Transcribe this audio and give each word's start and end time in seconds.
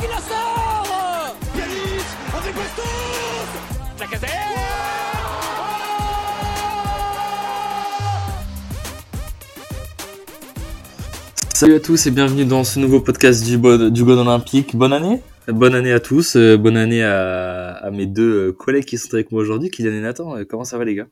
qui 0.00 0.06
la 0.08 0.18
sort 0.18 1.36
Yanis 1.56 2.04
avec 2.36 2.54
Bastos 2.54 3.18
Salut 11.54 11.74
à 11.74 11.80
tous 11.80 12.06
et 12.06 12.10
bienvenue 12.10 12.44
dans 12.44 12.64
ce 12.64 12.78
nouveau 12.78 13.00
podcast 13.00 13.44
du, 13.44 13.58
bon, 13.58 13.90
du 13.90 14.04
God 14.04 14.18
Olympique. 14.18 14.76
Bonne 14.76 14.92
année 14.92 15.20
Bonne 15.48 15.74
année 15.74 15.92
à 15.92 16.00
tous, 16.00 16.36
euh, 16.36 16.56
bonne 16.56 16.76
année 16.76 17.02
à, 17.02 17.70
à 17.72 17.90
mes 17.90 18.06
deux 18.06 18.48
euh, 18.48 18.52
collègues 18.52 18.84
qui 18.84 18.98
sont 18.98 19.14
avec 19.14 19.32
moi 19.32 19.40
aujourd'hui, 19.40 19.70
Kylian 19.70 19.92
et 19.92 20.00
Nathan. 20.00 20.36
Euh, 20.36 20.44
Comment 20.44 20.64
ça 20.64 20.76
va 20.76 20.84
les 20.84 20.94
gars? 20.94 21.06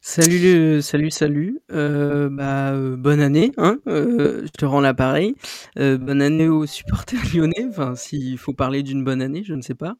Salut, 0.00 0.82
salut, 0.82 1.10
salut. 1.10 1.60
Euh, 1.72 2.28
bah, 2.30 2.72
euh, 2.72 2.96
bonne 2.96 3.20
année, 3.20 3.52
hein. 3.56 3.78
euh, 3.88 4.42
je 4.44 4.50
te 4.50 4.64
rends 4.64 4.80
l'appareil. 4.80 5.34
Bonne 5.76 6.22
année 6.22 6.48
aux 6.48 6.64
supporters 6.64 7.20
lyonnais. 7.34 7.66
Enfin, 7.68 7.96
s'il 7.96 8.38
faut 8.38 8.52
parler 8.52 8.82
d'une 8.82 9.04
bonne 9.04 9.20
année, 9.20 9.42
je 9.44 9.54
ne 9.54 9.62
sais 9.62 9.74
pas, 9.74 9.96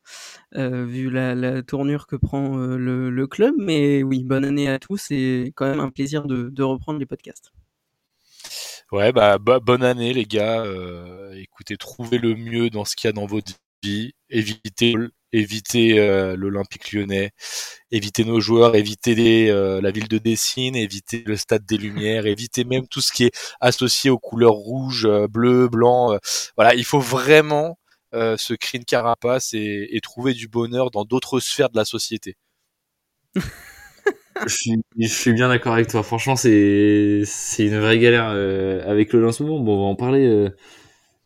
vu 0.55 1.11
la, 1.11 1.63
tournure 1.63 2.07
que 2.07 2.17
prend 2.17 2.57
le, 2.57 3.27
club. 3.27 3.55
Mais 3.59 4.03
oui, 4.03 4.23
bonne 4.25 4.45
année 4.45 4.69
à 4.69 4.79
tous 4.79 5.11
et 5.11 5.53
quand 5.57 5.67
même 5.67 5.81
un 5.81 5.91
plaisir 5.91 6.27
de, 6.27 6.63
reprendre 6.63 6.99
les 6.99 7.07
podcasts. 7.07 7.53
Ouais, 8.93 9.13
bah, 9.13 9.39
bo- 9.39 9.61
bonne 9.61 9.83
année 9.83 10.13
les 10.13 10.25
gars. 10.25 10.65
Écoutez, 11.35 11.77
trouvez 11.77 12.19
le 12.19 12.35
mieux 12.37 12.71
dans 12.71 12.85
ce 12.85 12.95
qu'il 12.97 13.09
y 13.09 13.11
a 13.11 13.13
dans 13.13 13.27
votre 13.27 13.53
vie. 13.83 14.13
Évitez, 14.31 14.95
évitez 15.33 15.99
euh, 15.99 16.37
l'Olympique 16.37 16.93
lyonnais, 16.93 17.31
évitez 17.91 18.25
nos 18.25 18.41
joueurs, 18.41 18.77
évitez 18.77 19.15
les, 19.15 19.51
euh, 19.51 19.81
la 19.81 19.91
ville 19.91 20.09
de 20.09 20.19
Dessine, 20.19 20.77
évitez 20.77 21.25
le 21.27 21.37
stade 21.37 21.65
des 21.67 21.79
Lumières, 21.79 22.27
évitez 22.27 22.65
même 22.65 22.87
tout 22.89 23.01
ce 23.01 23.13
qui 23.13 23.25
est 23.25 23.33
associé 23.61 24.11
aux 24.11 24.19
couleurs 24.19 24.53
rouge, 24.55 25.07
euh, 25.07 25.29
bleu, 25.29 25.69
blanc. 25.69 26.13
euh. 26.15 26.19
voilà, 26.57 26.75
il 26.75 26.85
faut 26.85 27.01
vraiment 27.01 27.79
se 28.13 28.55
créer 28.55 28.79
une 28.79 28.87
carapace 28.87 29.53
et, 29.53 29.89
et 29.91 30.01
trouver 30.01 30.33
du 30.33 30.49
bonheur 30.49 30.91
dans 30.91 31.05
d'autres 31.05 31.39
sphères 31.39 31.69
de 31.69 31.77
la 31.77 31.85
société. 31.85 32.35
je 34.47 34.55
suis, 34.55 34.73
je 34.99 35.09
suis 35.09 35.33
bien 35.33 35.49
d'accord 35.49 35.75
avec 35.75 35.89
toi. 35.89 36.03
Franchement, 36.03 36.37
c'est 36.37 37.25
une 37.59 37.79
vraie 37.79 37.99
galère 37.99 38.27
avec 38.89 39.13
le 39.13 39.21
lancement. 39.21 39.59
Bon, 39.61 39.75
on 39.75 39.79
va 39.79 39.85
en 39.85 39.97
parler. 39.97 40.49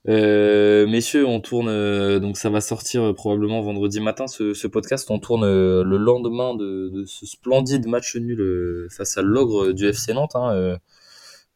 Euh. 0.09 0.87
Messieurs, 0.87 1.27
on 1.27 1.41
tourne. 1.41 1.69
euh, 1.69 2.19
donc, 2.21 2.37
ça 2.39 2.51
va 2.51 2.61
sortir 2.61 3.03
euh, 3.03 3.13
probablement 3.13 3.61
vendredi 3.61 4.01
matin 4.01 4.27
ce, 4.27 4.67
podcast. 4.67 5.11
On 5.11 5.19
tourne 5.19 5.45
euh, 5.45 5.85
le 5.85 5.97
lendemain 5.97 6.55
de, 6.55 7.05
ce 7.07 7.27
splendide 7.27 7.87
match 7.87 8.17
nul 8.17 8.89
face 8.91 9.19
à 9.19 9.23
l'ogre 9.23 9.73
du 9.73 9.87
FC 9.87 10.15
Nantes. 10.15 10.37
Hein, 10.37 10.79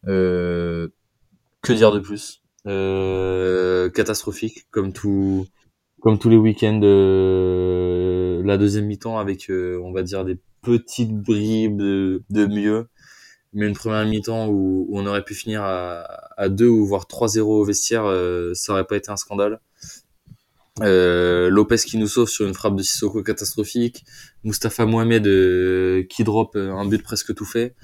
que 0.07 1.73
dire 1.73 1.93
de 1.93 2.01
plus? 2.01 2.43
Catastrophique, 3.95 4.67
comme 4.71 4.93
tout, 4.93 5.47
comme 6.01 6.19
tous 6.19 6.29
les 6.29 6.37
week-ends. 6.37 6.81
la 8.45 8.57
deuxième 8.59 8.87
mi-temps 8.87 9.19
avec, 9.19 9.51
on 9.51 9.93
va 9.93 10.03
dire, 10.03 10.25
des 10.25 10.39
petites 10.63 11.15
bribes 11.15 11.79
de 11.79 12.47
mieux, 12.47 12.89
mais 13.55 13.67
une 13.67 13.75
première 13.75 14.05
mi-temps 14.05 14.49
où, 14.49 14.87
où 14.89 14.99
on 14.99 15.07
aurait 15.07 15.25
pu 15.25 15.35
finir 15.35 15.63
à, 15.63 16.03
à 16.37 16.49
2 16.49 16.67
ou 16.67 16.85
voire 16.87 17.05
3-0 17.05 17.41
au 17.41 17.65
vestiaire, 17.65 18.05
euh, 18.05 18.53
ça 18.55 18.73
aurait 18.73 18.85
pas 18.85 18.97
été 18.97 19.11
un 19.11 19.17
scandale. 19.17 19.61
Euh, 20.81 21.51
Lopez 21.51 21.77
qui 21.77 21.99
nous 21.99 22.09
sauve 22.09 22.29
sur 22.29 22.47
une 22.47 22.55
frappe 22.55 22.75
de 22.75 22.83
Sissoko 22.83 23.23
catastrophique, 23.23 24.05
Mustapha 24.43 24.87
Mohamed 24.87 25.25
euh, 25.27 26.03
qui 26.09 26.25
drop 26.25 26.57
euh, 26.57 26.73
un 26.73 26.85
but 26.85 27.01
presque 27.01 27.33
tout 27.33 27.45
fait, 27.45 27.77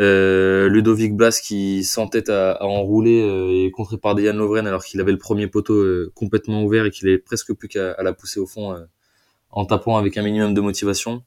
euh, 0.00 0.70
Ludovic 0.70 1.14
Blas 1.14 1.38
qui 1.42 1.84
s'entête 1.84 2.30
à, 2.30 2.52
à 2.52 2.64
enrouler 2.64 3.20
euh, 3.20 3.66
et 3.66 3.70
contré 3.72 3.98
par 3.98 4.14
Dejan 4.14 4.32
Lovren 4.32 4.66
alors 4.66 4.84
qu'il 4.84 5.00
avait 5.02 5.12
le 5.12 5.18
premier 5.18 5.48
poteau 5.48 5.84
complètement 6.14 6.62
ouvert 6.64 6.86
et 6.86 6.90
qu'il 6.90 7.08
avait 7.08 7.18
presque 7.18 7.52
plus 7.52 7.68
qu'à 7.68 8.02
la 8.02 8.12
pousser 8.14 8.40
au 8.40 8.46
fond 8.46 8.74
en 9.50 9.66
tapant 9.66 9.98
avec 9.98 10.16
un 10.16 10.22
minimum 10.22 10.54
de 10.54 10.60
motivation. 10.62 11.24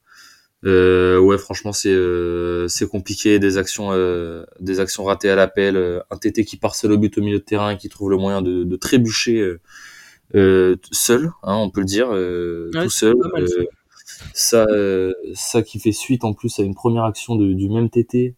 Euh, 0.65 1.17
ouais, 1.19 1.37
franchement, 1.39 1.73
c'est 1.73 1.89
euh, 1.91 2.67
c'est 2.67 2.87
compliqué. 2.87 3.39
Des 3.39 3.57
actions, 3.57 3.89
euh, 3.93 4.45
des 4.59 4.79
actions 4.79 5.03
ratées 5.03 5.29
à 5.29 5.35
l'appel. 5.35 5.75
euh, 5.75 5.99
un 6.11 6.17
TT 6.17 6.45
qui 6.45 6.57
part 6.57 6.75
seul 6.75 6.91
au 6.91 6.97
but 6.97 7.17
au 7.17 7.21
milieu 7.21 7.39
de 7.39 7.43
terrain, 7.43 7.71
et 7.71 7.77
qui 7.77 7.89
trouve 7.89 8.11
le 8.11 8.17
moyen 8.17 8.41
de, 8.43 8.63
de 8.63 8.75
trébucher 8.75 9.39
euh, 9.39 9.59
euh, 10.35 10.75
seul, 10.91 11.31
hein, 11.43 11.55
on 11.55 11.69
peut 11.71 11.81
le 11.81 11.85
dire, 11.87 12.09
euh, 12.11 12.69
Ouais, 12.75 12.83
tout 12.83 12.89
seul. 12.89 13.15
mal, 13.33 13.47
ça. 13.47 13.55
Euh, 13.55 13.65
ça, 14.33 14.65
euh, 14.69 15.13
ça 15.33 15.61
qui 15.63 15.79
fait 15.79 15.91
suite 15.93 16.23
en 16.23 16.33
plus 16.33 16.59
à 16.59 16.63
une 16.63 16.75
première 16.75 17.05
action 17.05 17.35
de- 17.35 17.53
du 17.53 17.69
même 17.69 17.89
TT 17.89 18.35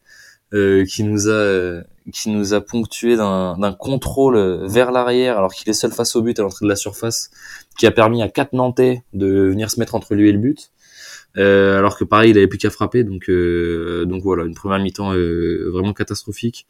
euh, 0.53 0.85
qui 0.85 1.03
nous 1.03 1.29
a 1.29 1.81
qui 2.13 2.29
nous 2.29 2.53
a 2.53 2.61
ponctué 2.61 3.15
d'un 3.17 3.57
d'un 3.57 3.73
contrôle 3.73 4.37
vers 4.67 4.91
l'arrière 4.91 5.37
alors 5.37 5.53
qu'il 5.53 5.69
est 5.69 5.73
seul 5.73 5.91
face 5.91 6.15
au 6.17 6.21
but 6.21 6.37
à 6.39 6.43
l'entrée 6.43 6.65
de 6.65 6.69
la 6.69 6.75
surface, 6.75 7.31
qui 7.77 7.85
a 7.87 7.91
permis 7.91 8.21
à 8.21 8.29
quatre 8.29 8.53
Nantais 8.53 9.03
de 9.13 9.27
venir 9.27 9.71
se 9.71 9.79
mettre 9.79 9.95
entre 9.95 10.15
lui 10.15 10.29
et 10.29 10.31
le 10.33 10.37
but. 10.39 10.71
Euh, 11.37 11.79
alors 11.79 11.97
que 11.97 12.03
pareil, 12.03 12.31
il 12.31 12.37
avait 12.37 12.47
plus 12.47 12.59
qu'à 12.59 12.69
frapper, 12.69 13.03
donc 13.03 13.29
euh, 13.29 14.05
donc 14.05 14.21
voilà, 14.23 14.43
une 14.45 14.53
première 14.53 14.79
mi-temps 14.79 15.13
euh, 15.15 15.69
vraiment 15.71 15.93
catastrophique 15.93 16.67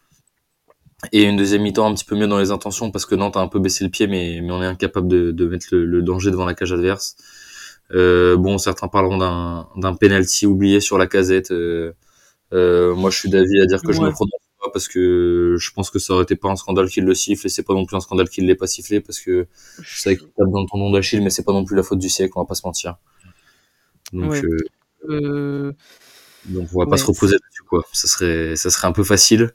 et 1.12 1.24
une 1.24 1.35
deuxième 1.38 1.62
mi-temps 1.63 1.85
un 1.90 1.94
petit 1.94 2.06
peu 2.06 2.16
mieux 2.16 2.28
dans 2.28 2.40
les 2.40 2.51
intentions 2.51 2.90
parce 2.91 3.06
que 3.06 3.16
Nantes 3.16 3.35
a 3.38 3.41
un 3.41 3.47
peu 3.47 3.59
baissé 3.59 3.84
le 3.84 3.90
pied, 3.90 4.07
mais 4.07 4.40
mais 4.41 4.51
on 4.51 4.62
est 4.63 4.66
incapable 4.66 5.07
de, 5.07 5.31
de 5.31 5.47
mettre 5.47 5.68
le, 5.72 5.85
le 5.85 6.01
danger 6.01 6.31
devant 6.31 6.46
la 6.46 6.53
cage 6.53 6.72
adverse. 6.74 7.16
Euh, 7.91 8.38
bon, 8.38 8.57
certains 8.57 8.88
parleront 8.88 9.18
d'un 9.18 9.68
d'un 9.78 9.94
penalty 9.96 10.46
oublié 10.46 10.80
sur 10.80 10.97
la 10.97 11.07
casette. 11.07 11.51
Euh, 11.51 11.94
euh, 12.53 12.95
moi, 12.95 13.09
je 13.12 13.19
suis 13.19 13.30
d'avis 13.30 13.62
à 13.62 13.66
dire 13.68 13.81
que 13.84 13.94
je 13.94 14.01
ne 14.01 14.09
prononce 14.12 14.31
pas 14.62 14.69
parce 14.74 14.88
que 14.90 15.56
je 15.59 15.72
pense 15.74 15.90
que 15.91 16.00
ça 16.00 16.13
aurait 16.13 16.24
été 16.24 16.35
pas 16.38 16.50
un 16.50 16.56
scandale 16.57 16.90
qu'il 16.90 17.06
le 17.06 17.16
siffle 17.16 17.47
et 17.47 17.50
c'est 17.50 17.63
pas 17.63 17.74
non 17.75 17.85
plus 17.85 17.97
un 17.97 18.01
scandale 18.01 18.30
qu'il 18.30 18.47
l'ait 18.47 18.56
pas 18.56 18.68
sifflé 18.68 19.01
parce 19.01 19.19
que 19.19 19.47
c'est 19.95 20.12
vrai 20.12 20.18
qu'il 20.18 20.30
tape 20.38 20.50
dans 20.51 20.66
ton 20.68 20.78
nom 20.80 20.91
d'Achille, 20.91 21.22
mais 21.24 21.30
c'est 21.31 21.44
pas 21.45 21.53
non 21.53 21.66
plus 21.66 21.75
la 21.78 21.84
faute 21.84 22.00
du 22.00 22.09
siècle, 22.09 22.34
on 22.38 22.41
va 22.41 22.47
pas 22.47 22.56
se 22.56 22.66
mentir. 22.68 22.97
Donc, 24.13 24.31
Ouais. 24.31 24.44
euh, 24.46 24.57
Euh, 25.09 25.74
donc 26.46 26.69
on 26.74 26.79
va 26.79 26.88
pas 26.88 26.97
se 26.97 27.06
reposer 27.06 27.35
dessus 27.38 27.63
quoi. 27.69 27.84
Ça 27.94 28.07
serait, 28.07 28.56
ça 28.57 28.69
serait 28.72 28.88
un 28.88 28.94
peu 28.94 29.03
facile. 29.03 29.51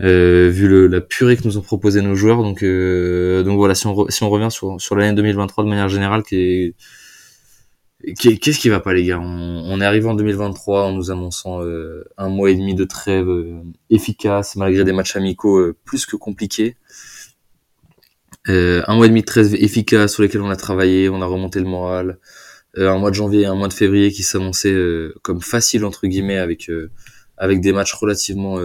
Euh, 0.00 0.48
vu 0.48 0.68
le, 0.68 0.86
la 0.86 1.00
purée 1.00 1.36
que 1.36 1.42
nous 1.44 1.58
ont 1.58 1.62
proposé 1.62 2.00
nos 2.02 2.14
joueurs, 2.14 2.42
donc 2.42 2.62
euh, 2.62 3.42
donc 3.42 3.56
voilà. 3.56 3.74
Si 3.74 3.86
on 3.88 3.94
re- 3.94 4.10
si 4.10 4.22
on 4.22 4.30
revient 4.30 4.50
sur 4.50 4.80
sur 4.80 4.94
l'année 4.94 5.12
2023 5.14 5.64
de 5.64 5.68
manière 5.68 5.88
générale, 5.88 6.22
qui 6.22 6.36
est 6.36 6.74
qui- 8.16 8.38
Qu'est-ce 8.38 8.60
qui 8.60 8.68
va 8.68 8.78
pas 8.80 8.94
les 8.94 9.04
gars? 9.04 9.18
On, 9.18 9.24
on 9.26 9.80
est 9.80 9.84
arrivé 9.84 10.06
en 10.08 10.14
2023 10.14 10.84
en 10.86 10.92
nous 10.92 11.10
annonçant 11.10 11.62
euh, 11.62 12.04
un 12.16 12.28
mois 12.28 12.50
et 12.50 12.54
demi 12.54 12.74
de 12.74 12.84
trêve 12.84 13.28
euh, 13.28 13.60
efficace 13.90 14.54
malgré 14.56 14.84
des 14.84 14.92
matchs 14.92 15.16
amicaux 15.16 15.58
euh, 15.58 15.76
plus 15.84 16.06
que 16.06 16.14
compliqués. 16.16 16.76
Euh, 18.48 18.82
un 18.86 18.96
mois 18.96 19.06
et 19.06 19.08
demi 19.08 19.20
de 19.20 19.26
trêve 19.26 19.54
efficace 19.54 20.14
sur 20.14 20.22
lesquels 20.22 20.40
on 20.40 20.50
a 20.50 20.56
travaillé, 20.56 21.08
on 21.08 21.20
a 21.20 21.26
remonté 21.26 21.58
le 21.60 21.66
moral. 21.66 22.18
Euh, 22.78 22.90
un 22.90 22.98
mois 22.98 23.10
de 23.10 23.16
janvier 23.16 23.42
et 23.42 23.46
un 23.46 23.54
mois 23.54 23.68
de 23.68 23.74
février 23.74 24.10
qui 24.12 24.22
s'annonçaient 24.22 24.72
euh, 24.72 25.14
comme 25.22 25.40
facile 25.42 25.84
entre 25.84 26.06
guillemets 26.06 26.38
avec 26.38 26.70
euh, 26.70 26.90
avec 27.36 27.60
des 27.60 27.72
matchs 27.72 27.92
relativement 27.94 28.58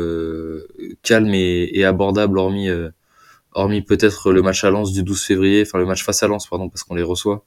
calmes 1.03 1.34
et, 1.34 1.69
et 1.74 1.85
abordables 1.85 2.40
hormis 2.40 2.69
hormis 3.53 3.81
peut-être 3.84 4.31
le 4.31 4.41
match 4.41 4.63
à 4.63 4.72
Lens 4.72 4.94
du 4.94 5.03
12 5.03 5.23
février, 5.23 5.62
enfin 5.62 5.78
le 5.78 5.85
match 5.85 6.03
face 6.03 6.23
à 6.23 6.28
Lens 6.28 6.47
pardon 6.47 6.69
parce 6.69 6.84
qu'on 6.84 6.96
les 6.96 7.03
reçoit 7.03 7.46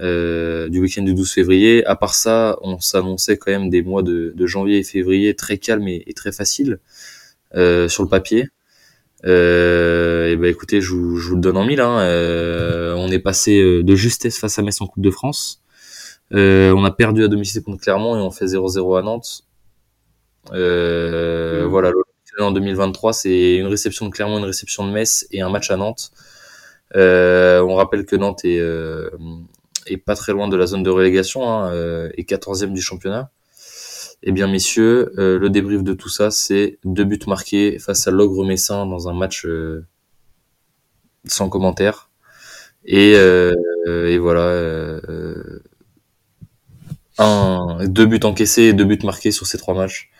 euh, 0.00 0.68
du 0.68 0.80
week-end 0.80 1.02
du 1.02 1.14
12 1.14 1.32
février. 1.32 1.84
À 1.86 1.96
part 1.96 2.14
ça, 2.14 2.58
on 2.60 2.80
s'annonçait 2.80 3.38
quand 3.38 3.50
même 3.50 3.70
des 3.70 3.82
mois 3.82 4.02
de, 4.02 4.32
de 4.36 4.46
janvier 4.46 4.78
et 4.78 4.82
février 4.82 5.34
très 5.34 5.56
calmes 5.58 5.88
et, 5.88 6.04
et 6.06 6.12
très 6.12 6.32
faciles 6.32 6.80
euh, 7.54 7.88
sur 7.88 8.02
le 8.02 8.08
papier. 8.08 8.48
Euh, 9.24 10.32
et 10.32 10.36
ben 10.36 10.50
écoutez, 10.50 10.80
je 10.82 10.92
vous, 10.92 11.16
je 11.16 11.30
vous 11.30 11.36
le 11.36 11.40
donne 11.40 11.56
en 11.56 11.64
mille. 11.64 11.80
Hein. 11.80 12.94
On 12.98 13.08
est 13.10 13.18
passé 13.18 13.82
de 13.82 13.96
justesse 13.96 14.38
face 14.38 14.58
à 14.58 14.62
Metz 14.62 14.80
en 14.80 14.86
Coupe 14.86 15.02
de 15.02 15.10
France. 15.10 15.62
Euh, 16.34 16.72
on 16.74 16.84
a 16.84 16.90
perdu 16.90 17.24
à 17.24 17.28
domicile 17.28 17.62
contre 17.62 17.82
Clermont 17.82 18.16
et 18.16 18.20
on 18.20 18.30
fait 18.30 18.46
0-0 18.46 18.96
à 18.98 19.02
Nantes. 19.02 19.44
Euh, 20.52 21.62
Mhm. 21.64 21.68
Voilà, 21.70 21.90
en 22.38 22.50
2023, 22.52 23.12
c'est 23.12 23.56
une 23.56 23.66
réception 23.66 24.06
de 24.06 24.10
Clermont, 24.10 24.38
une 24.38 24.44
réception 24.44 24.86
de 24.86 24.92
Metz 24.92 25.26
et 25.32 25.40
un 25.40 25.48
match 25.50 25.70
à 25.70 25.76
Nantes. 25.76 26.10
Euh, 26.96 27.60
on 27.62 27.74
rappelle 27.76 28.06
que 28.06 28.16
Nantes 28.16 28.44
est, 28.44 28.58
euh, 28.60 29.10
est 29.86 29.96
pas 29.98 30.14
très 30.16 30.32
loin 30.32 30.48
de 30.48 30.56
la 30.56 30.66
zone 30.66 30.82
de 30.82 30.90
relégation 30.90 31.48
hein, 31.50 31.72
euh, 31.72 32.10
et 32.16 32.24
14e 32.24 32.72
du 32.74 32.82
championnat. 32.82 33.30
Eh 34.22 34.32
bien, 34.32 34.48
messieurs, 34.48 35.12
euh, 35.18 35.38
le 35.38 35.50
débrief 35.50 35.82
de 35.84 35.94
tout 35.94 36.08
ça, 36.08 36.30
c'est 36.30 36.78
deux 36.84 37.04
buts 37.04 37.20
marqués 37.26 37.78
face 37.78 38.08
à 38.08 38.10
l'Ogre 38.10 38.44
Messin 38.46 38.86
dans 38.86 39.08
un 39.08 39.14
match 39.14 39.46
euh, 39.46 39.84
sans 41.26 41.48
commentaire. 41.48 42.10
Et, 42.84 43.14
euh, 43.16 43.52
et 43.86 44.18
voilà, 44.18 44.42
euh, 44.42 45.60
un, 47.18 47.86
deux 47.86 48.06
buts 48.06 48.20
encaissés 48.24 48.62
et 48.64 48.72
deux 48.72 48.84
buts 48.84 48.98
marqués 49.04 49.32
sur 49.32 49.46
ces 49.46 49.58
trois 49.58 49.74
matchs. 49.74 50.10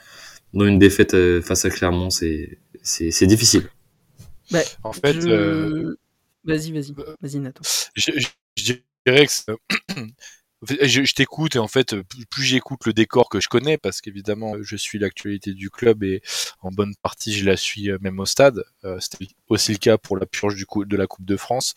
Dont 0.55 0.65
une 0.67 0.79
défaite 0.79 1.15
euh, 1.15 1.43
face 1.43 1.65
à 1.65 1.71
Clermont, 1.71 2.11
c'est 2.11 2.59
c'est 2.83 3.11
c'est 3.11 3.27
difficile. 3.27 3.69
bah, 4.51 4.61
En 4.85 4.93
fait, 4.93 5.13
je- 5.21 5.29
euh, 5.29 5.97
Vas-y, 6.45 6.73
vas-y, 6.73 6.95
vas-y, 7.21 7.39
Nathan. 7.41 7.63
je, 7.95 8.13
je- 8.17 8.29
je 8.57 8.73
dirais 9.07 9.27
que 9.27 9.33
c'est- 9.33 9.53
je, 10.62 11.05
je 11.05 11.14
t'écoute 11.14 11.56
et 11.56 11.58
en 11.58 11.69
fait, 11.69 11.94
plus 12.31 12.43
j'écoute 12.44 12.87
le 12.87 12.93
décor 12.93 13.29
que 13.29 13.41
je 13.41 13.49
connais, 13.49 13.79
parce 13.79 14.00
qu'évidemment, 14.00 14.55
je 14.62 14.76
suis 14.76 14.99
l'actualité 14.99 15.53
du 15.53 15.70
club 15.70 16.03
et 16.03 16.23
en 16.62 16.70
bonne 16.70 16.94
partie, 17.03 17.32
je 17.35 17.44
la 17.44 17.56
suis 17.56 17.91
euh, 17.91 17.99
même 18.00 18.19
au 18.20 18.26
stade. 18.26 18.62
Euh, 18.85 18.99
C'était 19.00 19.26
aussi 19.49 19.73
le 19.73 19.79
cas 19.79 19.99
pour 19.99 20.17
la 20.17 20.26
purge 20.26 20.56
du 20.56 20.67
coup 20.67 20.85
de 20.85 20.97
la 20.97 21.06
Coupe 21.06 21.25
de 21.26 21.37
France. 21.37 21.75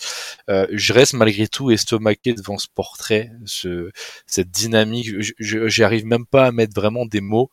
Euh, 0.50 0.66
je 0.72 0.94
reste 0.94 1.14
malgré 1.14 1.48
tout 1.48 1.72
estomaqué 1.72 2.34
devant 2.34 2.58
ce 2.58 2.68
portrait, 2.74 3.32
ce, 3.46 3.92
cette 4.28 4.50
dynamique. 4.52 5.10
J'arrive 5.40 6.06
même 6.06 6.26
pas 6.26 6.48
à 6.48 6.52
mettre 6.52 6.74
vraiment 6.74 7.06
des 7.06 7.22
mots. 7.22 7.50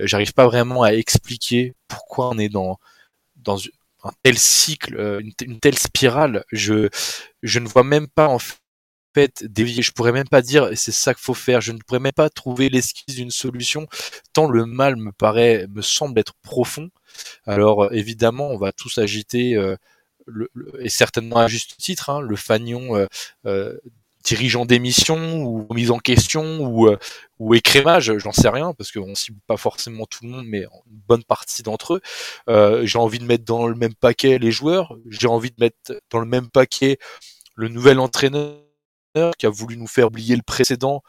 Euh, 0.00 0.06
j'arrive 0.06 0.32
pas 0.34 0.46
vraiment 0.46 0.82
à 0.82 0.92
expliquer 0.92 1.74
pourquoi 1.88 2.30
on 2.30 2.38
est 2.38 2.48
dans 2.48 2.78
dans 3.36 3.58
un 4.04 4.12
tel 4.22 4.38
cycle, 4.38 4.96
euh, 4.96 5.20
une, 5.20 5.32
une 5.42 5.60
telle 5.60 5.78
spirale. 5.78 6.44
Je 6.52 6.88
je 7.42 7.58
ne 7.60 7.68
vois 7.68 7.84
même 7.84 8.08
pas 8.08 8.28
en 8.28 8.38
fait 8.38 8.56
fait 9.14 9.44
dévier. 9.44 9.82
Je 9.82 9.92
pourrais 9.92 10.12
même 10.12 10.28
pas 10.28 10.42
dire 10.42 10.70
c'est 10.74 10.92
ça 10.92 11.14
qu'il 11.14 11.22
faut 11.24 11.34
faire. 11.34 11.60
Je 11.60 11.72
ne 11.72 11.78
pourrais 11.78 12.00
même 12.00 12.12
pas 12.12 12.30
trouver 12.30 12.68
l'esquisse 12.68 13.14
d'une 13.16 13.30
solution 13.30 13.86
tant 14.32 14.48
le 14.48 14.66
mal 14.66 14.96
me 14.96 15.12
paraît, 15.12 15.66
me 15.70 15.82
semble 15.82 16.18
être 16.18 16.34
profond. 16.42 16.90
Alors 17.46 17.84
euh, 17.84 17.90
évidemment, 17.92 18.48
on 18.50 18.58
va 18.58 18.72
tous 18.72 18.98
agiter 18.98 19.56
euh, 19.56 19.76
et 20.80 20.88
certainement 20.88 21.36
à 21.38 21.48
juste 21.48 21.76
titre 21.78 22.10
hein, 22.10 22.20
le 22.20 22.36
fanion 22.36 22.96
euh, 22.96 23.06
euh, 23.46 23.76
dirigeant 24.24 24.64
d'émission 24.64 25.42
ou 25.44 25.66
mise 25.74 25.90
en 25.90 25.98
question 25.98 26.60
ou, 26.60 26.88
ou 27.38 27.54
écrémage, 27.54 28.16
j'en 28.16 28.32
sais 28.32 28.48
rien 28.48 28.72
parce 28.72 28.90
qu'on 28.90 29.14
cible 29.14 29.38
pas 29.46 29.58
forcément 29.58 30.06
tout 30.06 30.24
le 30.24 30.30
monde, 30.30 30.46
mais 30.48 30.60
une 30.62 31.00
bonne 31.06 31.24
partie 31.24 31.62
d'entre 31.62 31.94
eux. 31.94 32.00
Euh, 32.48 32.86
j'ai 32.86 32.98
envie 32.98 33.18
de 33.18 33.26
mettre 33.26 33.44
dans 33.44 33.66
le 33.66 33.74
même 33.74 33.94
paquet 33.94 34.38
les 34.38 34.50
joueurs. 34.50 34.96
J'ai 35.10 35.28
envie 35.28 35.50
de 35.50 35.56
mettre 35.60 36.00
dans 36.10 36.20
le 36.20 36.26
même 36.26 36.48
paquet 36.48 36.96
le 37.54 37.68
nouvel 37.68 37.98
entraîneur 37.98 38.56
qui 39.38 39.46
a 39.46 39.50
voulu 39.50 39.76
nous 39.76 39.86
faire 39.86 40.08
oublier 40.08 40.36
le 40.36 40.42
précédent 40.42 41.02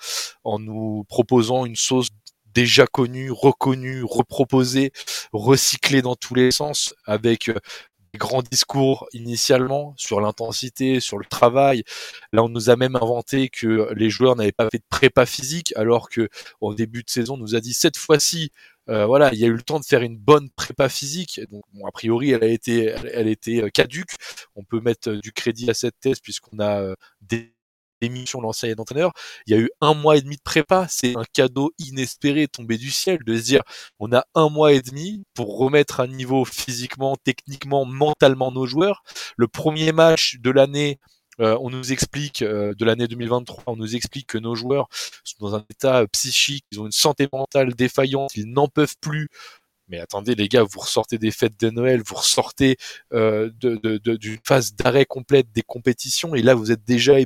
en 0.44 0.60
nous 0.60 1.06
proposant 1.10 1.66
une 1.66 1.76
sauce 1.76 2.10
déjà 2.56 2.88
connue, 2.88 3.32
reconnue, 3.32 4.04
reproposée, 4.04 4.92
recyclée 5.34 6.02
dans 6.02 6.16
tous 6.16 6.36
les 6.36 6.52
sens, 6.52 6.96
avec 7.06 7.50
euh, 7.50 7.60
des 8.14 8.18
grands 8.18 8.42
discours 8.42 9.08
initialement 9.12 9.94
sur 9.98 10.22
l'intensité, 10.22 11.02
sur 11.02 11.18
le 11.18 11.26
travail. 11.26 11.84
Là, 12.32 12.44
on 12.44 12.50
nous 12.50 12.70
a 12.70 12.78
même 12.78 12.96
inventé 12.96 13.50
que 13.50 13.94
les 13.94 14.10
joueurs 14.10 14.38
n'avaient 14.38 14.54
pas 14.54 14.70
fait 14.70 14.78
de 14.78 14.86
prépa 14.90 15.26
physique, 15.26 15.74
alors 15.76 16.10
que 16.10 16.30
au 16.62 16.74
début 16.74 17.04
de 17.04 17.10
saison, 17.10 17.34
on 17.34 17.38
nous 17.38 17.56
a 17.56 17.60
dit 17.60 17.74
cette 17.74 17.98
fois-ci, 17.98 18.52
euh, 18.90 19.06
voilà, 19.06 19.34
il 19.34 19.40
y 19.40 19.44
a 19.44 19.48
eu 19.48 19.54
le 19.54 19.62
temps 19.64 19.80
de 19.80 19.86
faire 19.86 20.02
une 20.02 20.18
bonne 20.18 20.50
prépa 20.52 20.88
physique. 20.88 21.42
Donc, 21.52 21.64
bon, 21.74 21.86
a 21.86 21.92
priori, 21.92 22.32
elle 22.32 22.44
a 22.44 22.48
été, 22.48 22.86
elle, 22.86 23.12
elle 23.14 23.28
était 23.28 23.64
euh, 23.64 23.70
caduque. 23.70 24.12
On 24.56 24.64
peut 24.64 24.80
mettre 24.80 25.12
du 25.12 25.34
crédit 25.34 25.70
à 25.70 25.74
cette 25.74 26.00
thèse 26.00 26.20
puisqu'on 26.22 26.60
a 26.60 26.96
des 27.22 27.55
l'émission 28.06 28.42
l'ancien 28.42 28.74
d'entraîneur, 28.74 29.12
il 29.48 29.56
y 29.56 29.58
a 29.58 29.60
eu 29.60 29.70
un 29.82 29.94
mois 29.94 30.18
et 30.18 30.22
demi 30.22 30.38
de 30.38 30.42
prépa. 30.42 30.88
C'est 30.90 31.16
un 31.18 31.26
cadeau 31.34 31.72
inespéré 31.80 32.48
tombé 32.48 32.78
du 32.78 32.92
ciel 32.92 33.20
de 33.26 33.38
se 33.38 33.44
dire 33.44 33.62
on 34.00 34.12
a 34.14 34.26
un 34.36 34.50
mois 34.50 34.74
et 34.74 34.82
demi 34.82 35.24
pour 35.34 35.58
remettre 35.58 36.00
à 36.00 36.08
niveau 36.08 36.46
physiquement, 36.46 37.16
techniquement, 37.24 37.86
mentalement 37.86 38.52
nos 38.52 38.66
joueurs. 38.66 39.04
Le 39.38 39.48
premier 39.48 39.92
match 39.92 40.38
de 40.40 40.52
l'année, 40.52 41.00
euh, 41.42 41.58
on 41.62 41.70
nous 41.70 41.92
explique 41.92 42.42
euh, 42.42 42.74
de 42.76 42.86
l'année 42.86 43.08
2023, 43.08 43.64
on 43.68 43.76
nous 43.76 43.96
explique 43.96 44.28
que 44.28 44.38
nos 44.38 44.56
joueurs 44.56 44.88
sont 45.24 45.38
dans 45.42 45.56
un 45.56 45.66
état 45.70 46.02
euh, 46.02 46.08
psychique, 46.08 46.66
ils 46.72 46.80
ont 46.80 46.86
une 46.86 46.92
santé 46.92 47.28
mentale 47.32 47.74
défaillante, 47.74 48.32
ils 48.36 48.50
n'en 48.52 48.68
peuvent 48.68 48.96
plus. 49.02 49.28
Mais 49.88 50.00
attendez 50.00 50.34
les 50.36 50.48
gars, 50.48 50.64
vous 50.64 50.80
ressortez 50.80 51.18
des 51.18 51.32
fêtes 51.32 51.60
de 51.60 51.70
Noël, 51.70 52.02
vous 52.06 52.16
ressortez 52.16 52.78
euh, 53.14 53.52
d'une 53.52 54.40
phase 54.44 54.74
d'arrêt 54.74 55.06
complète 55.06 55.52
des 55.52 55.62
compétitions 55.62 56.34
et 56.36 56.42
là 56.42 56.56
vous 56.56 56.72
êtes 56.72 56.84
déjà 56.84 57.20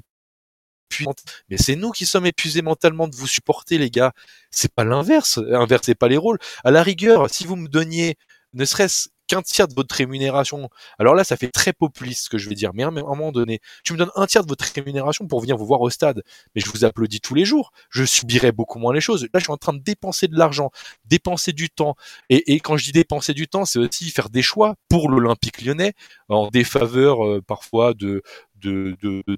mais 1.49 1.57
c'est 1.57 1.75
nous 1.75 1.91
qui 1.91 2.05
sommes 2.05 2.25
épuisés 2.25 2.61
mentalement 2.61 3.07
de 3.07 3.15
vous 3.15 3.27
supporter, 3.27 3.77
les 3.77 3.89
gars. 3.89 4.13
C'est 4.51 4.73
pas 4.73 4.83
l'inverse. 4.83 5.39
Inversez 5.51 5.95
pas 5.95 6.07
les 6.07 6.17
rôles. 6.17 6.39
À 6.63 6.71
la 6.71 6.83
rigueur, 6.83 7.29
si 7.29 7.45
vous 7.45 7.55
me 7.55 7.67
donniez 7.67 8.17
ne 8.53 8.65
serait-ce 8.65 9.09
qu'un 9.27 9.41
tiers 9.43 9.67
de 9.67 9.75
votre 9.75 9.95
rémunération. 9.95 10.69
Alors 10.97 11.13
là, 11.13 11.23
ça 11.23 11.37
fait 11.37 11.49
très 11.49 11.71
populiste 11.71 12.25
ce 12.25 12.29
que 12.29 12.37
je 12.37 12.49
vais 12.49 12.55
dire, 12.55 12.71
mais 12.73 12.83
à 12.83 12.87
un 12.87 12.91
moment 12.91 13.31
donné, 13.31 13.59
tu 13.83 13.93
me 13.93 13.97
donnes 13.97 14.11
un 14.15 14.25
tiers 14.25 14.43
de 14.43 14.49
votre 14.49 14.65
rémunération 14.73 15.27
pour 15.27 15.39
venir 15.39 15.55
vous 15.55 15.67
voir 15.67 15.81
au 15.81 15.89
stade, 15.89 16.23
mais 16.55 16.61
je 16.61 16.69
vous 16.71 16.83
applaudis 16.83 17.21
tous 17.21 17.35
les 17.35 17.45
jours. 17.45 17.71
Je 17.91 18.03
subirais 18.03 18.51
beaucoup 18.51 18.79
moins 18.79 18.93
les 18.93 19.01
choses. 19.01 19.23
Là, 19.25 19.39
je 19.39 19.41
suis 19.41 19.51
en 19.51 19.57
train 19.57 19.73
de 19.73 19.83
dépenser 19.83 20.27
de 20.27 20.35
l'argent, 20.35 20.71
dépenser 21.05 21.53
du 21.53 21.69
temps. 21.69 21.95
Et, 22.29 22.59
quand 22.59 22.75
je 22.75 22.85
dis 22.85 22.91
dépenser 22.91 23.33
du 23.33 23.47
temps, 23.47 23.65
c'est 23.65 23.79
aussi 23.79 24.09
faire 24.09 24.29
des 24.29 24.41
choix 24.41 24.75
pour 24.89 25.09
l'Olympique 25.09 25.61
lyonnais 25.61 25.93
en 26.27 26.47
défaveur 26.49 27.23
euh, 27.23 27.41
parfois 27.45 27.93
de 27.93 28.23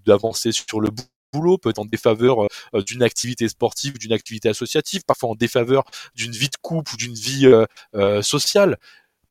d'avancer 0.05 0.49
de, 0.49 0.53
sur 0.53 0.81
le 0.81 0.89
bout 0.89 1.03
boulot 1.31 1.57
peut 1.57 1.69
être 1.69 1.79
en 1.79 1.85
défaveur 1.85 2.47
euh, 2.73 2.81
d'une 2.81 3.03
activité 3.03 3.47
sportive, 3.47 3.97
d'une 3.97 4.13
activité 4.13 4.49
associative, 4.49 5.03
parfois 5.05 5.29
en 5.29 5.35
défaveur 5.35 5.83
d'une 6.15 6.31
vie 6.31 6.49
de 6.49 6.57
couple 6.61 6.93
ou 6.93 6.97
d'une 6.97 7.13
vie 7.13 7.45
euh, 7.45 7.65
euh, 7.95 8.21
sociale. 8.21 8.77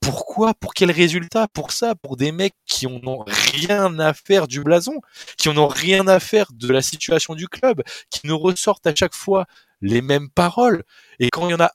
Pourquoi? 0.00 0.55
Pour 0.55 0.73
quel 0.73 0.91
résultat? 0.91 1.47
Pour 1.49 1.73
ça 1.73 1.94
Pour 1.94 2.17
des 2.17 2.32
mecs 2.32 2.55
qui 2.67 2.87
n'ont 2.87 3.25
rien 3.26 3.99
à 3.99 4.14
faire 4.14 4.49
du 4.49 4.62
blason, 4.62 5.00
qui 5.37 5.50
n'ont 5.50 5.69
rien 5.69 6.08
à 6.08 6.20
faire 6.20 6.47
de 6.52 6.69
la 6.73 6.81
situation 6.81 7.35
du 7.35 7.49
club, 7.49 7.82
qui 8.08 8.26
nous 8.26 8.38
ressortent 8.38 8.87
à 8.87 8.94
chaque 8.94 9.14
fois 9.14 9.44
les 9.82 10.00
mêmes 10.00 10.31
paroles. 10.31 10.85
Et 11.19 11.29
quand 11.29 11.49
il 11.49 11.50
y 11.50 11.55
en 11.55 11.61
a 11.61 11.73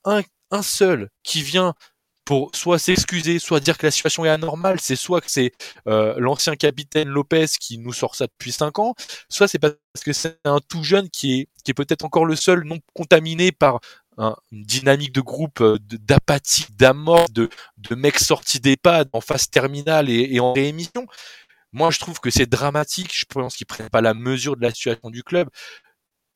un 0.52 0.62
seul 0.64 1.10
qui 1.24 1.42
vient 1.44 1.76
pour 2.26 2.50
soit 2.56 2.80
s'excuser, 2.80 3.40
soit 3.40 3.60
dire 3.60 3.78
que 3.78 3.86
la 3.86 3.92
situation 3.92 4.26
est 4.26 4.30
anormale, 4.30 4.80
c'est 4.82 4.96
soit 4.96 5.22
que 5.22 5.30
c'est 5.32 5.52
euh, 5.88 6.16
l'ancien 6.18 6.56
capitaine 6.56 7.08
Lopez 7.08 7.46
qui 7.60 7.78
nous 7.78 7.94
sort 7.94 8.16
ça 8.16 8.26
depuis 8.26 8.52
cinq 8.52 8.80
ans, 8.80 8.96
soit 9.30 9.48
c'est 9.48 9.60
parce 9.60 9.76
que 10.04 10.12
c'est 10.12 10.40
un 10.44 10.60
tout 10.68 10.84
jeune 10.84 11.10
qui 11.10 11.40
est, 11.40 11.48
qui 11.64 11.72
est 11.72 11.76
peut-être 11.76 12.04
encore 12.04 12.26
le 12.26 12.36
seul 12.36 12.64
non 12.64 12.80
contaminé 12.94 13.52
par 13.52 13.80
un, 14.18 14.36
une 14.52 14.64
dynamique 14.64 15.14
de 15.14 15.22
groupe 15.22 15.62
euh, 15.62 15.78
d'apathie, 15.80 16.66
d'amorce, 16.72 17.32
de, 17.32 17.50
de 17.78 17.96
mecs 17.96 18.20
sortis 18.20 18.60
d'EHPAD 18.60 19.10
en 19.14 19.22
phase 19.22 19.50
terminale 19.50 20.10
et, 20.10 20.28
et 20.32 20.40
en 20.40 20.54
réémission. 20.54 21.06
Moi, 21.74 21.92
je 21.92 22.00
trouve 22.00 22.22
que 22.22 22.30
c'est 22.30 22.46
dramatique. 22.46 23.12
Je 23.14 23.26
pense 23.26 23.58
qu'ils 23.58 23.68
prennent 23.68 23.90
pas 23.90 24.00
la 24.02 24.14
mesure 24.14 24.56
de 24.56 24.62
la 24.62 24.72
situation 24.72 25.10
du 25.10 25.24
club 25.24 25.50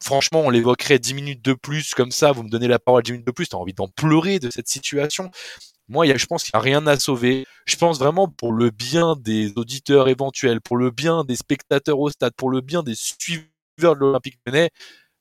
franchement, 0.04 0.42
on 0.42 0.50
l'évoquerait 0.50 1.00
dix 1.00 1.14
minutes 1.14 1.44
de 1.44 1.54
plus 1.54 1.94
comme 1.94 2.12
ça, 2.12 2.32
vous 2.32 2.44
me 2.44 2.50
donnez 2.50 2.68
la 2.68 2.80
parole 2.80 3.04
dix 3.04 3.12
minutes 3.12 3.28
de 3.28 3.32
plus, 3.32 3.50
t'as 3.50 3.58
envie 3.58 3.74
d'en 3.74 3.88
pleurer 3.88 4.40
de 4.40 4.50
cette 4.50 4.68
situation. 4.68 5.30
Moi, 5.90 6.06
je 6.16 6.26
pense 6.28 6.44
qu'il 6.44 6.52
n'y 6.54 6.60
a 6.60 6.62
rien 6.62 6.86
à 6.88 6.98
sauver. 7.00 7.46
Je 7.66 7.76
pense 7.76 7.98
vraiment 8.00 8.28
pour 8.28 8.54
le 8.54 8.70
bien 8.70 9.16
des 9.20 9.54
auditeurs 9.58 10.08
éventuels, 10.08 10.62
pour 10.62 10.78
le 10.78 10.92
bien 10.92 11.24
des 11.24 11.36
spectateurs 11.36 12.00
au 12.00 12.10
stade, 12.12 12.34
pour 12.38 12.52
le 12.52 12.62
bien 12.62 12.84
des 12.84 12.94
suiveurs 12.96 13.96
de 13.96 14.00
l'Olympique 14.00 14.40
Lyonnais, 14.46 14.70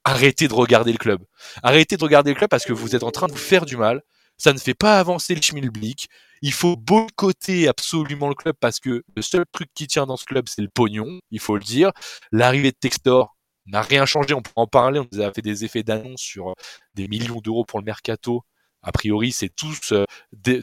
arrêtez 0.04 0.46
de 0.46 0.54
regarder 0.54 0.92
le 0.92 0.98
club. 0.98 1.24
Arrêtez 1.62 1.96
de 1.96 2.02
regarder 2.04 2.30
le 2.32 2.36
club 2.36 2.50
parce 2.50 2.64
que 2.64 2.74
vous 2.74 2.94
êtes 2.94 3.02
en 3.02 3.10
train 3.10 3.26
de 3.28 3.32
vous 3.32 3.38
faire 3.38 3.64
du 3.64 3.76
mal. 3.78 4.02
Ça 4.36 4.52
ne 4.52 4.58
fait 4.58 4.74
pas 4.74 5.00
avancer 5.00 5.34
le 5.34 5.42
schmilblick. 5.42 6.08
Il 6.42 6.52
faut 6.52 6.76
boycotter 6.76 7.66
absolument 7.66 8.28
le 8.28 8.34
club 8.34 8.54
parce 8.60 8.78
que 8.78 9.02
le 9.16 9.22
seul 9.22 9.44
truc 9.50 9.68
qui 9.74 9.86
tient 9.86 10.06
dans 10.06 10.16
ce 10.16 10.24
club, 10.24 10.48
c'est 10.48 10.62
le 10.62 10.68
pognon, 10.68 11.18
il 11.30 11.40
faut 11.40 11.56
le 11.56 11.64
dire. 11.64 11.92
L'arrivée 12.30 12.70
de 12.70 12.76
Textor 12.78 13.36
n'a 13.66 13.82
rien 13.82 14.06
changé, 14.06 14.34
on 14.34 14.42
peut 14.42 14.52
en 14.54 14.66
parler, 14.66 15.00
on 15.00 15.18
a 15.18 15.32
fait 15.32 15.42
des 15.42 15.64
effets 15.64 15.82
d'annonce 15.82 16.20
sur 16.20 16.54
des 16.94 17.08
millions 17.08 17.40
d'euros 17.40 17.64
pour 17.64 17.80
le 17.80 17.84
mercato 17.84 18.44
a 18.88 18.92
priori, 18.92 19.32
c'est 19.32 19.50
tous, 19.50 19.92
euh, 19.92 20.06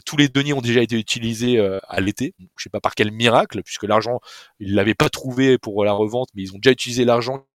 tous 0.04 0.16
les 0.16 0.28
deniers 0.28 0.52
ont 0.52 0.60
déjà 0.60 0.82
été 0.82 0.98
utilisés 0.98 1.58
euh, 1.58 1.78
à 1.86 2.00
l'été. 2.00 2.34
Je 2.56 2.64
sais 2.64 2.70
pas 2.70 2.80
par 2.80 2.96
quel 2.96 3.12
miracle, 3.12 3.62
puisque 3.62 3.84
l'argent, 3.84 4.18
ils 4.58 4.74
l'avaient 4.74 4.96
pas 4.96 5.08
trouvé 5.08 5.58
pour 5.58 5.84
la 5.84 5.92
revente, 5.92 6.28
mais 6.34 6.42
ils 6.42 6.52
ont 6.52 6.58
déjà 6.58 6.72
utilisé 6.72 7.04
l'argent 7.04 7.46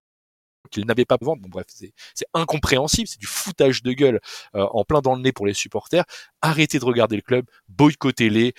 qu'ils 0.70 0.86
n'avaient 0.86 1.04
pas 1.04 1.18
vendre. 1.20 1.42
Bon 1.42 1.50
bref, 1.50 1.66
c'est 1.68 1.92
incompréhensible, 2.32 3.06
c'est 3.06 3.20
du 3.20 3.26
foutage 3.26 3.82
de 3.82 3.92
gueule 3.92 4.20
euh, 4.54 4.66
en 4.72 4.82
plein 4.84 5.02
dans 5.02 5.14
le 5.14 5.20
nez 5.20 5.32
pour 5.32 5.46
les 5.46 5.52
supporters. 5.52 6.04
Arrêtez 6.40 6.78
de 6.78 6.86
regarder 6.86 7.16
le 7.16 7.22
club, 7.22 7.44
boycottez-les. 7.68 8.54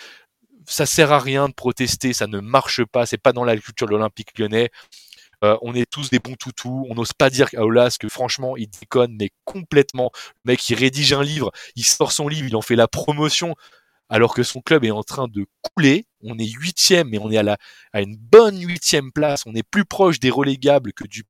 Ça 0.67 0.85
sert 0.85 1.11
à 1.11 1.19
rien 1.19 1.49
de 1.49 1.53
protester, 1.53 2.13
ça 2.13 2.27
ne 2.27 2.39
marche 2.39 2.85
pas, 2.85 3.07
c'est 3.07 3.17
pas 3.17 3.33
dans 3.33 3.43
la 3.43 3.57
culture 3.57 3.87
de 3.87 3.93
l'Olympique 3.93 4.37
lyonnais. 4.37 4.69
Euh, 5.43 5.57
on 5.61 5.75
est 5.75 5.89
tous 5.89 6.09
des 6.09 6.19
bons 6.19 6.35
toutous. 6.35 6.85
On 6.89 6.95
n'ose 6.95 7.13
pas 7.13 7.29
dire 7.29 7.47
à 7.55 7.63
Olas 7.63 7.97
que 7.99 8.07
franchement, 8.09 8.55
il 8.57 8.69
déconne, 8.69 9.15
mais 9.19 9.31
complètement. 9.45 10.11
Le 10.45 10.51
mec, 10.51 10.69
il 10.69 10.75
rédige 10.75 11.13
un 11.13 11.23
livre, 11.23 11.51
il 11.75 11.83
sort 11.85 12.11
son 12.11 12.27
livre, 12.27 12.47
il 12.47 12.55
en 12.55 12.61
fait 12.61 12.75
la 12.75 12.87
promotion, 12.87 13.55
alors 14.09 14.33
que 14.33 14.43
son 14.43 14.61
club 14.61 14.85
est 14.85 14.91
en 14.91 15.03
train 15.03 15.27
de 15.27 15.45
couler. 15.61 16.05
On 16.23 16.37
est 16.39 16.47
huitième, 16.47 17.09
mais 17.09 17.19
on 17.19 17.31
est 17.31 17.37
à, 17.37 17.43
la, 17.43 17.57
à 17.91 18.01
une 18.01 18.15
bonne 18.15 18.59
huitième 18.61 19.11
place. 19.11 19.43
On 19.45 19.53
est 19.55 19.63
plus 19.63 19.85
proche 19.85 20.19
des 20.19 20.29
relégables 20.29 20.93
que 20.93 21.05
du 21.05 21.25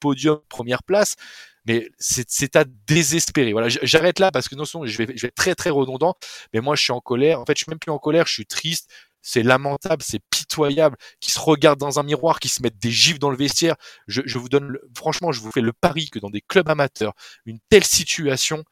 podium 0.00 0.40
première 0.48 0.82
place. 0.82 1.16
Mais 1.66 1.90
c'est 1.98 2.56
à 2.56 2.64
désespérer. 2.86 3.52
Voilà, 3.52 3.68
j'arrête 3.68 4.20
là 4.20 4.30
parce 4.30 4.48
que 4.48 4.54
non, 4.54 4.64
je 4.64 4.78
vais, 4.96 5.06
je 5.14 5.22
vais 5.22 5.28
être 5.28 5.34
très 5.34 5.54
très 5.54 5.68
redondant. 5.70 6.14
Mais 6.54 6.60
moi, 6.60 6.76
je 6.76 6.82
suis 6.82 6.92
en 6.92 7.00
colère. 7.00 7.40
En 7.40 7.44
fait, 7.44 7.58
je 7.58 7.64
suis 7.64 7.70
même 7.70 7.78
plus 7.78 7.92
en 7.92 7.98
colère. 7.98 8.26
Je 8.26 8.32
suis 8.32 8.46
triste 8.46 8.90
c'est 9.22 9.42
lamentable, 9.42 10.02
c'est 10.06 10.20
pitoyable, 10.30 10.96
qui 11.20 11.30
se 11.30 11.40
regardent 11.40 11.80
dans 11.80 11.98
un 11.98 12.02
miroir, 12.02 12.40
qui 12.40 12.48
se 12.48 12.62
mettent 12.62 12.78
des 12.78 12.90
gifs 12.90 13.18
dans 13.18 13.30
le 13.30 13.36
vestiaire. 13.36 13.76
Je, 14.06 14.22
je 14.24 14.38
vous 14.38 14.48
donne, 14.48 14.78
franchement, 14.96 15.32
je 15.32 15.40
vous 15.40 15.50
fais 15.50 15.60
le 15.60 15.72
pari 15.72 16.10
que 16.10 16.18
dans 16.18 16.30
des 16.30 16.40
clubs 16.40 16.68
amateurs, 16.68 17.12
une 17.46 17.58
telle 17.68 17.84
situation, 17.84 18.64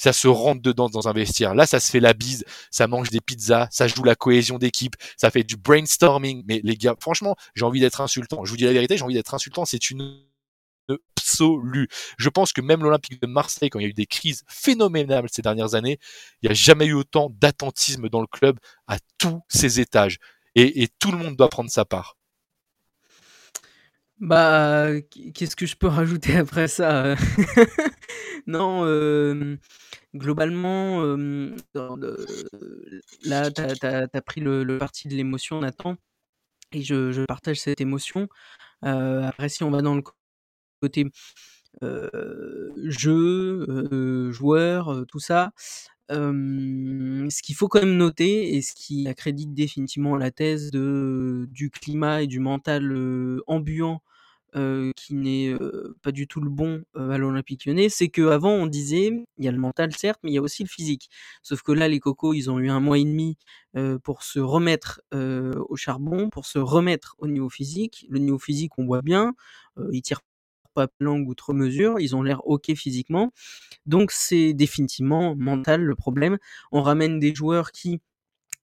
ça 0.00 0.14
se 0.14 0.28
rentre 0.28 0.62
dedans 0.62 0.88
dans 0.88 1.08
un 1.08 1.12
vestiaire. 1.12 1.54
Là, 1.54 1.66
ça 1.66 1.78
se 1.78 1.90
fait 1.90 2.00
la 2.00 2.14
bise, 2.14 2.44
ça 2.70 2.86
mange 2.86 3.10
des 3.10 3.20
pizzas, 3.20 3.68
ça 3.70 3.86
joue 3.86 4.02
la 4.02 4.14
cohésion 4.14 4.56
d'équipe, 4.56 4.96
ça 5.18 5.30
fait 5.30 5.44
du 5.44 5.56
brainstorming. 5.58 6.42
Mais 6.46 6.62
les 6.64 6.76
gars, 6.76 6.96
franchement, 6.98 7.36
j'ai 7.54 7.66
envie 7.66 7.80
d'être 7.80 8.00
insultant. 8.00 8.46
Je 8.46 8.50
vous 8.50 8.56
dis 8.56 8.64
la 8.64 8.72
vérité, 8.72 8.96
j'ai 8.96 9.04
envie 9.04 9.14
d'être 9.14 9.34
insultant. 9.34 9.66
C'est 9.66 9.90
une 9.90 10.24
absolue. 11.16 11.88
Je 12.18 12.28
pense 12.28 12.52
que 12.52 12.60
même 12.60 12.82
l'Olympique 12.82 13.20
de 13.20 13.26
Marseille, 13.26 13.70
quand 13.70 13.78
il 13.78 13.82
y 13.82 13.86
a 13.86 13.88
eu 13.88 13.94
des 13.94 14.06
crises 14.06 14.42
phénoménales 14.48 15.26
ces 15.30 15.42
dernières 15.42 15.74
années, 15.74 15.98
il 16.42 16.46
n'y 16.48 16.52
a 16.52 16.54
jamais 16.54 16.86
eu 16.86 16.94
autant 16.94 17.30
d'attentisme 17.30 18.08
dans 18.08 18.20
le 18.20 18.26
club 18.26 18.58
à 18.86 18.98
tous 19.18 19.40
ses 19.48 19.80
étages. 19.80 20.18
Et, 20.56 20.88
tout 20.98 21.12
le 21.12 21.18
monde 21.18 21.36
doit 21.36 21.48
prendre 21.48 21.70
sa 21.70 21.84
part. 21.84 22.16
Bah, 24.18 24.88
qu'est-ce 25.34 25.56
que 25.56 25.66
je 25.66 25.76
peux 25.76 25.86
rajouter 25.86 26.36
après 26.36 26.68
ça 26.68 27.14
Non, 28.46 28.84
globalement, 30.14 31.02
là, 33.24 33.50
tu 33.50 33.86
as, 33.86 34.22
pris 34.22 34.40
le, 34.40 34.78
parti 34.78 35.08
de 35.08 35.14
l'émotion, 35.14 35.60
Nathan, 35.60 35.96
et 36.72 36.82
je, 36.82 37.24
partage 37.26 37.60
cette 37.60 37.80
émotion. 37.80 38.28
après, 38.82 39.48
si 39.48 39.62
on 39.62 39.70
va 39.70 39.82
dans 39.82 39.94
le 39.94 40.02
côté 40.80 41.06
jeu, 42.86 44.30
joueur, 44.32 45.04
tout 45.06 45.20
ça, 45.20 45.52
ce 46.10 47.42
qu'il 47.42 47.54
faut 47.54 47.68
quand 47.68 47.80
même 47.80 47.96
noter 47.96 48.56
et 48.56 48.62
ce 48.62 48.74
qui 48.74 49.06
accrédite 49.08 49.54
définitivement 49.54 50.16
la 50.16 50.30
thèse 50.30 50.70
de, 50.70 51.46
du 51.50 51.70
climat 51.70 52.22
et 52.22 52.26
du 52.26 52.40
mental 52.40 53.40
ambiant 53.46 54.02
qui 54.96 55.14
n'est 55.14 55.54
pas 56.02 56.10
du 56.10 56.26
tout 56.26 56.40
le 56.40 56.50
bon 56.50 56.82
à 56.96 57.16
l'Olympique 57.18 57.66
lyonnais, 57.66 57.88
c'est 57.88 58.08
qu'avant 58.08 58.50
on 58.50 58.66
disait, 58.66 59.24
il 59.38 59.44
y 59.44 59.48
a 59.48 59.52
le 59.52 59.58
mental 59.58 59.94
certes, 59.94 60.18
mais 60.24 60.32
il 60.32 60.34
y 60.34 60.38
a 60.38 60.42
aussi 60.42 60.64
le 60.64 60.68
physique. 60.68 61.08
Sauf 61.42 61.62
que 61.62 61.70
là, 61.70 61.86
les 61.86 62.00
cocos, 62.00 62.34
ils 62.34 62.50
ont 62.50 62.58
eu 62.58 62.68
un 62.68 62.80
mois 62.80 62.98
et 62.98 63.04
demi 63.04 63.38
pour 64.02 64.24
se 64.24 64.40
remettre 64.40 65.00
au 65.12 65.76
charbon, 65.76 66.30
pour 66.30 66.46
se 66.46 66.58
remettre 66.58 67.14
au 67.18 67.28
niveau 67.28 67.48
physique. 67.48 68.06
Le 68.10 68.18
niveau 68.18 68.40
physique, 68.40 68.72
on 68.76 68.84
voit 68.86 69.02
bien, 69.02 69.34
ils 69.92 70.02
tirent 70.02 70.22
pas 70.74 70.88
langue 71.00 71.28
outre 71.28 71.52
mesure, 71.52 72.00
ils 72.00 72.16
ont 72.16 72.22
l'air 72.22 72.46
ok 72.46 72.74
physiquement. 72.74 73.32
Donc 73.86 74.10
c'est 74.12 74.52
définitivement 74.54 75.34
mental 75.36 75.82
le 75.82 75.94
problème. 75.94 76.38
On 76.72 76.82
ramène 76.82 77.18
des 77.18 77.34
joueurs 77.34 77.72
qui 77.72 78.00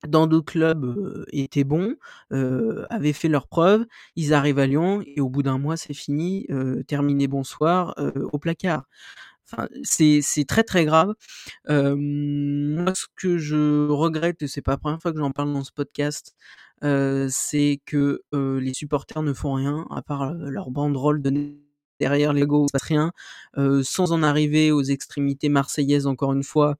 dans 0.07 0.27
d'autres 0.27 0.51
clubs 0.51 1.25
étaient 1.31 1.63
bons, 1.63 1.95
avaient 2.29 3.13
fait 3.13 3.29
leurs 3.29 3.47
preuves, 3.47 3.83
ils 4.15 4.31
arrivent 4.33 4.59
à 4.59 4.67
Lyon 4.67 5.01
et 5.05 5.21
au 5.21 5.29
bout 5.29 5.41
d'un 5.41 5.57
mois 5.57 5.75
c'est 5.75 5.95
fini, 5.95 6.47
terminé 6.87 7.27
bonsoir 7.27 7.95
au 8.31 8.37
placard. 8.37 8.83
Enfin, 9.49 9.67
c'est 9.83 10.45
très 10.47 10.63
très 10.63 10.85
grave. 10.85 11.15
moi, 11.67 12.93
ce 12.93 13.05
que 13.15 13.39
je 13.39 13.87
regrette, 13.89 14.43
et 14.43 14.47
c'est 14.47 14.61
pas 14.61 14.73
la 14.73 14.77
première 14.77 15.01
fois 15.01 15.13
que 15.13 15.19
j'en 15.19 15.31
parle 15.31 15.51
dans 15.51 15.63
ce 15.63 15.71
podcast, 15.71 16.35
c'est 16.81 17.81
que 17.85 18.21
les 18.33 18.73
supporters 18.75 19.23
ne 19.23 19.33
font 19.33 19.53
rien 19.53 19.87
à 19.89 20.03
part 20.03 20.33
leur 20.33 20.69
banderole 20.69 21.23
de 21.23 21.55
derrière 21.99 22.33
l'ego, 22.33 22.65
il 22.65 22.67
se 22.69 22.71
passe 22.73 22.83
rien. 22.83 23.11
sans 23.83 24.11
en 24.11 24.23
arriver 24.23 24.71
aux 24.71 24.83
extrémités 24.83 25.49
marseillaises, 25.49 26.07
encore 26.07 26.33
une 26.33 26.43
fois, 26.43 26.75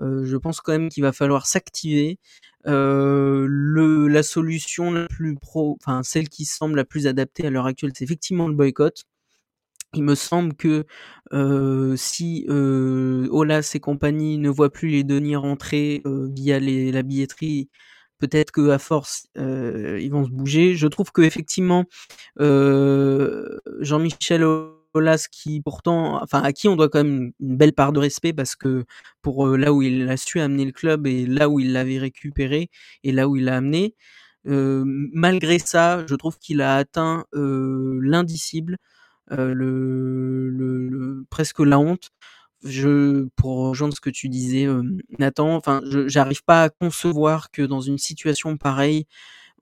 je 0.00 0.36
pense 0.36 0.60
quand 0.60 0.72
même 0.72 0.88
qu'il 0.88 1.02
va 1.02 1.12
falloir 1.12 1.46
s'activer. 1.46 2.18
la 2.64 4.22
solution 4.22 4.92
la 4.92 5.06
plus 5.08 5.34
pro, 5.36 5.76
enfin 5.80 6.02
celle 6.02 6.28
qui 6.28 6.44
semble 6.44 6.76
la 6.76 6.84
plus 6.84 7.06
adaptée 7.06 7.46
à 7.46 7.50
l'heure 7.50 7.66
actuelle, 7.66 7.92
c'est 7.94 8.04
effectivement 8.04 8.48
le 8.48 8.54
boycott. 8.54 9.04
Il 9.94 10.04
me 10.04 10.14
semble 10.14 10.54
que 10.54 10.86
si 11.96 12.46
Olas 12.48 13.72
et 13.74 13.80
compagnie 13.80 14.38
ne 14.38 14.48
voient 14.48 14.72
plus 14.72 14.88
les 14.88 15.04
deniers 15.04 15.36
rentrer 15.36 16.02
via 16.04 16.58
les, 16.58 16.92
la 16.92 17.02
billetterie, 17.02 17.68
peut-être 18.22 18.52
que 18.52 18.70
à 18.70 18.78
force 18.78 19.26
ils 19.36 20.10
vont 20.10 20.24
se 20.24 20.30
bouger. 20.30 20.74
Je 20.76 20.86
trouve 20.86 21.10
que 21.12 21.22
effectivement 21.22 21.84
Jean-Michel 23.80 24.44
Aulas 24.94 25.26
qui 25.30 25.60
pourtant, 25.60 26.22
enfin 26.22 26.42
à 26.42 26.52
qui 26.52 26.68
on 26.68 26.76
doit 26.76 26.88
quand 26.88 27.02
même 27.02 27.32
une 27.40 27.56
belle 27.56 27.72
part 27.72 27.92
de 27.92 27.98
respect 27.98 28.32
parce 28.32 28.54
que 28.54 28.84
pour 29.22 29.46
là 29.56 29.72
où 29.72 29.82
il 29.82 30.08
a 30.08 30.16
su 30.16 30.38
amener 30.40 30.64
le 30.66 30.72
club 30.72 31.06
et 31.06 31.26
là 31.26 31.48
où 31.48 31.60
il 31.60 31.72
l'avait 31.72 31.98
récupéré 31.98 32.70
et 33.02 33.12
là 33.12 33.28
où 33.28 33.36
il 33.36 33.44
l'a 33.46 33.56
amené, 33.56 33.94
malgré 34.44 35.58
ça, 35.58 36.06
je 36.06 36.14
trouve 36.14 36.38
qu'il 36.38 36.60
a 36.60 36.76
atteint 36.76 37.24
l'indicible, 37.32 38.76
le, 39.30 41.24
presque 41.30 41.60
la 41.60 41.78
honte 41.78 42.10
je 42.64 43.26
pour 43.36 43.68
rejoindre 43.68 43.94
ce 43.94 44.00
que 44.00 44.10
tu 44.10 44.28
disais, 44.28 44.66
Nathan, 45.18 45.54
enfin, 45.56 45.80
j'arrive 46.06 46.44
pas 46.44 46.64
à 46.64 46.68
concevoir 46.70 47.50
que 47.50 47.62
dans 47.62 47.80
une 47.80 47.98
situation 47.98 48.56
pareille, 48.56 49.06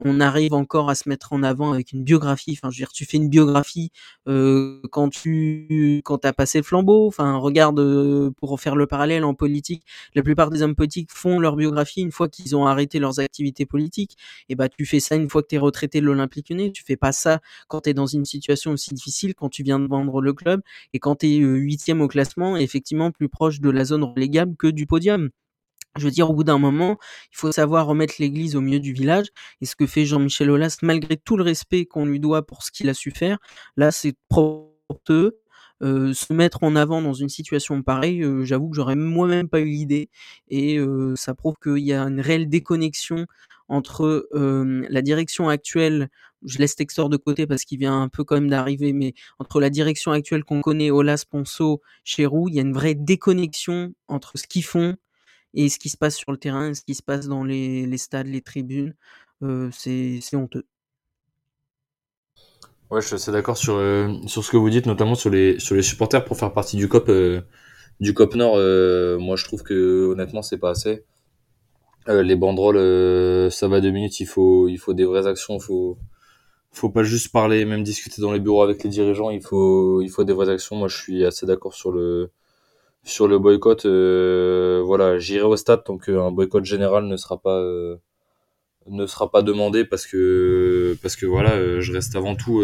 on 0.01 0.21
arrive 0.21 0.55
encore 0.55 0.91
à 0.91 0.95
se 0.95 1.09
mettre 1.09 1.33
en 1.33 1.43
avant 1.43 1.73
avec 1.73 1.93
une 1.93 2.03
biographie. 2.05 2.53
Enfin, 2.53 2.71
je 2.71 2.77
veux 2.77 2.85
dire, 2.85 2.93
tu 2.93 3.05
fais 3.05 3.17
une 3.17 3.29
biographie 3.29 3.91
euh, 4.29 4.81
quand 4.91 5.11
tu 5.11 6.01
quand 6.05 6.25
as 6.25 6.33
passé 6.33 6.59
le 6.59 6.65
flambeau. 6.65 7.07
Enfin, 7.07 7.37
regarde 7.37 7.79
euh, 7.81 8.31
pour 8.37 8.59
faire 8.61 8.77
le 8.77 8.87
parallèle 8.87 9.25
en 9.25 9.35
politique, 9.35 9.85
la 10.15 10.23
plupart 10.23 10.51
des 10.51 10.63
hommes 10.63 10.75
politiques 10.75 11.11
font 11.13 11.39
leur 11.39 11.57
biographie 11.57 12.01
une 12.01 12.13
fois 12.13 12.29
qu'ils 12.29 12.57
ont 12.57 12.67
arrêté 12.67 12.99
leurs 12.99 13.21
activités 13.21 13.67
politiques. 13.67 14.17
Et 14.49 14.55
bah, 14.55 14.69
tu 14.69 14.87
fais 14.87 15.01
ça 15.01 15.17
une 15.17 15.29
fois 15.29 15.43
que 15.43 15.49
tu 15.49 15.57
es 15.57 15.59
retraité 15.59 16.01
de 16.01 16.07
l'Olympique 16.07 16.51
Lyonnais. 16.51 16.73
Tu 16.73 16.83
fais 16.85 16.97
pas 16.97 17.13
ça 17.13 17.41
quand 17.69 17.83
tu 17.83 17.91
es 17.91 17.95
dans 17.95 18.07
une 18.07 18.25
situation 18.25 18.73
aussi 18.73 18.95
difficile, 18.95 19.35
quand 19.35 19.49
tu 19.49 19.63
viens 19.63 19.79
de 19.81 19.87
vendre 19.87 20.21
le 20.21 20.33
club 20.33 20.63
et 20.93 20.99
quand 20.99 21.17
tu 21.17 21.27
es 21.27 21.37
huitième 21.39 22.01
au 22.01 22.09
classement, 22.09 22.57
effectivement 22.57 23.11
plus 23.11 23.29
proche 23.29 23.61
de 23.61 23.71
la 23.71 23.85
zone 23.85 24.05
relégable 24.05 24.57
que 24.57 24.67
du 24.69 24.87
podium. 24.87 25.31
Je 25.99 26.05
veux 26.05 26.11
dire, 26.11 26.31
au 26.31 26.35
bout 26.35 26.45
d'un 26.45 26.59
moment, 26.59 26.99
il 27.33 27.37
faut 27.37 27.53
savoir 27.53 27.87
remettre 27.87 28.15
l'église 28.19 28.55
au 28.57 28.61
milieu 28.61 28.81
du 28.81 28.93
village. 28.93 29.27
Et 29.61 29.67
ce 29.67 29.75
que 29.75 29.87
fait 29.87 30.05
Jean-Michel 30.05 30.51
Aulas, 30.51 30.79
malgré 30.83 31.17
tout 31.17 31.37
le 31.37 31.43
respect 31.43 31.85
qu'on 31.87 32.07
lui 32.07 32.21
doit 32.21 32.47
pour 32.47 32.63
ce 32.63 32.71
qu'il 32.71 32.89
a 32.89 32.95
su 32.95 33.11
faire, 33.11 33.39
là, 33.77 33.91
c'est 33.91 34.15
porteux. 34.29 35.39
Euh, 35.83 36.13
se 36.13 36.35
mettre 36.35 36.63
en 36.63 36.77
avant 36.77 37.01
dans 37.01 37.15
une 37.15 37.31
situation 37.31 37.83
pareille, 37.83 38.23
euh, 38.23 38.45
j'avoue 38.45 38.69
que 38.69 38.77
j'aurais 38.77 38.97
moi-même 38.97 39.49
pas 39.49 39.61
eu 39.61 39.67
l'idée. 39.67 40.11
Et 40.49 40.79
euh, 40.79 41.15
ça 41.17 41.35
prouve 41.35 41.55
qu'il 41.63 41.79
y 41.79 41.95
a 41.95 42.03
une 42.03 42.21
réelle 42.21 42.49
déconnexion 42.51 43.27
entre 43.69 44.29
la 44.33 45.01
direction 45.01 45.49
actuelle, 45.49 46.09
je 46.45 46.59
laisse 46.59 46.75
Textor 46.75 47.09
de 47.09 47.17
côté 47.17 47.47
parce 47.47 47.65
qu'il 47.65 47.79
vient 47.79 48.03
un 48.03 48.09
peu 48.09 48.25
quand 48.25 48.35
même 48.35 48.51
d'arriver, 48.51 48.93
mais 48.93 49.15
entre 49.39 49.61
la 49.61 49.71
direction 49.71 50.13
actuelle 50.13 50.45
qu'on 50.45 50.61
connaît, 50.61 50.91
Olas, 50.91 51.25
Ponceau, 51.29 51.81
Chéroux, 52.05 52.49
il 52.49 52.55
y 52.55 52.59
a 52.59 52.63
une 52.63 52.73
vraie 52.73 52.95
déconnexion 52.95 53.93
entre 54.09 54.39
ce 54.39 54.47
qu'ils 54.47 54.65
font 54.65 54.97
et 55.55 55.69
ce 55.69 55.79
qui 55.79 55.89
se 55.89 55.97
passe 55.97 56.17
sur 56.17 56.33
le 56.33 56.39
terrain, 56.39 56.75
ce 56.75 56.83
qui 56.83 56.95
se 56.95 57.03
passe 57.03 57.27
dans 57.29 57.45
les, 57.45 57.99
stades, 57.99 58.29
les 58.29 58.43
tribunes, 58.43 58.95
c'est 59.73 60.35
honteux. 60.35 60.65
Ouais, 62.91 63.01
je 63.01 63.07
suis 63.07 63.15
assez 63.15 63.31
d'accord 63.31 63.57
sur, 63.57 63.81
sur 64.27 64.45
ce 64.45 64.51
que 64.51 64.57
vous 64.57 64.71
dites, 64.71 64.87
notamment 64.87 65.15
sur 65.15 65.31
les, 65.31 65.59
sur 65.61 65.77
les 65.77 65.83
supporters 65.83 66.25
pour 66.25 66.37
faire 66.37 66.53
partie 66.53 66.77
du 66.77 66.89
COP, 66.89 67.11
du 68.01 68.15
COP 68.15 68.35
Nord. 68.35 68.57
Moi, 69.21 69.37
je 69.37 69.45
trouve 69.45 69.63
que 69.63 70.07
honnêtement, 70.13 70.43
c'est 70.43 70.59
pas 70.59 70.71
assez. 70.71 71.05
les 72.09 72.37
banderoles, 72.37 73.51
ça 73.53 73.69
va 73.69 73.81
deux 73.81 73.91
minutes. 73.91 74.21
Il 74.21 74.27
faut, 74.27 74.69
il 74.69 74.79
faut 74.79 74.95
des 74.95 75.05
vraies 75.05 75.27
actions. 75.27 75.57
Il 75.57 75.63
faut, 75.63 75.99
faut 76.73 76.91
pas 76.91 77.05
juste 77.05 77.33
parler, 77.33 77.65
même 77.65 77.83
discuter 77.85 78.23
dans 78.23 78.33
les 78.33 78.41
bureaux 78.41 78.63
avec 78.63 78.83
les 78.85 78.91
dirigeants. 78.91 79.31
Il 79.31 79.43
faut, 79.43 80.01
il 80.03 80.09
faut 80.11 80.25
des 80.25 80.33
vraies 80.33 80.49
actions. 80.49 80.77
Moi, 80.77 80.89
je 80.89 80.97
suis 80.97 81.25
assez 81.25 81.47
d'accord 81.47 81.75
sur 81.75 81.93
le, 81.93 82.33
sur 83.05 83.29
le 83.29 83.39
boycott, 83.39 83.87
euh, 83.87 84.83
voilà, 84.85 85.19
j'irai 85.19 85.45
au 85.45 85.57
stade 85.57 85.85
tant 85.85 85.99
qu'un 85.99 86.31
boycott 86.31 86.65
général 86.65 87.05
ne 87.07 87.17
sera 87.17 87.39
pas 87.39 87.59
euh, 87.59 87.97
ne 88.87 89.07
sera 89.07 89.31
pas 89.31 89.43
demandé 89.43 89.85
parce 89.85 90.07
que 90.07 90.97
parce 91.03 91.17
que 91.17 91.27
voilà, 91.27 91.53
euh, 91.55 91.81
je 91.81 91.93
reste 91.93 92.17
avant 92.17 92.37
tout 92.37 92.63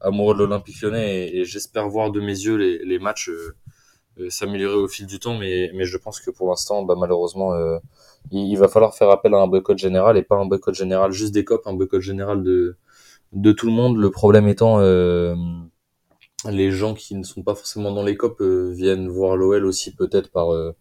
amoureux 0.00 0.34
de 0.34 0.40
l'Olympique 0.40 0.80
Lyonnais 0.82 1.30
et, 1.34 1.44
j'espère 1.44 1.88
voir 1.88 2.10
de 2.10 2.20
mes 2.20 2.26
yeux 2.32 2.56
les, 2.56 2.78
les 2.84 2.98
matchs 2.98 3.30
s'améliorer 4.30 4.76
au 4.76 4.88
fil 4.88 5.06
du 5.06 5.18
temps, 5.20 5.36
mais 5.38 5.70
mais 5.74 5.84
je 5.84 5.96
pense 5.96 6.20
que 6.20 6.30
pour 6.30 6.48
l'instant, 6.48 6.82
bah, 6.84 6.94
malheureusement, 6.98 7.52
il, 8.32 8.56
va 8.56 8.68
falloir 8.68 8.94
faire 8.94 9.10
appel 9.10 9.34
à 9.34 9.38
un 9.38 9.46
boycott 9.48 9.78
général 9.78 10.16
et 10.16 10.22
pas 10.22 10.36
un 10.36 10.46
boycott 10.46 10.74
général 10.74 11.12
juste 11.12 11.32
des 11.34 11.44
copes, 11.44 11.66
un 11.66 11.74
boycott 11.74 12.00
général 12.00 12.42
de 12.42 12.76
de 13.32 13.52
tout 13.52 13.66
le 13.66 13.72
monde. 13.72 13.96
Le 13.98 14.10
problème 14.10 14.48
étant 14.48 14.78
les 16.46 16.70
gens 16.70 16.94
qui 16.94 17.14
ne 17.14 17.24
sont 17.24 17.42
pas 17.42 17.54
forcément 17.54 17.92
dans 17.92 18.02
les 18.02 18.16
copes 18.16 18.40
euh, 18.40 18.70
viennent 18.72 19.08
voir 19.08 19.36
l'OL 19.36 19.64
aussi 19.66 19.94
peut-être 19.94 20.30
par 20.30 20.52
euh, 20.52 20.74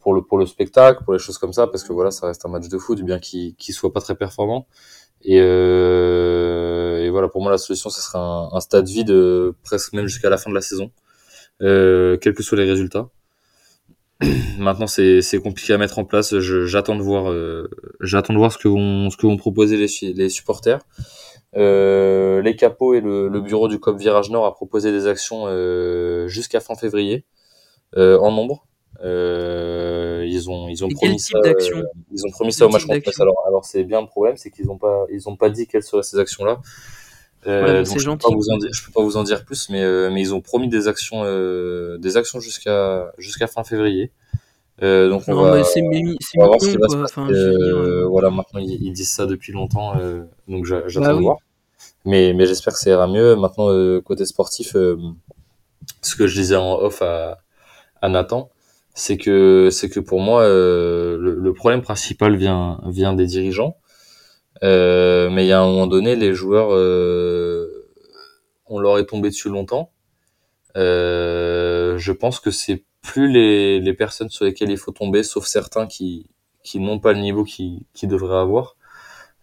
pour 0.00 0.14
le 0.14 0.22
pour 0.22 0.38
le 0.38 0.46
spectacle, 0.46 1.04
pour 1.04 1.12
les 1.12 1.18
choses 1.18 1.38
comme 1.38 1.52
ça, 1.52 1.66
parce 1.66 1.84
que 1.84 1.92
voilà, 1.92 2.10
ça 2.10 2.26
reste 2.26 2.44
un 2.46 2.48
match 2.48 2.68
de 2.68 2.78
foot, 2.78 3.00
bien 3.02 3.18
qu'il 3.18 3.54
qu'il 3.56 3.74
soit 3.74 3.92
pas 3.92 4.00
très 4.00 4.14
performant. 4.14 4.66
Et, 5.22 5.40
euh, 5.40 7.02
et 7.02 7.08
voilà, 7.10 7.28
pour 7.28 7.40
moi 7.42 7.50
la 7.50 7.58
solution, 7.58 7.88
ce 7.88 8.02
serait 8.02 8.18
un, 8.18 8.50
un, 8.52 8.60
stade 8.60 8.86
vide 8.86 9.14
presque 9.62 9.94
même 9.94 10.06
jusqu'à 10.06 10.28
la 10.28 10.36
fin 10.36 10.50
de 10.50 10.54
la 10.54 10.60
saison, 10.60 10.90
quels 11.60 12.34
que 12.34 12.42
soient 12.42 12.58
les 12.58 12.68
résultats. 12.68 13.08
Maintenant, 14.58 14.86
c'est 14.86 15.22
c'est 15.22 15.38
compliqué 15.38 15.72
à 15.72 15.78
mettre 15.78 15.98
en 15.98 16.04
place. 16.04 16.38
J'attends 16.38 16.96
de 16.96 17.02
voir 17.02 17.32
j'attends 18.00 18.34
de 18.34 18.38
voir 18.38 18.52
ce 18.52 18.58
que 18.58 18.68
vont 18.68 19.10
ce 19.10 19.16
que 19.16 19.26
vont 19.26 19.36
proposer 19.36 19.76
les 19.76 20.12
les 20.12 20.28
supporters. 20.28 20.80
Euh, 21.56 22.42
les 22.42 22.56
capots 22.56 22.94
et 22.94 23.00
le, 23.00 23.40
bureau 23.40 23.68
du 23.68 23.78
COP 23.78 23.98
Virage 23.98 24.30
Nord 24.30 24.46
a 24.46 24.54
proposé 24.54 24.90
des 24.90 25.06
actions 25.06 25.44
euh, 25.46 26.26
jusqu'à 26.26 26.60
fin 26.60 26.74
février 26.74 27.24
euh, 27.96 28.18
en 28.18 28.32
nombre. 28.32 28.66
ils 29.02 30.50
ont 30.50 30.68
ils 30.68 30.84
ont 30.84 30.88
promis 30.88 31.20
ça, 31.20 31.38
ils 32.10 32.26
ont 32.26 32.30
promis 32.30 32.52
ça 32.52 32.66
au 32.66 32.70
match 32.70 32.86
contre 32.86 33.20
Alors 33.20 33.44
alors 33.46 33.64
c'est 33.64 33.84
bien 33.84 34.00
le 34.00 34.06
problème, 34.06 34.36
c'est 34.36 34.50
qu'ils 34.50 34.70
ont 34.70 34.78
pas 34.78 35.06
ils 35.10 35.28
ont 35.28 35.36
pas 35.36 35.50
dit 35.50 35.66
quelles 35.66 35.84
seraient 35.84 36.02
ces 36.02 36.18
actions 36.18 36.44
là. 36.44 36.60
Euh, 37.46 37.84
c'est 37.84 37.98
gentil. 37.98 38.26
Je 38.32 38.80
peux, 38.80 38.86
peux 38.86 38.92
pas 38.92 39.02
vous 39.02 39.18
en 39.18 39.22
dire 39.22 39.44
plus, 39.44 39.68
mais, 39.68 39.84
mais 40.10 40.22
ils 40.22 40.34
ont 40.34 40.40
promis 40.40 40.68
des 40.68 40.88
actions, 40.88 41.22
des 41.98 42.16
actions 42.16 42.40
jusqu'à 42.40 43.12
jusqu'à 43.18 43.46
fin 43.46 43.62
février. 43.64 44.10
Euh, 44.82 45.08
donc 45.08 45.22
on 45.28 45.34
va, 45.34 45.62
c'est 45.62 45.82
on 45.82 46.46
voir 46.46 46.60
ce 46.60 46.70
qui 46.70 46.76
va 46.76 46.88
se 46.88 46.96
passer. 46.96 47.20
Euh, 47.20 48.06
voilà, 48.08 48.30
maintenant 48.30 48.60
ils, 48.60 48.92
disent 48.92 49.12
ça 49.12 49.26
depuis 49.26 49.52
longtemps, 49.52 49.94
donc 50.48 50.64
j'attends 50.64 51.00
bah 51.00 51.14
de 51.14 51.20
voir. 51.20 51.36
Mais, 52.04 52.32
mais 52.34 52.46
j'espère 52.46 52.74
que 52.74 52.78
ça 52.78 52.90
ira 52.90 53.06
mieux. 53.06 53.36
Maintenant, 53.36 53.68
côté 54.02 54.26
sportif, 54.26 54.72
ce 54.72 56.16
que 56.16 56.26
je 56.26 56.34
disais 56.34 56.56
en 56.56 56.74
off 56.74 57.02
à, 57.02 57.38
à 58.02 58.08
Nathan, 58.08 58.50
c'est 58.94 59.16
que 59.16 59.68
c'est 59.70 59.88
que 59.88 60.00
pour 60.00 60.20
moi 60.20 60.46
le, 60.46 61.16
le, 61.16 61.52
problème 61.54 61.82
principal 61.82 62.36
vient 62.36 62.80
vient 62.86 63.12
des 63.14 63.26
dirigeants 63.26 63.76
euh, 64.62 65.30
mais 65.30 65.44
il 65.44 65.48
y 65.48 65.52
a 65.52 65.60
un 65.60 65.66
moment 65.66 65.86
donné, 65.86 66.16
les 66.16 66.34
joueurs, 66.34 66.72
euh, 66.72 67.90
on 68.66 68.78
leur 68.78 68.98
est 68.98 69.06
tombé 69.06 69.30
dessus 69.30 69.48
longtemps. 69.48 69.90
Euh, 70.76 71.98
je 71.98 72.12
pense 72.12 72.40
que 72.40 72.50
c'est 72.50 72.84
plus 73.02 73.28
les, 73.30 73.80
les 73.80 73.94
personnes 73.94 74.30
sur 74.30 74.44
lesquelles 74.44 74.70
il 74.70 74.78
faut 74.78 74.92
tomber, 74.92 75.22
sauf 75.22 75.46
certains 75.46 75.86
qui, 75.86 76.26
qui 76.62 76.80
n'ont 76.80 76.98
pas 76.98 77.12
le 77.12 77.20
niveau 77.20 77.44
qu'ils 77.44 77.82
qui 77.94 78.06
devraient 78.06 78.38
avoir. 78.38 78.76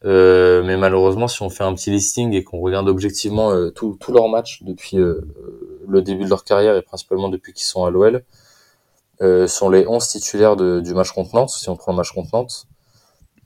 Euh, 0.03 0.63
mais 0.63 0.77
malheureusement, 0.77 1.27
si 1.27 1.41
on 1.43 1.49
fait 1.49 1.63
un 1.63 1.73
petit 1.73 1.91
listing 1.91 2.33
et 2.33 2.43
qu'on 2.43 2.59
regarde 2.59 2.89
objectivement 2.89 3.51
euh, 3.51 3.69
tous 3.69 3.97
leurs 4.09 4.29
matchs 4.29 4.63
depuis 4.63 4.97
euh, 4.97 5.21
le 5.87 6.01
début 6.01 6.23
de 6.23 6.29
leur 6.29 6.43
carrière 6.43 6.75
et 6.75 6.81
principalement 6.81 7.29
depuis 7.29 7.53
qu'ils 7.53 7.67
sont 7.67 7.85
à 7.85 7.91
l'OL, 7.91 8.23
sont 9.47 9.69
les 9.69 9.85
11 9.85 10.07
titulaires 10.07 10.55
de, 10.55 10.79
du 10.79 10.95
match 10.95 11.11
contre 11.11 11.35
Nantes, 11.35 11.51
si 11.51 11.69
on 11.69 11.75
prend 11.75 11.91
le 11.91 11.97
match 11.97 12.11
contre 12.11 12.29
Nantes. 12.33 12.67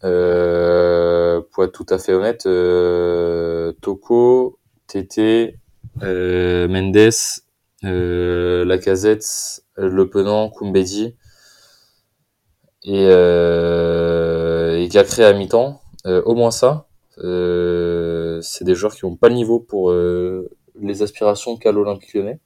Euh, 0.06 1.42
pour 1.52 1.64
être 1.64 1.72
tout 1.72 1.86
à 1.90 1.98
fait 1.98 2.14
honnête, 2.14 2.46
euh, 2.46 3.74
Toko, 3.82 4.60
Tété, 4.88 5.58
euh, 6.04 6.68
Mendes, 6.68 7.12
euh, 7.86 8.66
Lacazette, 8.66 9.64
Le 9.78 10.10
Penant, 10.10 10.50
Kumbedi 10.50 11.16
et, 12.84 13.08
euh, 13.10 14.78
et 14.78 14.88
Gacré 14.90 15.26
à 15.26 15.34
mi-temps. 15.34 15.82
Euh, 16.06 16.22
au 16.24 16.36
moins 16.36 16.52
ça. 16.52 16.88
c'est 17.18 18.64
des 18.64 18.76
joueurs 18.76 18.96
qui 18.96 19.06
n'ont 19.06 19.16
pas 19.16 19.30
le 19.30 19.36
niveau 19.36 19.60
pour 19.60 19.92
les 19.92 21.02
aspirations 21.02 21.58
qu'a 21.58 21.72
l'Olympique 21.72 22.14
lyonnais. 22.14 22.40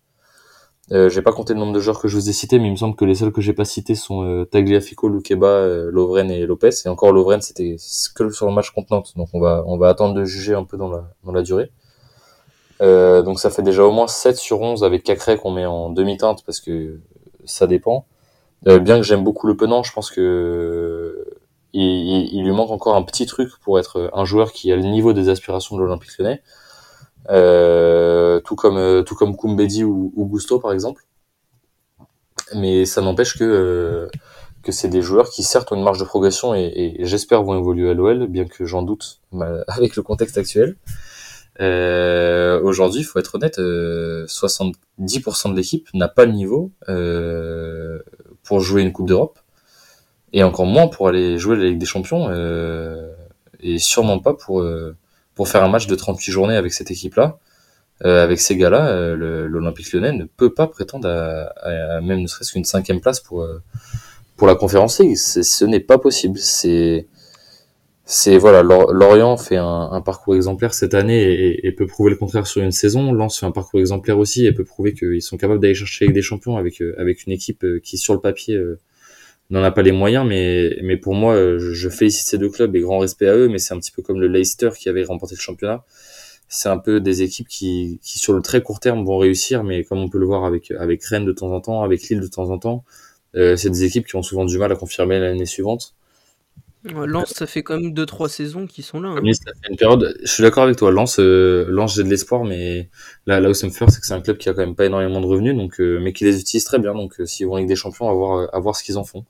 Euh, 0.91 1.07
j'ai 1.07 1.21
pas 1.21 1.31
compté 1.31 1.53
le 1.53 1.59
nombre 1.59 1.73
de 1.73 1.79
joueurs 1.79 1.99
que 1.99 2.07
je 2.07 2.15
vous 2.15 2.29
ai 2.29 2.33
cités, 2.33 2.57
mais 2.57 2.67
il 2.67 2.71
me 2.71 2.75
semble 2.75 2.95
que 2.95 3.05
les 3.05 3.13
seuls 3.13 3.31
que 3.31 3.41
j'ai 3.41 3.53
pas 3.53 3.65
cités 3.65 3.93
sont 3.93 4.23
euh, 4.23 4.45
Tagliafico, 4.45 5.07
Lukeba, 5.07 5.47
euh, 5.47 5.91
Lovren 5.91 6.31
et 6.31 6.47
Lopez. 6.47 6.71
Et 6.85 6.89
encore 6.89 7.11
Lovren, 7.11 7.41
c'était 7.41 7.75
que 8.15 8.29
sur 8.31 8.47
le 8.47 8.53
match 8.53 8.71
contre 8.71 8.91
Nantes, 8.91 9.13
donc 9.15 9.29
on 9.33 9.39
va 9.39 9.63
on 9.67 9.77
va 9.77 9.89
attendre 9.89 10.15
de 10.15 10.23
juger 10.23 10.55
un 10.55 10.63
peu 10.63 10.77
dans 10.77 10.89
la 10.89 11.11
dans 11.23 11.31
la 11.31 11.43
durée. 11.43 11.71
Euh, 12.81 13.21
donc 13.21 13.39
ça 13.39 13.49
fait 13.51 13.61
déjà 13.61 13.83
au 13.83 13.91
moins 13.91 14.07
7 14.07 14.37
sur 14.37 14.61
11 14.61 14.83
avec 14.83 15.03
Cacré 15.03 15.37
qu'on 15.37 15.51
met 15.51 15.65
en 15.65 15.89
demi-teinte 15.89 16.43
parce 16.45 16.59
que 16.59 16.99
ça 17.45 17.67
dépend. 17.67 18.05
Euh, 18.67 18.79
bien 18.79 18.97
que 18.97 19.03
j'aime 19.03 19.23
beaucoup 19.23 19.47
le 19.47 19.55
Penant, 19.55 19.83
je 19.83 19.93
pense 19.93 20.09
que 20.11 20.98
il, 21.73 22.43
lui 22.43 22.51
manque 22.51 22.71
encore 22.71 22.95
un 22.95 23.03
petit 23.03 23.25
truc 23.25 23.51
pour 23.61 23.79
être 23.79 24.09
un 24.13 24.25
joueur 24.25 24.51
qui 24.51 24.71
a 24.71 24.75
le 24.75 24.83
niveau 24.83 25.13
des 25.13 25.29
aspirations 25.29 25.75
de 25.75 25.81
l'Olympique 25.81 26.17
Lyonnais. 26.17 26.41
Euh, 27.29 28.39
tout 28.39 28.55
comme 28.55 28.77
euh, 28.77 29.03
tout 29.03 29.13
comme 29.13 29.35
Kumbedi 29.35 29.83
ou, 29.83 30.11
ou, 30.15 30.25
Gusto 30.25 30.59
par 30.59 30.71
exemple. 30.71 31.03
Mais 32.55 32.85
ça 32.85 33.01
n'empêche 33.01 33.37
que 33.37 33.43
euh, 33.43 34.07
que 34.63 34.71
c'est 34.71 34.87
des 34.87 35.01
joueurs 35.01 35.29
qui 35.29 35.43
certes 35.43 35.71
ont 35.71 35.75
une 35.75 35.83
marge 35.83 35.99
de 35.99 36.05
progression 36.05 36.55
et, 36.55 36.71
et 36.99 37.05
j'espère 37.05 37.43
vont 37.43 37.57
évoluer 37.57 37.91
à 37.91 37.93
l'OL, 37.93 38.27
bien 38.27 38.45
que 38.45 38.65
j'en 38.65 38.81
doute 38.81 39.21
avec 39.67 39.95
le 39.95 40.03
contexte 40.03 40.37
actuel. 40.37 40.75
Euh, 41.61 42.61
Aujourd'hui, 42.61 43.01
il 43.01 43.03
faut 43.03 43.19
être 43.19 43.35
honnête, 43.35 43.59
70% 43.59 45.51
de 45.51 45.55
l'équipe 45.55 45.87
n'a 45.93 46.07
pas 46.07 46.25
le 46.25 46.31
niveau 46.31 46.71
pour 48.43 48.59
jouer 48.59 48.81
une 48.81 48.91
Coupe 48.91 49.07
d'Europe, 49.07 49.39
et 50.33 50.43
encore 50.43 50.65
moins 50.65 50.87
pour 50.87 51.07
aller 51.07 51.37
jouer 51.37 51.57
la 51.57 51.65
Ligue 51.65 51.79
des 51.79 51.85
Champions, 51.85 52.27
euh, 52.29 53.11
et 53.59 53.79
sûrement 53.79 54.19
pas 54.19 54.33
pour 54.33 54.65
pour 55.35 55.47
faire 55.47 55.63
un 55.63 55.69
match 55.69 55.87
de 55.87 55.95
38 55.95 56.31
journées 56.31 56.55
avec 56.57 56.73
cette 56.73 56.91
équipe-là, 56.91 57.39
euh, 58.05 58.23
avec 58.23 58.39
ces 58.39 58.55
gars-là, 58.55 58.89
euh, 58.89 59.47
l'Olympique 59.47 59.91
lyonnais 59.91 60.13
ne 60.13 60.23
peut 60.23 60.53
pas 60.53 60.67
prétendre 60.67 61.07
à, 61.07 62.01
même 62.01 62.21
ne 62.21 62.27
serait-ce 62.27 62.53
qu'une 62.53 62.63
cinquième 62.63 63.01
place 63.01 63.19
pour, 63.19 63.41
euh, 63.41 63.61
pour 64.37 64.47
la 64.47 64.55
conférence 64.55 64.99
League. 64.99 65.17
Ce 65.17 65.65
n'est 65.65 65.81
pas 65.81 65.97
possible. 65.97 66.37
C'est 66.39 67.07
c'est 68.05 68.37
voilà, 68.39 68.63
Lorient 68.63 69.37
fait 69.37 69.57
un, 69.57 70.01
parcours 70.03 70.35
exemplaire 70.35 70.73
cette 70.73 70.95
année 70.95 71.59
et, 71.63 71.71
peut 71.71 71.85
prouver 71.85 72.09
le 72.09 72.15
contraire 72.15 72.47
sur 72.47 72.63
une 72.63 72.71
saison. 72.71 73.13
Lens 73.13 73.39
fait 73.39 73.45
un 73.45 73.51
parcours 73.51 73.79
exemplaire 73.79 74.17
aussi 74.17 74.47
et 74.47 74.51
peut 74.51 74.63
prouver 74.63 74.93
qu'ils 74.93 75.21
sont 75.21 75.37
capables 75.37 75.59
d'aller 75.59 75.75
chercher 75.75 76.05
avec 76.05 76.15
des 76.15 76.23
champions 76.23 76.57
avec 76.57 76.81
avec 76.97 77.27
une 77.27 77.33
équipe 77.33 77.63
qui 77.83 77.97
sur 77.99 78.15
le 78.15 78.19
papier 78.19 78.59
n'en 79.49 79.63
a 79.63 79.71
pas 79.71 79.81
les 79.81 79.91
moyens, 79.91 80.25
mais, 80.27 80.77
mais 80.83 80.97
pour 80.97 81.15
moi, 81.15 81.35
je 81.57 81.89
félicite 81.89 82.27
ces 82.27 82.37
deux 82.37 82.49
clubs 82.49 82.75
et 82.75 82.81
grand 82.81 82.99
respect 82.99 83.27
à 83.27 83.35
eux, 83.35 83.47
mais 83.47 83.57
c'est 83.57 83.73
un 83.73 83.79
petit 83.79 83.91
peu 83.91 84.01
comme 84.01 84.19
le 84.19 84.27
Leicester 84.27 84.69
qui 84.77 84.89
avait 84.89 85.03
remporté 85.03 85.35
le 85.35 85.41
championnat. 85.41 85.83
C'est 86.47 86.69
un 86.69 86.77
peu 86.77 86.99
des 86.99 87.21
équipes 87.21 87.47
qui, 87.47 87.99
qui, 88.03 88.19
sur 88.19 88.33
le 88.33 88.41
très 88.41 88.61
court 88.61 88.79
terme, 88.79 89.05
vont 89.05 89.17
réussir, 89.17 89.63
mais 89.63 89.83
comme 89.83 89.99
on 89.99 90.09
peut 90.09 90.19
le 90.19 90.25
voir 90.25 90.45
avec, 90.45 90.71
avec 90.71 91.03
Rennes 91.03 91.25
de 91.25 91.31
temps 91.31 91.51
en 91.51 91.61
temps, 91.61 91.83
avec 91.83 92.09
Lille 92.09 92.21
de 92.21 92.27
temps 92.27 92.49
en 92.49 92.57
temps, 92.57 92.83
euh, 93.35 93.55
c'est 93.55 93.69
des 93.69 93.83
équipes 93.83 94.07
qui 94.07 94.15
ont 94.15 94.23
souvent 94.23 94.45
du 94.45 94.57
mal 94.57 94.71
à 94.71 94.75
confirmer 94.75 95.19
l'année 95.19 95.45
suivante. 95.45 95.93
Lens, 96.83 97.33
ça 97.35 97.45
fait 97.45 97.61
quand 97.61 97.77
même 97.79 97.93
2-3 97.93 98.29
saisons 98.29 98.65
qui 98.65 98.83
sont 98.83 99.01
là. 99.01 99.09
Hein. 99.09 99.33
ça 99.33 99.51
fait 99.61 99.69
une 99.69 99.75
période. 99.75 100.17
Je 100.23 100.31
suis 100.31 100.43
d'accord 100.43 100.63
avec 100.63 100.77
toi. 100.77 100.91
Lens, 100.91 101.19
euh, 101.19 101.65
Lens 101.67 101.95
j'ai 101.95 102.03
de 102.03 102.09
l'espoir, 102.09 102.45
mais 102.45 102.89
là, 103.25 103.41
là 103.41 103.49
où 103.49 103.53
ça 103.53 103.67
me 103.67 103.71
fait 103.71 103.85
c'est 103.89 103.99
que 103.99 104.05
c'est 104.05 104.13
un 104.13 104.21
club 104.21 104.37
qui 104.37 104.47
a 104.47 104.53
quand 104.53 104.61
même 104.61 104.75
pas 104.75 104.85
énormément 104.85 105.19
de 105.19 105.25
revenus, 105.25 105.55
donc, 105.55 105.79
euh, 105.81 105.99
mais 106.01 106.13
qui 106.13 106.23
les 106.23 106.39
utilise 106.39 106.63
très 106.63 106.79
bien. 106.79 106.93
Donc, 106.93 107.19
euh, 107.19 107.25
s'ils 107.25 107.47
vont 107.47 107.55
avec 107.55 107.67
des 107.67 107.75
champions, 107.75 108.09
à 108.09 108.13
voir, 108.13 108.49
à 108.53 108.59
voir 108.59 108.75
ce 108.77 108.83
qu'ils 108.83 108.97
en 108.97 109.03
font. 109.03 109.25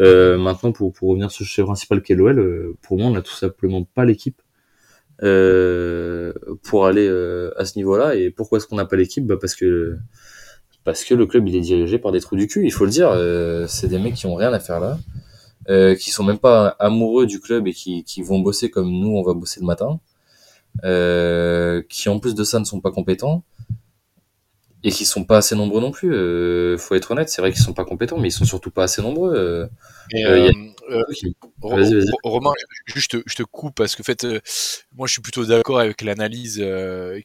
Euh, 0.00 0.38
maintenant, 0.38 0.72
pour, 0.72 0.92
pour 0.92 1.10
revenir 1.10 1.30
sur 1.30 1.44
le 1.44 1.48
sujet 1.48 1.62
principal 1.62 2.02
qui 2.02 2.12
est 2.12 2.16
l'OL, 2.16 2.38
euh, 2.38 2.76
pour 2.82 2.98
moi, 2.98 3.08
on 3.08 3.12
n'a 3.12 3.22
tout 3.22 3.34
simplement 3.34 3.84
pas 3.84 4.04
l'équipe 4.04 4.40
euh, 5.22 6.32
pour 6.62 6.86
aller 6.86 7.06
euh, 7.06 7.52
à 7.56 7.64
ce 7.64 7.78
niveau-là. 7.78 8.16
Et 8.16 8.30
pourquoi 8.30 8.58
est-ce 8.58 8.66
qu'on 8.66 8.76
n'a 8.76 8.84
pas 8.86 8.96
l'équipe? 8.96 9.26
Bah 9.26 9.36
Parce 9.40 9.54
que 9.54 9.96
parce 10.84 11.04
que 11.04 11.14
le 11.14 11.26
club 11.26 11.46
il 11.46 11.54
est 11.54 11.60
dirigé 11.60 11.98
par 12.00 12.10
des 12.10 12.20
trous 12.20 12.34
du 12.34 12.48
cul, 12.48 12.64
il 12.64 12.72
faut 12.72 12.84
le 12.84 12.90
dire. 12.90 13.12
c'est 13.68 13.86
des 13.86 13.98
mecs 14.00 14.14
qui 14.14 14.26
ont 14.26 14.34
rien 14.34 14.52
à 14.52 14.58
faire 14.58 14.80
là, 14.80 14.98
euh, 15.70 15.94
qui 15.94 16.10
sont 16.10 16.24
même 16.24 16.38
pas 16.38 16.68
amoureux 16.80 17.26
du 17.26 17.40
club 17.40 17.68
et 17.68 17.72
qui, 17.72 18.02
qui 18.02 18.20
vont 18.22 18.40
bosser 18.40 18.68
comme 18.68 18.90
nous, 18.90 19.10
on 19.10 19.22
va 19.22 19.32
bosser 19.32 19.60
le 19.60 19.66
matin, 19.66 20.00
qui 21.88 22.08
en 22.08 22.18
plus 22.18 22.34
de 22.34 22.42
ça 22.42 22.58
ne 22.58 22.64
sont 22.64 22.80
pas 22.80 22.90
compétents 22.90 23.44
et 24.84 24.90
qui 24.90 25.04
sont 25.04 25.24
pas 25.24 25.38
assez 25.38 25.54
nombreux 25.54 25.80
non 25.80 25.92
plus. 25.92 26.12
Euh, 26.12 26.76
faut 26.76 26.94
être 26.94 27.12
honnête, 27.12 27.28
c'est 27.28 27.40
vrai 27.40 27.52
qu'ils 27.52 27.62
sont 27.62 27.72
pas 27.72 27.84
compétents, 27.84 28.18
mais 28.18 28.28
ils 28.28 28.32
sont 28.32 28.44
surtout 28.44 28.70
pas 28.70 28.84
assez 28.84 29.00
nombreux. 29.00 29.34
Euh, 29.34 29.66
euh, 30.14 30.50
euh 30.90 31.02
Romain, 32.24 32.52
juste 32.86 33.18
je 33.24 33.34
te 33.36 33.42
coupe 33.44 33.76
parce 33.76 33.94
que 33.94 34.02
en 34.02 34.04
fait, 34.04 34.26
moi 34.92 35.06
je 35.06 35.12
suis 35.12 35.22
plutôt 35.22 35.44
d'accord 35.44 35.78
avec 35.78 36.02
l'analyse 36.02 36.64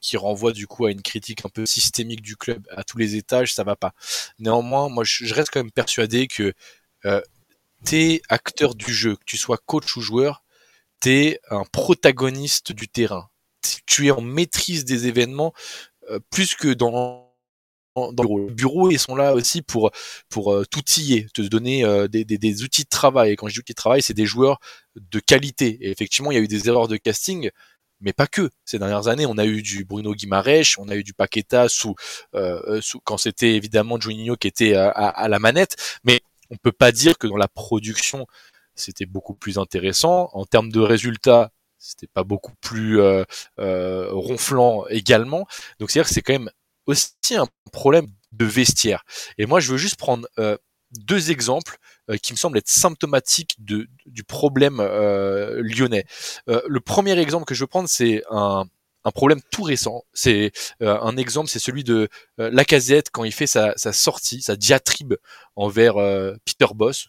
qui 0.01 0.17
renvoie 0.17 0.53
du 0.53 0.67
coup 0.67 0.85
à 0.85 0.91
une 0.91 1.01
critique 1.01 1.43
un 1.45 1.49
peu 1.49 1.65
systémique 1.65 2.21
du 2.21 2.35
club 2.35 2.65
à 2.69 2.83
tous 2.83 2.97
les 2.97 3.15
étages, 3.15 3.53
ça 3.53 3.63
va 3.63 3.75
pas. 3.75 3.93
Néanmoins, 4.39 4.89
moi 4.89 5.03
je 5.05 5.33
reste 5.33 5.49
quand 5.51 5.59
même 5.59 5.71
persuadé 5.71 6.27
que 6.27 6.53
t'es 7.83 8.21
acteur 8.29 8.75
du 8.75 8.93
jeu, 8.93 9.15
que 9.15 9.25
tu 9.25 9.37
sois 9.37 9.57
coach 9.57 9.97
ou 9.97 10.01
joueur, 10.01 10.43
t'es 10.99 11.39
un 11.49 11.63
protagoniste 11.63 12.71
du 12.71 12.87
terrain. 12.87 13.29
Tu 13.85 14.07
es 14.07 14.11
en 14.11 14.21
maîtrise 14.21 14.85
des 14.85 15.07
événements 15.07 15.53
plus 16.29 16.55
que 16.55 16.69
dans 16.69 17.26
dans 18.11 18.23
le 18.23 18.51
bureau. 18.51 18.89
ils 18.91 18.99
sont 18.99 19.15
là 19.15 19.33
aussi 19.33 19.61
pour 19.61 19.91
pour 20.29 20.53
euh, 20.53 20.65
t'outiller, 20.65 21.27
te 21.33 21.41
donner 21.41 21.83
euh, 21.83 22.07
des, 22.07 22.25
des, 22.25 22.37
des, 22.37 22.63
outils 22.63 22.83
de 22.83 22.89
travail. 22.89 23.31
Et 23.31 23.35
quand 23.35 23.47
je 23.47 23.53
dis 23.53 23.59
outils 23.59 23.73
de 23.73 23.77
travail, 23.77 24.01
c'est 24.01 24.13
des 24.13 24.25
joueurs 24.25 24.59
de 24.95 25.19
qualité. 25.19 25.77
Et 25.81 25.91
effectivement, 25.91 26.31
il 26.31 26.35
y 26.35 26.37
a 26.37 26.41
eu 26.41 26.47
des 26.47 26.67
erreurs 26.67 26.87
de 26.87 26.97
casting, 26.97 27.49
mais 28.01 28.13
pas 28.13 28.27
que. 28.27 28.49
Ces 28.65 28.79
dernières 28.79 29.07
années, 29.07 29.25
on 29.25 29.37
a 29.37 29.45
eu 29.45 29.61
du 29.61 29.85
Bruno 29.85 30.13
Guimaraes, 30.13 30.75
on 30.77 30.89
a 30.89 30.95
eu 30.95 31.03
du 31.03 31.13
Paqueta 31.13 31.69
sous, 31.69 31.95
euh, 32.35 32.81
sous 32.81 32.99
quand 33.01 33.17
c'était 33.17 33.55
évidemment 33.55 33.99
Juninho 33.99 34.35
qui 34.35 34.47
était 34.47 34.75
à, 34.75 34.89
à, 34.89 35.27
la 35.27 35.39
manette, 35.39 35.75
mais 36.03 36.21
on 36.49 36.57
peut 36.57 36.71
pas 36.71 36.91
dire 36.91 37.17
que 37.17 37.27
dans 37.27 37.37
la 37.37 37.47
production 37.47 38.27
c'était 38.75 39.07
beaucoup 39.07 39.33
plus 39.33 39.57
intéressant 39.57 40.29
en 40.33 40.45
termes 40.45 40.71
de 40.71 40.79
résultats 40.79 41.51
c'était 41.79 42.07
pas 42.07 42.23
beaucoup 42.23 42.53
plus 42.61 42.99
euh, 42.99 43.23
euh, 43.59 44.07
ronflant 44.11 44.85
également. 44.89 45.47
Donc 45.79 45.91
c'est-à-dire 45.91 46.07
que 46.07 46.13
c'est 46.13 46.21
quand 46.21 46.33
même 46.33 46.49
aussi 46.87 47.35
un 47.35 47.47
problème 47.71 48.07
de 48.31 48.45
vestiaire. 48.45 49.03
Et 49.37 49.45
moi, 49.45 49.59
je 49.59 49.71
veux 49.71 49.77
juste 49.77 49.97
prendre 49.97 50.27
euh, 50.39 50.57
deux 50.91 51.31
exemples 51.31 51.77
euh, 52.09 52.17
qui 52.17 52.33
me 52.33 52.37
semblent 52.37 52.57
être 52.57 52.69
symptomatiques 52.69 53.55
de, 53.59 53.87
du 54.05 54.23
problème 54.23 54.79
euh, 54.79 55.61
lyonnais. 55.61 56.05
le 56.47 56.79
premier 56.79 57.17
exemple 57.19 57.45
que 57.45 57.55
je 57.55 57.61
veux 57.61 57.67
prendre, 57.67 57.89
c'est 57.89 58.23
un, 58.29 58.65
un 59.03 59.11
problème 59.11 59.41
tout 59.51 59.63
récent. 59.63 60.03
C'est 60.13 60.51
un 60.81 61.15
exemple, 61.17 61.49
c'est 61.49 61.59
celui 61.59 61.83
de 61.83 62.09
Lacazette 62.37 63.09
quand 63.11 63.23
il 63.23 63.31
fait 63.31 63.47
sa, 63.47 63.73
sa 63.77 63.93
sortie, 63.93 64.41
sa 64.41 64.55
diatribe 64.55 65.15
envers 65.55 65.95
Peter 66.45 66.73
Boss. 66.73 67.07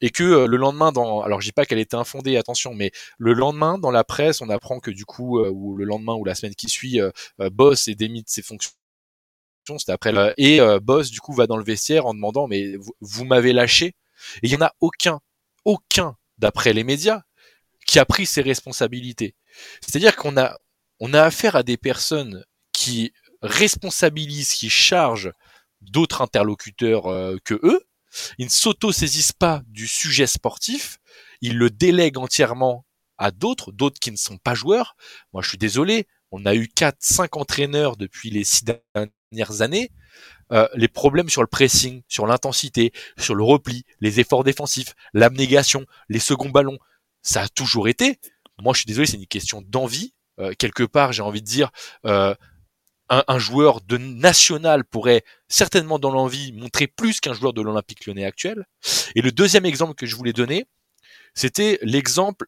Et 0.00 0.10
que 0.10 0.24
euh, 0.24 0.46
le 0.46 0.56
lendemain 0.56 0.92
dans 0.92 1.22
alors 1.22 1.40
je 1.40 1.48
dis 1.48 1.52
pas 1.52 1.64
qu'elle 1.64 1.78
était 1.78 1.96
infondée 1.96 2.36
attention 2.36 2.74
mais 2.74 2.92
le 3.18 3.32
lendemain 3.32 3.78
dans 3.78 3.90
la 3.90 4.04
presse 4.04 4.40
on 4.40 4.50
apprend 4.50 4.80
que 4.80 4.90
du 4.90 5.04
coup 5.04 5.38
euh, 5.38 5.50
ou 5.50 5.76
le 5.76 5.84
lendemain 5.84 6.14
ou 6.14 6.24
la 6.24 6.34
semaine 6.34 6.54
qui 6.54 6.68
suit 6.68 7.00
euh, 7.00 7.10
Boss 7.38 7.88
est 7.88 7.94
démis 7.94 8.22
de 8.22 8.28
ses 8.28 8.42
fonctions 8.42 8.72
c'était 9.78 9.92
après 9.92 10.34
et 10.38 10.60
Boss 10.80 11.10
du 11.10 11.20
coup 11.20 11.32
va 11.32 11.48
dans 11.48 11.56
le 11.56 11.64
vestiaire 11.64 12.06
en 12.06 12.14
demandant 12.14 12.46
mais 12.46 12.76
vous, 13.00 13.24
m'avez 13.24 13.52
lâché. 13.52 13.96
Et 14.36 14.44
il 14.44 14.50
y 14.50 14.54
en 14.54 14.60
a 14.60 14.72
aucun 14.78 15.18
aucun 15.64 16.16
d'après 16.38 16.72
les 16.72 16.84
médias 16.84 17.22
qui 17.84 17.98
a 17.98 18.04
pris 18.04 18.26
ses 18.26 18.42
responsabilités. 18.42 19.34
C'est-à-dire 19.80 20.14
qu'on 20.14 20.36
a 20.36 20.56
on 21.00 21.12
a 21.14 21.20
affaire 21.20 21.56
à 21.56 21.64
des 21.64 21.76
personnes 21.76 22.44
qui 22.70 23.12
responsabilisent 23.42 24.52
qui 24.52 24.70
chargent 24.70 25.32
d'autres 25.80 26.22
interlocuteurs 26.22 27.02
que 27.42 27.58
eux 27.64 27.85
ils 28.38 28.46
ne 28.46 28.50
s'auto-saisissent 28.50 29.32
pas 29.32 29.62
du 29.66 29.86
sujet 29.86 30.26
sportif, 30.26 30.98
ils 31.40 31.56
le 31.56 31.70
délèguent 31.70 32.18
entièrement 32.18 32.84
à 33.18 33.30
d'autres, 33.30 33.72
d'autres 33.72 33.98
qui 33.98 34.10
ne 34.10 34.16
sont 34.16 34.38
pas 34.38 34.54
joueurs. 34.54 34.96
Moi, 35.32 35.42
je 35.42 35.48
suis 35.48 35.58
désolé, 35.58 36.06
on 36.30 36.44
a 36.44 36.54
eu 36.54 36.68
quatre, 36.68 36.98
cinq 37.00 37.36
entraîneurs 37.36 37.96
depuis 37.96 38.30
les 38.30 38.44
six 38.44 38.64
dernières 38.64 39.62
années. 39.62 39.90
Euh, 40.52 40.68
les 40.74 40.88
problèmes 40.88 41.28
sur 41.28 41.42
le 41.42 41.48
pressing, 41.48 42.02
sur 42.08 42.26
l'intensité, 42.26 42.92
sur 43.18 43.34
le 43.34 43.42
repli, 43.42 43.84
les 44.00 44.20
efforts 44.20 44.44
défensifs, 44.44 44.94
l'abnégation, 45.12 45.84
les 46.08 46.18
seconds 46.18 46.50
ballons, 46.50 46.78
ça 47.22 47.42
a 47.42 47.48
toujours 47.48 47.88
été. 47.88 48.20
Moi, 48.60 48.72
je 48.72 48.78
suis 48.78 48.86
désolé, 48.86 49.06
c'est 49.06 49.16
une 49.16 49.26
question 49.26 49.62
d'envie. 49.66 50.14
Euh, 50.38 50.52
quelque 50.58 50.84
part, 50.84 51.12
j'ai 51.12 51.22
envie 51.22 51.42
de 51.42 51.46
dire, 51.46 51.70
euh, 52.04 52.34
un, 53.08 53.38
joueur 53.38 53.80
de 53.82 53.98
national 53.98 54.84
pourrait 54.84 55.22
certainement 55.48 55.98
dans 55.98 56.10
l'envie 56.10 56.52
montrer 56.52 56.86
plus 56.86 57.20
qu'un 57.20 57.34
joueur 57.34 57.52
de 57.52 57.62
l'Olympique 57.62 58.06
lyonnais 58.06 58.24
actuel. 58.24 58.66
Et 59.14 59.22
le 59.22 59.30
deuxième 59.30 59.64
exemple 59.64 59.94
que 59.94 60.06
je 60.06 60.16
voulais 60.16 60.32
donner, 60.32 60.66
c'était 61.34 61.78
l'exemple 61.82 62.46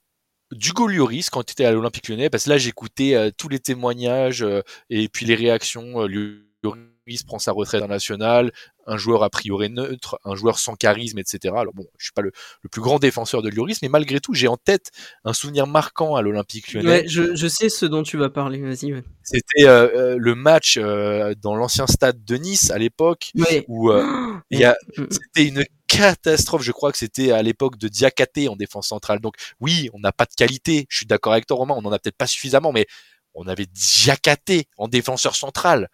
d'Hugo 0.51 0.89
Lloris 0.89 1.31
quand 1.31 1.49
il 1.49 1.53
était 1.53 1.65
à 1.65 1.73
l'Olympique 1.73 2.09
lyonnais, 2.09 2.31
parce 2.31 2.45
que 2.45 2.51
là 2.51 2.59
j'écoutais 2.59 3.15
euh, 3.15 3.31
tous 3.37 3.49
les 3.49 3.59
témoignages 3.59 4.43
euh, 4.43 4.63
et 4.91 5.09
puis 5.09 5.27
les 5.27 5.35
réactions. 5.35 6.03
Euh, 6.03 6.43
Lloris 6.63 7.23
prend 7.25 7.39
sa 7.39 7.53
retraite 7.53 7.85
nationale, 7.85 8.53
un 8.89 8.97
joueur 8.97 9.23
a 9.23 9.31
priori 9.31 9.71
neutre, 9.71 10.19
un 10.25 10.35
joueur 10.35 10.59
sans 10.59 10.75
charisme, 10.75 11.19
etc. 11.19 11.55
Alors 11.57 11.75
bon, 11.75 11.87
je 11.99 12.07
suis 12.07 12.13
pas 12.13 12.23
le, 12.23 12.33
plus 12.71 12.81
grand 12.81 12.99
défenseur 12.99 13.43
de 13.43 13.51
Lloris, 13.51 13.83
mais 13.83 13.89
malgré 13.89 14.19
tout, 14.19 14.35
j'ai 14.35 14.49
en 14.49 14.57
tête 14.57 14.91
un 15.25 15.33
souvenir 15.33 15.67
marquant 15.67 16.17
à 16.17 16.23
l'Olympique 16.23 16.73
Lyonnais. 16.73 16.89
Ouais, 16.89 17.05
je, 17.07 17.49
sais 17.49 17.69
ce 17.69 17.87
dont 17.87 18.03
tu 18.03 18.17
vas 18.17 18.31
parler. 18.31 18.61
Vas-y. 18.61 19.03
C'était 19.23 19.67
euh, 19.67 19.89
euh, 19.95 20.17
le 20.19 20.35
match 20.35 20.79
euh, 20.79 21.35
dans 21.41 21.55
l'ancien 21.55 21.87
stade 21.87 22.25
de 22.25 22.37
Nice 22.37 22.71
à 22.71 22.79
l'époque, 22.79 23.33
où 23.69 23.93
il 24.51 24.59
y 24.59 24.65
a, 24.65 24.77
mm. 24.97 25.07
c'était 25.11 25.49
une 25.49 25.65
catastrophe. 25.87 26.63
Je 26.63 26.73
crois 26.73 26.91
que 26.91 26.99
c'était 26.99 27.31
à 27.33 27.43
l'époque 27.43 27.79
de 27.79 27.89
Diakaté 27.89 28.49
en 28.49 28.57
défense 28.57 28.89
centrale. 28.89 29.21
Donc 29.21 29.35
oui, 29.61 29.91
on 29.93 30.01
n'a 30.01 30.13
pas 30.13 30.25
de 30.25 30.35
qualité. 30.35 30.87
Je 30.89 30.97
suis 30.97 31.07
d'accord 31.07 31.33
avec 31.33 31.47
toi, 31.47 31.59
Romain. 31.59 31.75
On 31.77 31.85
en 31.85 31.93
a 31.93 31.99
peut-être 31.99 32.17
pas 32.17 32.27
suffisamment, 32.27 32.73
mais 32.73 32.87
on 33.35 33.47
avait 33.47 33.67
Diakaté 33.67 34.67
en 34.79 34.89
défenseur 34.89 35.37
central, 35.37 35.89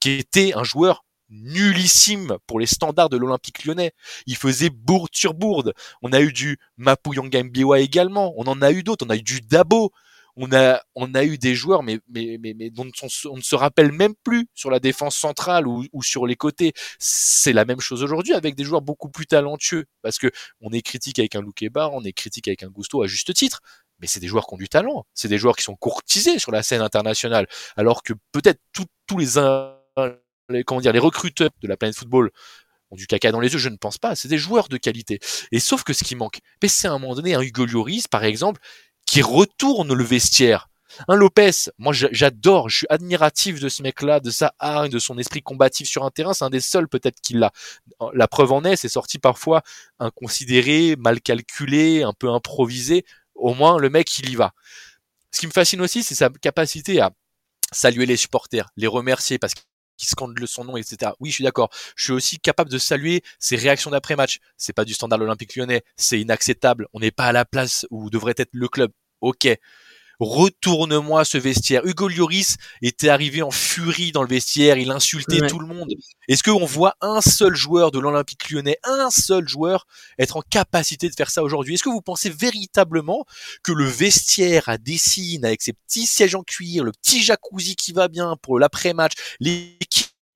qui 0.00 0.12
était 0.12 0.54
un 0.54 0.64
joueur 0.64 1.04
nullissime 1.32 2.36
pour 2.46 2.60
les 2.60 2.66
standards 2.66 3.08
de 3.08 3.16
l'Olympique 3.16 3.64
lyonnais. 3.64 3.92
Il 4.26 4.36
faisait 4.36 4.70
bourde 4.70 5.10
sur 5.12 5.34
bourde. 5.34 5.72
On 6.02 6.12
a 6.12 6.20
eu 6.20 6.32
du 6.32 6.58
Mapuyanga 6.76 7.42
Mbiwa 7.42 7.80
également. 7.80 8.34
On 8.36 8.44
en 8.44 8.62
a 8.62 8.70
eu 8.70 8.82
d'autres. 8.82 9.06
On 9.06 9.10
a 9.10 9.16
eu 9.16 9.22
du 9.22 9.40
Dabo. 9.40 9.92
On 10.36 10.50
a, 10.52 10.80
on 10.94 11.14
a 11.14 11.24
eu 11.24 11.36
des 11.36 11.54
joueurs, 11.54 11.82
mais, 11.82 12.00
mais, 12.08 12.38
mais, 12.40 12.54
mais 12.54 12.70
dont 12.70 12.90
on, 13.02 13.36
ne 13.36 13.42
se 13.42 13.54
rappelle 13.54 13.92
même 13.92 14.14
plus 14.24 14.46
sur 14.54 14.70
la 14.70 14.80
défense 14.80 15.14
centrale 15.14 15.68
ou, 15.68 15.84
ou 15.92 16.02
sur 16.02 16.26
les 16.26 16.36
côtés. 16.36 16.72
C'est 16.98 17.52
la 17.52 17.66
même 17.66 17.80
chose 17.80 18.02
aujourd'hui 18.02 18.32
avec 18.32 18.54
des 18.54 18.64
joueurs 18.64 18.80
beaucoup 18.80 19.10
plus 19.10 19.26
talentueux. 19.26 19.84
Parce 20.00 20.18
que 20.18 20.30
on 20.62 20.70
est 20.70 20.80
critique 20.80 21.18
avec 21.18 21.36
un 21.36 21.42
Bar, 21.70 21.92
on 21.92 22.02
est 22.04 22.14
critique 22.14 22.48
avec 22.48 22.62
un 22.62 22.68
Gusto 22.68 23.02
à 23.02 23.06
juste 23.06 23.34
titre 23.34 23.60
mais 24.00 24.08
c'est 24.08 24.18
des 24.18 24.26
joueurs 24.26 24.48
qui 24.48 24.54
ont 24.54 24.58
du 24.58 24.68
talent, 24.68 25.06
c'est 25.14 25.28
des 25.28 25.38
joueurs 25.38 25.54
qui 25.54 25.62
sont 25.62 25.76
courtisés 25.76 26.40
sur 26.40 26.50
la 26.50 26.64
scène 26.64 26.80
internationale, 26.80 27.46
alors 27.76 28.02
que 28.02 28.14
peut-être 28.32 28.60
tous 28.72 29.16
les 29.16 29.38
les, 30.48 30.64
comment 30.64 30.80
dire, 30.80 30.92
les 30.92 30.98
recruteurs 30.98 31.50
de 31.62 31.68
la 31.68 31.76
planète 31.76 31.96
football 31.96 32.30
ont 32.90 32.96
du 32.96 33.06
caca 33.06 33.32
dans 33.32 33.40
les 33.40 33.52
yeux, 33.52 33.58
je 33.58 33.68
ne 33.68 33.76
pense 33.76 33.98
pas. 33.98 34.14
C'est 34.14 34.28
des 34.28 34.38
joueurs 34.38 34.68
de 34.68 34.76
qualité. 34.76 35.18
Et 35.50 35.60
sauf 35.60 35.82
que 35.82 35.92
ce 35.92 36.04
qui 36.04 36.14
manque, 36.14 36.40
c'est 36.66 36.88
à 36.88 36.92
un 36.92 36.98
moment 36.98 37.14
donné 37.14 37.34
un 37.34 37.40
Hugo 37.40 37.64
Lloris, 37.64 38.06
par 38.08 38.24
exemple, 38.24 38.60
qui 39.06 39.22
retourne 39.22 39.92
le 39.92 40.04
vestiaire. 40.04 40.68
Un 41.08 41.16
Lopez, 41.16 41.70
moi 41.78 41.92
j'adore, 41.94 42.68
je 42.68 42.78
suis 42.78 42.86
admiratif 42.90 43.60
de 43.60 43.68
ce 43.70 43.82
mec-là, 43.82 44.20
de 44.20 44.30
sa 44.30 44.54
hargne, 44.58 44.90
de 44.90 44.98
son 44.98 45.16
esprit 45.18 45.42
combatif 45.42 45.88
sur 45.88 46.04
un 46.04 46.10
terrain. 46.10 46.34
C'est 46.34 46.44
un 46.44 46.50
des 46.50 46.60
seuls 46.60 46.86
peut-être 46.86 47.20
qu'il 47.20 47.38
l'a. 47.38 47.50
La 48.12 48.28
preuve 48.28 48.52
en 48.52 48.62
est, 48.64 48.76
c'est 48.76 48.90
sorti 48.90 49.18
parfois 49.18 49.62
inconsidéré, 49.98 50.96
mal 50.98 51.22
calculé, 51.22 52.02
un 52.02 52.12
peu 52.12 52.28
improvisé. 52.28 53.06
Au 53.34 53.54
moins 53.54 53.78
le 53.78 53.88
mec 53.88 54.18
il 54.18 54.28
y 54.28 54.34
va. 54.36 54.52
Ce 55.30 55.40
qui 55.40 55.46
me 55.46 55.52
fascine 55.52 55.80
aussi, 55.80 56.02
c'est 56.02 56.14
sa 56.14 56.28
capacité 56.28 57.00
à 57.00 57.10
saluer 57.72 58.04
les 58.04 58.18
supporters, 58.18 58.68
les 58.76 58.86
remercier 58.86 59.38
parce 59.38 59.54
qui 60.06 60.46
son 60.46 60.64
nom, 60.64 60.76
etc. 60.76 61.12
Oui, 61.20 61.30
je 61.30 61.36
suis 61.36 61.44
d'accord. 61.44 61.70
Je 61.96 62.04
suis 62.04 62.12
aussi 62.12 62.38
capable 62.38 62.70
de 62.70 62.78
saluer 62.78 63.22
ses 63.38 63.56
réactions 63.56 63.90
d'après-match. 63.90 64.38
C'est 64.56 64.72
pas 64.72 64.84
du 64.84 64.94
standard 64.94 65.20
olympique 65.20 65.56
lyonnais. 65.56 65.82
C'est 65.96 66.20
inacceptable. 66.20 66.88
On 66.92 67.00
n'est 67.00 67.10
pas 67.10 67.26
à 67.26 67.32
la 67.32 67.44
place 67.44 67.86
où 67.90 68.10
devrait 68.10 68.34
être 68.36 68.50
le 68.52 68.68
club. 68.68 68.92
Ok 69.20 69.48
retourne-moi 70.22 71.24
ce 71.24 71.36
vestiaire. 71.36 71.84
Hugo 71.84 72.08
Lloris 72.08 72.56
était 72.80 73.08
arrivé 73.08 73.42
en 73.42 73.50
furie 73.50 74.12
dans 74.12 74.22
le 74.22 74.28
vestiaire, 74.28 74.78
il 74.78 74.90
insultait 74.90 75.46
tout 75.48 75.58
le 75.58 75.66
monde. 75.66 75.88
Est-ce 76.28 76.44
qu'on 76.44 76.64
voit 76.64 76.94
un 77.00 77.20
seul 77.20 77.54
joueur 77.56 77.90
de 77.90 77.98
l'Olympique 77.98 78.50
lyonnais, 78.50 78.78
un 78.84 79.10
seul 79.10 79.48
joueur, 79.48 79.86
être 80.18 80.36
en 80.36 80.42
capacité 80.42 81.08
de 81.08 81.14
faire 81.14 81.30
ça 81.30 81.42
aujourd'hui? 81.42 81.74
Est-ce 81.74 81.82
que 81.82 81.88
vous 81.88 82.00
pensez 82.00 82.30
véritablement 82.30 83.24
que 83.64 83.72
le 83.72 83.84
vestiaire 83.84 84.68
à 84.68 84.78
Dessine, 84.78 85.44
avec 85.44 85.60
ses 85.60 85.72
petits 85.72 86.06
sièges 86.06 86.36
en 86.36 86.42
cuir, 86.42 86.84
le 86.84 86.92
petit 86.92 87.22
jacuzzi 87.22 87.74
qui 87.74 87.92
va 87.92 88.06
bien 88.06 88.36
pour 88.42 88.60
l'après-match, 88.60 89.14
les 89.40 89.76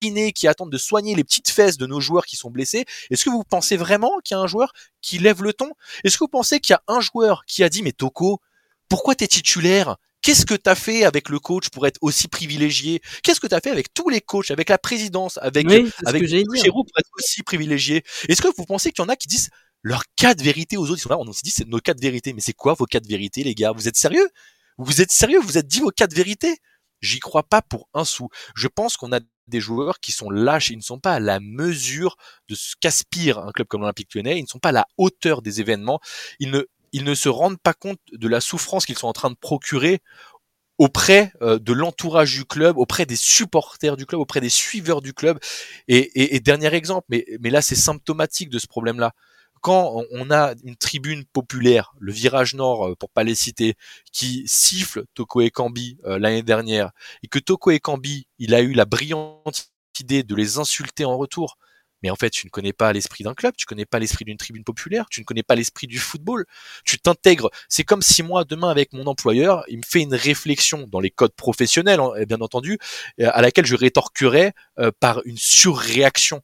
kinés 0.00 0.32
qui 0.32 0.48
attendent 0.48 0.72
de 0.72 0.78
soigner 0.78 1.14
les 1.14 1.24
petites 1.24 1.48
fesses 1.48 1.78
de 1.78 1.86
nos 1.86 2.00
joueurs 2.00 2.26
qui 2.26 2.36
sont 2.36 2.50
blessés. 2.50 2.84
Est-ce 3.10 3.24
que 3.24 3.30
vous 3.30 3.44
pensez 3.44 3.76
vraiment 3.76 4.18
qu'il 4.24 4.36
y 4.36 4.38
a 4.38 4.42
un 4.42 4.46
joueur 4.48 4.72
qui 5.00 5.18
lève 5.18 5.42
le 5.42 5.52
ton? 5.52 5.70
Est-ce 6.02 6.18
que 6.18 6.24
vous 6.24 6.28
pensez 6.28 6.58
qu'il 6.58 6.72
y 6.72 6.76
a 6.76 6.82
un 6.88 7.00
joueur 7.00 7.44
qui 7.46 7.62
a 7.62 7.68
dit 7.68 7.82
mais 7.82 7.92
Toko, 7.92 8.40
pourquoi 8.88 9.14
t'es 9.14 9.26
titulaire? 9.26 9.96
Qu'est-ce 10.22 10.44
que 10.44 10.54
tu 10.54 10.68
as 10.68 10.74
fait 10.74 11.04
avec 11.04 11.28
le 11.28 11.38
coach 11.38 11.68
pour 11.68 11.86
être 11.86 11.98
aussi 12.00 12.26
privilégié? 12.26 13.00
Qu'est-ce 13.22 13.38
que 13.38 13.46
tu 13.46 13.54
as 13.54 13.60
fait 13.60 13.70
avec 13.70 13.94
tous 13.94 14.08
les 14.08 14.20
coachs, 14.20 14.50
avec 14.50 14.68
la 14.68 14.78
présidence, 14.78 15.38
avec 15.38 15.66
avec 16.04 16.24
Giroud 16.26 16.86
pour 16.86 16.98
être 16.98 17.10
aussi 17.16 17.42
privilégié? 17.42 18.02
Est-ce 18.28 18.42
que 18.42 18.48
vous 18.56 18.64
pensez 18.64 18.90
qu'il 18.90 19.04
y 19.04 19.06
en 19.06 19.08
a 19.08 19.16
qui 19.16 19.28
disent 19.28 19.50
leurs 19.82 20.02
quatre 20.16 20.42
vérités 20.42 20.76
aux 20.76 20.90
autres 20.90 20.98
Ils 20.98 21.02
sont 21.02 21.10
là, 21.10 21.18
on 21.18 21.32
s'est 21.32 21.42
dit 21.44 21.50
c'est 21.50 21.68
nos 21.68 21.78
quatre 21.78 22.00
vérités, 22.00 22.32
mais 22.32 22.40
c'est 22.40 22.54
quoi 22.54 22.74
vos 22.74 22.86
quatre 22.86 23.06
vérités, 23.06 23.44
les 23.44 23.54
gars? 23.54 23.72
Vous 23.72 23.86
êtes 23.86 23.96
sérieux? 23.96 24.28
Vous 24.78 25.00
êtes 25.00 25.12
sérieux? 25.12 25.38
Vous 25.40 25.58
êtes 25.58 25.68
dit 25.68 25.80
vos 25.80 25.90
quatre 25.90 26.14
vérités? 26.14 26.56
J'y 27.00 27.20
crois 27.20 27.44
pas 27.44 27.62
pour 27.62 27.88
un 27.94 28.04
sou. 28.04 28.28
Je 28.56 28.68
pense 28.68 28.96
qu'on 28.96 29.12
a 29.12 29.20
des 29.46 29.60
joueurs 29.60 30.00
qui 30.00 30.12
sont 30.12 30.30
lâches, 30.30 30.70
ils 30.70 30.76
ne 30.76 30.82
sont 30.82 30.98
pas 30.98 31.14
à 31.14 31.20
la 31.20 31.40
mesure 31.40 32.16
de 32.48 32.54
ce 32.54 32.74
qu'aspire 32.80 33.38
un 33.38 33.52
club 33.52 33.68
comme 33.68 33.82
l'Olympique 33.82 34.14
Lyonnais, 34.14 34.38
ils 34.38 34.42
ne 34.42 34.48
sont 34.48 34.58
pas 34.58 34.70
à 34.70 34.72
la 34.72 34.86
hauteur 34.96 35.42
des 35.42 35.60
événements, 35.60 36.00
ils 36.40 36.50
ne 36.50 36.64
ils 36.92 37.04
ne 37.04 37.14
se 37.14 37.28
rendent 37.28 37.60
pas 37.60 37.74
compte 37.74 38.00
de 38.12 38.28
la 38.28 38.40
souffrance 38.40 38.86
qu'ils 38.86 38.98
sont 38.98 39.08
en 39.08 39.12
train 39.12 39.30
de 39.30 39.36
procurer 39.36 40.00
auprès 40.78 41.32
euh, 41.42 41.58
de 41.58 41.72
l'entourage 41.72 42.34
du 42.34 42.44
club, 42.44 42.76
auprès 42.76 43.06
des 43.06 43.16
supporters 43.16 43.96
du 43.96 44.06
club, 44.06 44.20
auprès 44.20 44.40
des 44.40 44.48
suiveurs 44.48 45.00
du 45.00 45.14
club. 45.14 45.38
Et, 45.88 46.40
dernier 46.40 46.74
exemple, 46.74 47.06
mais, 47.08 47.50
là 47.50 47.62
c'est 47.62 47.74
symptomatique 47.74 48.50
de 48.50 48.58
ce 48.58 48.66
problème-là. 48.66 49.12
Quand 49.62 50.02
on 50.12 50.30
a 50.30 50.54
une 50.64 50.76
tribune 50.76 51.24
populaire, 51.24 51.94
le 51.98 52.12
virage 52.12 52.54
nord, 52.54 52.88
euh, 52.88 52.94
pour 52.94 53.10
pas 53.10 53.24
les 53.24 53.34
citer, 53.34 53.74
qui 54.12 54.44
siffle 54.46 55.04
Toko 55.14 55.40
Ekambi 55.40 55.98
euh, 56.04 56.18
l'année 56.18 56.42
dernière, 56.42 56.92
et 57.22 57.28
que 57.28 57.38
Toko 57.38 57.70
Ekambi, 57.70 58.26
il 58.38 58.54
a 58.54 58.60
eu 58.60 58.72
la 58.74 58.84
brillante 58.84 59.70
idée 59.98 60.22
de 60.22 60.34
les 60.34 60.58
insulter 60.58 61.04
en 61.04 61.16
retour, 61.16 61.56
mais 62.02 62.10
en 62.10 62.16
fait, 62.16 62.30
tu 62.30 62.46
ne 62.46 62.50
connais 62.50 62.72
pas 62.72 62.92
l'esprit 62.92 63.24
d'un 63.24 63.34
club, 63.34 63.54
tu 63.56 63.66
connais 63.66 63.86
pas 63.86 63.98
l'esprit 63.98 64.24
d'une 64.24 64.36
tribune 64.36 64.64
populaire, 64.64 65.06
tu 65.10 65.20
ne 65.20 65.24
connais 65.24 65.42
pas 65.42 65.54
l'esprit 65.54 65.86
du 65.86 65.98
football. 65.98 66.44
Tu 66.84 66.98
t'intègres. 66.98 67.50
C'est 67.68 67.84
comme 67.84 68.02
si 68.02 68.22
moi, 68.22 68.44
demain, 68.44 68.70
avec 68.70 68.92
mon 68.92 69.06
employeur, 69.06 69.64
il 69.68 69.78
me 69.78 69.82
fait 69.86 70.02
une 70.02 70.14
réflexion 70.14 70.86
dans 70.88 71.00
les 71.00 71.10
codes 71.10 71.34
professionnels, 71.34 72.00
hein, 72.00 72.12
bien 72.28 72.40
entendu, 72.40 72.78
euh, 73.20 73.30
à 73.32 73.42
laquelle 73.42 73.66
je 73.66 73.76
rétorquerais 73.76 74.52
euh, 74.78 74.90
par 75.00 75.22
une 75.24 75.38
surréaction. 75.38 76.42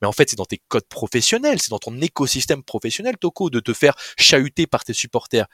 Mais 0.00 0.08
en 0.08 0.12
fait, 0.12 0.30
c'est 0.30 0.36
dans 0.36 0.44
tes 0.44 0.60
codes 0.68 0.86
professionnels, 0.88 1.60
c'est 1.60 1.70
dans 1.70 1.78
ton 1.78 2.00
écosystème 2.00 2.62
professionnel, 2.62 3.16
Toko, 3.18 3.50
de 3.50 3.60
te 3.60 3.72
faire 3.72 3.94
chahuter 4.18 4.66
par 4.66 4.84
tes 4.84 4.92
supporters. 4.92 5.46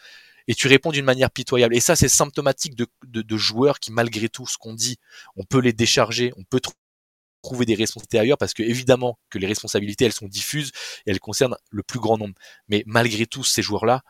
Et 0.46 0.54
tu 0.54 0.66
réponds 0.66 0.90
d'une 0.90 1.04
manière 1.04 1.30
pitoyable. 1.30 1.76
Et 1.76 1.80
ça, 1.80 1.94
c'est 1.94 2.08
symptomatique 2.08 2.74
de, 2.74 2.86
de, 3.06 3.20
de, 3.20 3.36
joueurs 3.36 3.78
qui, 3.78 3.92
malgré 3.92 4.30
tout 4.30 4.46
ce 4.46 4.56
qu'on 4.56 4.72
dit, 4.72 4.96
on 5.36 5.44
peut 5.44 5.60
les 5.60 5.74
décharger, 5.74 6.32
on 6.38 6.44
peut 6.44 6.60
trouver 7.42 7.66
des 7.66 7.74
responsabilités 7.74 8.18
ailleurs 8.18 8.38
parce 8.38 8.54
que 8.54 8.62
évidemment 8.62 9.18
que 9.30 9.38
les 9.38 9.46
responsabilités 9.46 10.04
elles 10.04 10.12
sont 10.12 10.28
diffuses 10.28 10.72
et 11.06 11.10
elles 11.10 11.20
concernent 11.20 11.56
le 11.70 11.82
plus 11.82 12.00
grand 12.00 12.18
nombre. 12.18 12.34
Mais 12.68 12.82
malgré 12.86 13.26
tout, 13.26 13.44
ces 13.44 13.62
joueurs-là, 13.62 14.02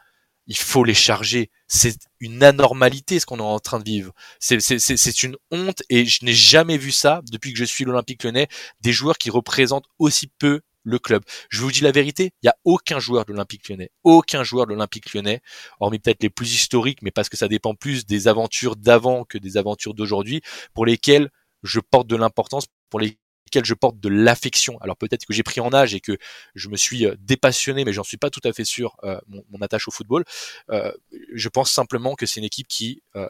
il 0.46 0.56
faut 0.56 0.82
les 0.82 0.94
charger. 0.94 1.50
C'est 1.66 1.98
une 2.20 2.42
anormalité 2.42 3.20
ce 3.20 3.26
qu'on 3.26 3.38
est 3.38 3.42
en 3.42 3.60
train 3.60 3.78
de 3.78 3.84
vivre. 3.84 4.12
C'est 4.40 5.22
une 5.22 5.36
honte 5.50 5.82
et 5.90 6.06
je 6.06 6.24
n'ai 6.24 6.32
jamais 6.32 6.78
vu 6.78 6.90
ça 6.90 7.20
depuis 7.30 7.52
que 7.52 7.58
je 7.58 7.64
suis 7.64 7.84
l'Olympique 7.84 8.24
Lyonnais, 8.24 8.48
des 8.80 8.92
joueurs 8.92 9.18
qui 9.18 9.30
représentent 9.30 9.86
aussi 9.98 10.28
peu 10.38 10.62
le 10.84 10.98
club. 10.98 11.22
Je 11.50 11.60
vous 11.60 11.70
dis 11.70 11.82
la 11.82 11.92
vérité, 11.92 12.32
il 12.42 12.46
y 12.46 12.48
a 12.48 12.56
aucun 12.64 12.98
joueur 12.98 13.26
de 13.26 13.32
l'Olympique 13.32 13.68
Lyonnais, 13.68 13.90
aucun 14.04 14.42
joueur 14.42 14.66
de 14.66 14.72
l'Olympique 14.72 15.12
Lyonnais, 15.12 15.42
hormis 15.80 15.98
peut-être 15.98 16.22
les 16.22 16.30
plus 16.30 16.50
historiques, 16.54 17.02
mais 17.02 17.10
parce 17.10 17.28
que 17.28 17.36
ça 17.36 17.46
dépend 17.46 17.74
plus 17.74 18.06
des 18.06 18.26
aventures 18.26 18.74
d'avant 18.74 19.24
que 19.24 19.36
des 19.36 19.58
aventures 19.58 19.92
d'aujourd'hui, 19.92 20.40
pour 20.72 20.86
lesquelles 20.86 21.30
je 21.62 21.80
porte 21.80 22.06
de 22.06 22.16
l'importance, 22.16 22.66
pour 22.90 23.00
lesquelles 23.00 23.64
je 23.64 23.74
porte 23.74 23.98
de 23.98 24.08
l'affection. 24.08 24.78
Alors 24.80 24.96
peut-être 24.96 25.24
que 25.24 25.32
j'ai 25.32 25.42
pris 25.42 25.60
en 25.60 25.72
âge 25.72 25.94
et 25.94 26.00
que 26.00 26.16
je 26.54 26.68
me 26.68 26.76
suis 26.76 27.06
euh, 27.06 27.16
dépassionné, 27.20 27.84
mais 27.84 27.92
j'en 27.92 28.04
suis 28.04 28.16
pas 28.16 28.30
tout 28.30 28.40
à 28.44 28.52
fait 28.52 28.64
sûr, 28.64 28.96
euh, 29.04 29.18
mon, 29.26 29.44
mon, 29.50 29.60
attache 29.60 29.88
au 29.88 29.90
football. 29.90 30.24
Euh, 30.70 30.92
je 31.32 31.48
pense 31.48 31.70
simplement 31.70 32.14
que 32.14 32.26
c'est 32.26 32.40
une 32.40 32.46
équipe 32.46 32.68
qui 32.68 33.02
euh, 33.16 33.28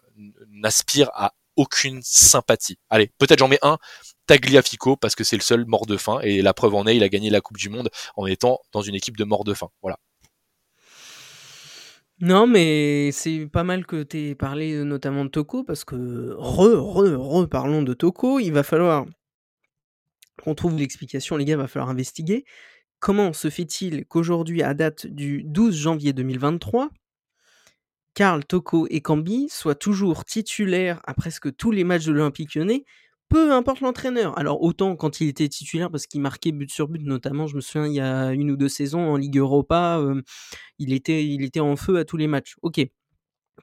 n'aspire 0.48 1.10
à 1.14 1.34
aucune 1.56 2.00
sympathie. 2.02 2.78
Allez, 2.88 3.10
peut-être 3.18 3.40
j'en 3.40 3.48
mets 3.48 3.58
un, 3.62 3.78
Tagliafico, 4.26 4.96
parce 4.96 5.14
que 5.14 5.24
c'est 5.24 5.36
le 5.36 5.42
seul 5.42 5.64
mort 5.66 5.86
de 5.86 5.96
faim, 5.96 6.20
et 6.22 6.42
la 6.42 6.52
preuve 6.52 6.74
en 6.74 6.86
est, 6.86 6.96
il 6.96 7.02
a 7.02 7.08
gagné 7.08 7.30
la 7.30 7.40
Coupe 7.40 7.56
du 7.56 7.70
Monde 7.70 7.88
en 8.16 8.26
étant 8.26 8.60
dans 8.72 8.82
une 8.82 8.94
équipe 8.94 9.16
de 9.16 9.24
mort 9.24 9.42
de 9.42 9.54
faim. 9.54 9.68
Voilà. 9.82 9.98
Non, 12.20 12.46
mais 12.46 13.10
c'est 13.12 13.46
pas 13.46 13.64
mal 13.64 13.86
que 13.86 14.02
tu 14.02 14.18
aies 14.18 14.34
parlé 14.34 14.84
notamment 14.84 15.24
de 15.24 15.30
Toko, 15.30 15.64
parce 15.64 15.84
que 15.84 16.34
re, 16.36 16.76
re, 16.76 17.16
re, 17.16 17.48
parlons 17.48 17.82
de 17.82 17.94
Toko, 17.94 18.38
il 18.38 18.50
va 18.50 18.62
falloir 18.62 19.06
qu'on 20.42 20.54
trouve 20.54 20.76
l'explication, 20.76 21.36
les 21.36 21.44
gars, 21.44 21.56
va 21.56 21.68
falloir 21.68 21.90
investiguer. 21.90 22.44
Comment 23.00 23.32
se 23.32 23.50
fait-il 23.50 24.06
qu'aujourd'hui, 24.06 24.62
à 24.62 24.74
date 24.74 25.06
du 25.06 25.42
12 25.44 25.74
janvier 25.76 26.12
2023, 26.12 26.90
Karl 28.14 28.44
Toko 28.44 28.86
et 28.90 29.00
Cambi 29.00 29.48
soient 29.48 29.76
toujours 29.76 30.24
titulaires 30.24 31.00
à 31.06 31.14
presque 31.14 31.54
tous 31.56 31.70
les 31.70 31.84
matchs 31.84 32.06
de 32.06 32.12
l'Olympique 32.12 32.54
lyonnais, 32.54 32.84
peu 33.28 33.52
importe 33.52 33.80
l'entraîneur. 33.80 34.36
Alors 34.38 34.62
autant 34.62 34.96
quand 34.96 35.20
il 35.20 35.28
était 35.28 35.48
titulaire 35.48 35.90
parce 35.90 36.06
qu'il 36.06 36.20
marquait 36.20 36.50
but 36.52 36.70
sur 36.70 36.88
but, 36.88 37.02
notamment, 37.04 37.46
je 37.46 37.54
me 37.56 37.60
souviens 37.60 37.86
il 37.86 37.94
y 37.94 38.00
a 38.00 38.32
une 38.32 38.50
ou 38.50 38.56
deux 38.56 38.68
saisons 38.68 39.00
en 39.12 39.16
Ligue 39.16 39.38
Europa, 39.38 39.98
euh, 39.98 40.22
il 40.78 40.92
était 40.92 41.60
en 41.60 41.76
feu 41.76 41.98
à 41.98 42.04
tous 42.04 42.16
les 42.16 42.26
matchs. 42.26 42.56
Ok, 42.62 42.80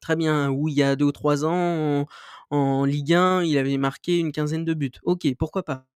très 0.01 0.15
bien. 0.15 0.49
Ou 0.51 0.69
il 0.69 0.75
y 0.75 0.83
a 0.83 0.95
deux 0.95 1.05
ou 1.05 1.11
trois 1.11 1.45
ans 1.45 2.07
en 2.51 2.85
Ligue 2.85 3.13
1, 3.13 3.43
il 3.43 3.57
avait 3.57 3.77
marqué 3.77 4.19
une 4.19 4.31
quinzaine 4.31 4.65
de 4.65 4.73
buts. 4.73 4.91
Ok, 5.03 5.27
pourquoi 5.37 5.63
pas? 5.63 5.87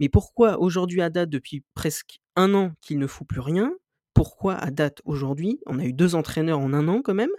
Mais 0.00 0.08
pourquoi 0.08 0.58
aujourd'hui 0.58 1.02
à 1.02 1.10
date 1.10 1.30
depuis 1.30 1.62
presque 1.74 2.20
un 2.34 2.54
an 2.54 2.72
qu'il 2.80 2.98
ne 2.98 3.06
fout 3.06 3.26
plus 3.26 3.40
rien? 3.40 3.72
Pourquoi 4.14 4.54
à 4.54 4.70
date 4.70 5.02
aujourd'hui, 5.04 5.60
on 5.66 5.78
a 5.78 5.84
eu 5.84 5.92
deux 5.92 6.14
entraîneurs 6.14 6.58
en 6.58 6.72
un 6.72 6.88
an 6.88 7.02
quand 7.02 7.14
même? 7.14 7.30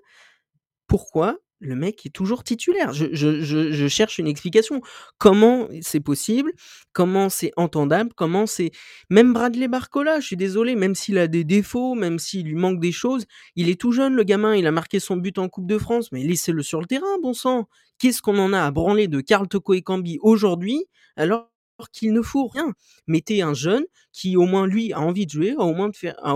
Pourquoi 0.88 1.38
le 1.60 1.76
mec 1.76 2.06
est 2.06 2.10
toujours 2.10 2.44
titulaire? 2.44 2.92
Je, 2.92 3.08
je, 3.12 3.42
je, 3.42 3.88
cherche 3.88 4.18
une 4.18 4.28
explication. 4.28 4.82
Comment 5.18 5.68
c'est 5.82 6.00
possible? 6.00 6.54
Comment 6.92 7.30
c'est 7.30 7.52
entendable? 7.56 8.12
Comment 8.16 8.48
c'est... 8.48 8.72
Même 9.10 9.32
Bradley 9.34 9.68
Barcola, 9.68 10.20
je 10.20 10.26
suis 10.26 10.38
désolé, 10.38 10.76
même 10.76 10.96
s'il 10.96 11.18
a 11.18 11.28
des 11.28 11.44
défauts, 11.44 11.94
même 11.94 12.20
s'il 12.20 12.48
lui 12.48 12.56
manque 12.56 12.80
des 12.80 12.92
choses, 12.92 13.26
il 13.56 13.70
est 13.70 13.80
tout 13.80 13.92
jeune, 13.92 14.16
le 14.16 14.24
gamin, 14.24 14.56
il 14.56 14.66
a 14.66 14.72
marqué 14.72 15.00
son 15.00 15.18
but 15.18 15.38
en 15.38 15.50
Coupe 15.50 15.68
de 15.68 15.78
France, 15.78 16.12
mais 16.12 16.24
laissez-le 16.24 16.64
sur 16.64 16.80
le 16.80 16.88
terrain, 16.88 17.20
bon 17.22 17.34
sang. 17.34 17.68
Qu'est-ce 18.00 18.22
qu'on 18.24 18.40
en 18.40 18.54
a 18.54 18.62
à 18.62 18.72
branler 18.72 19.08
de 19.08 19.22
Karl 19.22 19.48
Toko 19.48 19.74
et 19.74 19.84
Cambi 19.84 20.18
aujourd'hui 20.22 20.86
alors 21.18 21.52
qu'il 21.90 22.14
ne 22.14 22.22
faut 22.22 22.48
rien. 22.48 22.74
Mettez 23.08 23.42
un 23.42 23.54
jeune 23.54 23.84
qui 24.12 24.38
au 24.38 24.46
moins 24.46 24.68
lui 24.68 24.94
a 24.94 25.00
envie 25.00 25.26
de 25.26 25.32
jouer, 25.32 25.56
a 25.58 25.64
au 25.64 25.74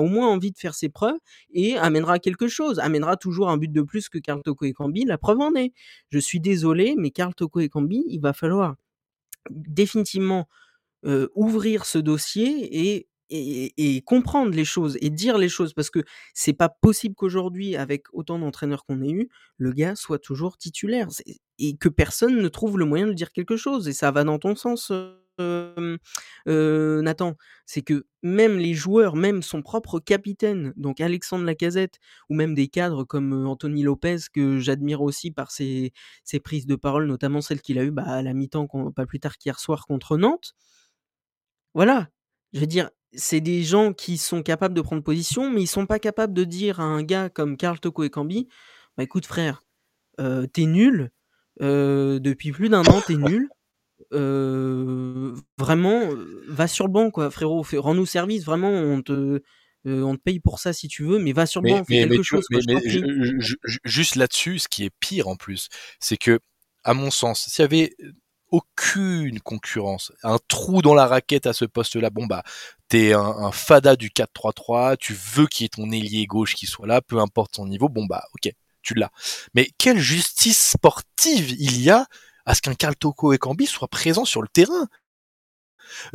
moins, 0.08 0.28
envie 0.28 0.52
de 0.52 0.58
faire 0.58 0.74
ses 0.74 0.90
preuves 0.90 1.18
et 1.54 1.78
amènera 1.78 2.20
quelque 2.20 2.48
chose, 2.48 2.80
amènera 2.80 3.18
toujours 3.18 3.50
un 3.50 3.58
but 3.58 3.72
de 3.72 3.82
plus 3.82 4.10
que 4.10 4.18
Karl 4.18 4.42
Toko 4.42 4.66
et 4.66 4.74
Cambi, 4.74 5.06
la 5.06 5.18
preuve 5.18 5.40
en 5.42 5.54
est. 5.56 5.74
Je 6.10 6.20
suis 6.20 6.40
désolé, 6.40 6.96
mais 6.98 7.12
Karl 7.12 7.36
Toko 7.36 7.60
et 7.60 7.70
Cambi, 7.70 8.04
il 8.08 8.22
va 8.22 8.34
falloir 8.34 8.76
définitivement 9.50 10.48
euh, 11.06 11.28
ouvrir 11.36 11.86
ce 11.86 12.00
dossier 12.00 12.94
et 12.96 13.08
et, 13.30 13.74
et, 13.78 14.02
comprendre 14.02 14.52
les 14.52 14.66
choses 14.66 15.00
et 15.02 15.10
dire 15.10 15.38
les 15.38 15.50
choses 15.50 15.74
parce 15.74 15.90
que 15.90 16.04
c'est 16.36 16.54
pas 16.54 16.70
possible 16.70 17.16
qu'aujourd'hui 17.16 17.76
avec 17.76 18.06
autant 18.14 18.38
d'entraîneurs 18.38 18.86
qu'on 18.86 19.02
ait 19.02 19.10
eu 19.10 19.30
le 19.58 19.72
gars 19.72 19.96
soit 19.96 20.20
toujours 20.20 20.58
titulaire 20.58 21.08
et 21.58 21.76
que 21.76 21.90
personne 21.90 22.38
ne 22.38 22.48
trouve 22.50 22.78
le 22.78 22.86
moyen 22.86 23.08
de 23.08 23.14
dire 23.14 23.32
quelque 23.32 23.58
chose 23.58 23.88
et 23.88 23.94
ça 23.94 24.12
va 24.12 24.24
dans 24.24 24.38
ton 24.38 24.56
sens 24.56 24.92
Nathan 26.46 27.36
c'est 27.66 27.82
que 27.82 28.06
même 28.24 28.58
les 28.58 28.74
joueurs 28.74 29.16
même 29.16 29.42
son 29.42 29.62
propre 29.62 30.00
capitaine 30.00 30.74
donc 30.78 31.02
Alexandre 31.02 31.46
Lacazette 31.46 32.00
ou 32.30 32.36
même 32.36 32.54
des 32.54 32.68
cadres 32.68 33.04
comme 33.04 33.46
Anthony 33.46 33.84
Lopez 33.84 34.18
que 34.34 34.60
j'admire 34.60 35.02
aussi 35.02 35.32
par 35.32 35.52
ses, 35.52 35.94
ses, 36.24 36.40
prises 36.40 36.68
de 36.68 36.76
parole 36.76 37.08
notamment 37.08 37.42
celle 37.42 37.62
qu'il 37.62 37.80
a 37.80 37.84
eu 37.84 37.92
bah, 37.92 38.04
à 38.06 38.22
la 38.22 38.34
mi-temps 38.34 38.68
pas 38.96 39.06
plus 39.06 39.20
tard 39.20 39.38
qu'hier 39.38 39.60
soir 39.60 39.86
contre 39.88 40.18
Nantes. 40.18 40.54
Voilà 41.74 42.10
je 42.56 42.62
veux 42.62 42.68
dire, 42.68 42.90
c'est 43.12 43.42
des 43.42 43.64
gens 43.64 43.92
qui 43.92 44.18
sont 44.18 44.42
capables 44.42 44.74
de 44.74 44.82
prendre 44.82 45.04
position, 45.04 45.52
mais 45.52 45.64
ils 45.64 45.68
sont 45.68 45.86
pas 45.86 46.00
capables 46.00 46.34
de 46.34 46.46
dire 46.46 46.80
à 46.80 46.84
un 46.84 47.04
gars 47.04 47.30
comme 47.30 47.58
Karl 47.58 47.80
Toko 47.82 48.04
et 48.04 48.10
Cambi, 48.10 48.48
bah 48.98 49.04
écoute 49.04 49.26
frère, 49.26 49.62
t'es 50.18 50.66
nul, 50.66 51.12
depuis 51.60 52.54
plus 52.54 52.70
d'un 52.70 52.84
an 52.86 53.02
t'es 53.06 53.18
nul, 53.18 53.50
euh, 54.14 55.36
vraiment, 55.58 56.02
va 56.48 56.68
sur 56.68 56.86
le 56.86 56.92
banc 56.92 57.12
quoi, 57.12 57.30
frérot, 57.32 57.66
rends-nous 57.74 58.06
service, 58.06 58.44
vraiment, 58.46 58.70
on 58.70 59.02
te, 59.02 59.42
on 59.86 60.16
te 60.16 60.22
paye 60.22 60.40
pour 60.40 60.60
ça 60.60 60.74
si 60.74 60.88
tu 60.88 61.04
veux, 61.04 61.20
mais 61.20 61.34
va 61.34 61.46
sur 61.46 61.62
le 61.62 61.72
banc, 61.72 61.84
fais 61.86 62.08
quelque 62.08 62.24
chose. 62.24 62.46
Quoi, 62.48 62.60
mais, 62.68 62.82
je, 62.86 63.00
je, 63.40 63.56
je, 63.64 63.78
juste 63.84 64.16
là-dessus, 64.16 64.60
ce 64.60 64.68
qui 64.68 64.84
est 64.86 64.92
pire 65.00 65.28
en 65.28 65.36
plus, 65.36 65.70
c'est 66.00 66.18
que, 66.18 66.40
à 66.84 66.94
mon 66.94 67.12
sens, 67.12 67.46
s'il 67.50 67.64
y 67.64 67.66
avait 67.66 67.96
aucune 68.52 69.40
concurrence, 69.42 70.12
un 70.24 70.38
trou 70.48 70.82
dans 70.82 70.94
la 70.94 71.08
raquette 71.08 71.46
à 71.46 71.54
ce 71.54 71.66
poste-là. 71.66 72.10
Bon 72.10 72.26
bah, 72.26 72.44
t'es 72.88 73.14
un, 73.14 73.20
un 73.20 73.52
fada 73.52 73.96
du 73.96 74.10
4-3-3, 74.10 74.98
tu 74.98 75.14
veux 75.14 75.48
qu'il 75.48 75.64
y 75.64 75.66
ait 75.66 75.70
ton 75.70 75.92
ailier 75.92 76.26
gauche 76.26 76.56
qui 76.56 76.66
soit 76.66 76.88
là, 76.88 77.02
peu 77.02 77.20
importe 77.20 77.56
son 77.56 77.68
niveau. 77.68 77.90
Bon 77.90 78.06
bah, 78.06 78.24
ok, 78.34 78.54
tu 78.82 78.94
l'as. 78.94 79.12
Mais 79.56 79.70
quelle 79.78 80.00
justice 80.00 80.72
sportive 80.72 81.52
il 81.52 81.82
y 81.82 81.90
a 81.90 82.06
à 82.46 82.56
ce 82.56 82.62
qu'un 82.62 82.76
Carl 82.76 82.96
Toko 82.96 83.34
et 83.34 83.38
Cambi 83.38 83.66
soit 83.66 83.88
présent 83.88 84.26
sur 84.26 84.42
le 84.42 84.48
terrain. 84.48 84.88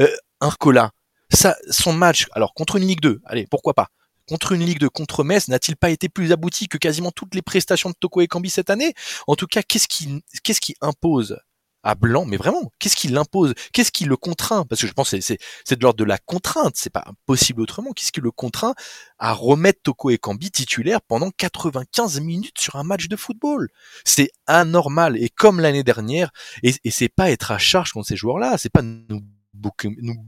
Euh, 0.00 0.14
Un 0.40 0.50
Colin, 0.50 0.90
ça, 1.32 1.56
son 1.70 1.92
match, 1.92 2.26
alors 2.32 2.54
contre 2.54 2.76
une 2.76 2.86
Ligue 2.86 3.00
2, 3.00 3.20
allez, 3.24 3.46
pourquoi 3.46 3.74
pas. 3.74 3.88
Contre 4.28 4.52
une 4.52 4.64
Ligue 4.64 4.78
de 4.78 4.88
contre 4.88 5.24
Metz 5.24 5.48
n'a-t-il 5.48 5.76
pas 5.76 5.90
été 5.90 6.08
plus 6.08 6.30
abouti 6.32 6.68
que 6.68 6.78
quasiment 6.78 7.10
toutes 7.10 7.34
les 7.34 7.42
prestations 7.42 7.90
de 7.90 7.96
Toko 7.98 8.20
et 8.20 8.28
Cambi 8.28 8.48
cette 8.48 8.70
année? 8.70 8.94
En 9.26 9.34
tout 9.34 9.46
cas, 9.46 9.62
qu'est-ce 9.62 9.88
qui, 9.88 10.22
qu'est-ce 10.44 10.60
qui 10.60 10.76
impose 10.80 11.38
à 11.82 11.94
Blanc, 11.94 12.24
mais 12.26 12.36
vraiment, 12.36 12.72
qu'est-ce 12.78 12.96
qui 12.96 13.08
l'impose? 13.08 13.54
Qu'est-ce 13.72 13.90
qui 13.90 14.04
le 14.04 14.16
contraint? 14.16 14.64
Parce 14.66 14.80
que 14.80 14.86
je 14.86 14.92
pense 14.92 15.10
que 15.10 15.20
c'est 15.20 15.38
de 15.70 15.82
l'ordre 15.82 15.98
de 15.98 16.04
la 16.04 16.18
contrainte, 16.18 16.74
c'est 16.76 16.90
pas 16.90 17.04
possible 17.26 17.62
autrement. 17.62 17.92
Qu'est-ce 17.92 18.12
qui 18.12 18.20
le 18.20 18.30
contraint 18.30 18.74
à 19.18 19.32
remettre 19.32 19.80
Toko 19.82 20.10
et 20.10 20.18
Kambi 20.18 20.50
titulaires 20.50 21.00
pendant 21.02 21.30
95 21.30 22.20
minutes 22.20 22.58
sur 22.58 22.76
un 22.76 22.84
match 22.84 23.08
de 23.08 23.16
football? 23.16 23.68
C'est 24.04 24.30
anormal. 24.46 25.16
Et 25.16 25.28
comme 25.28 25.60
l'année 25.60 25.84
dernière, 25.84 26.30
et, 26.62 26.74
et 26.84 26.90
c'est 26.90 27.08
pas 27.08 27.30
être 27.30 27.50
à 27.50 27.58
charge 27.58 27.92
contre 27.92 28.08
ces 28.08 28.16
joueurs-là, 28.16 28.58
c'est 28.58 28.70
pas 28.70 28.82
nous 28.82 29.22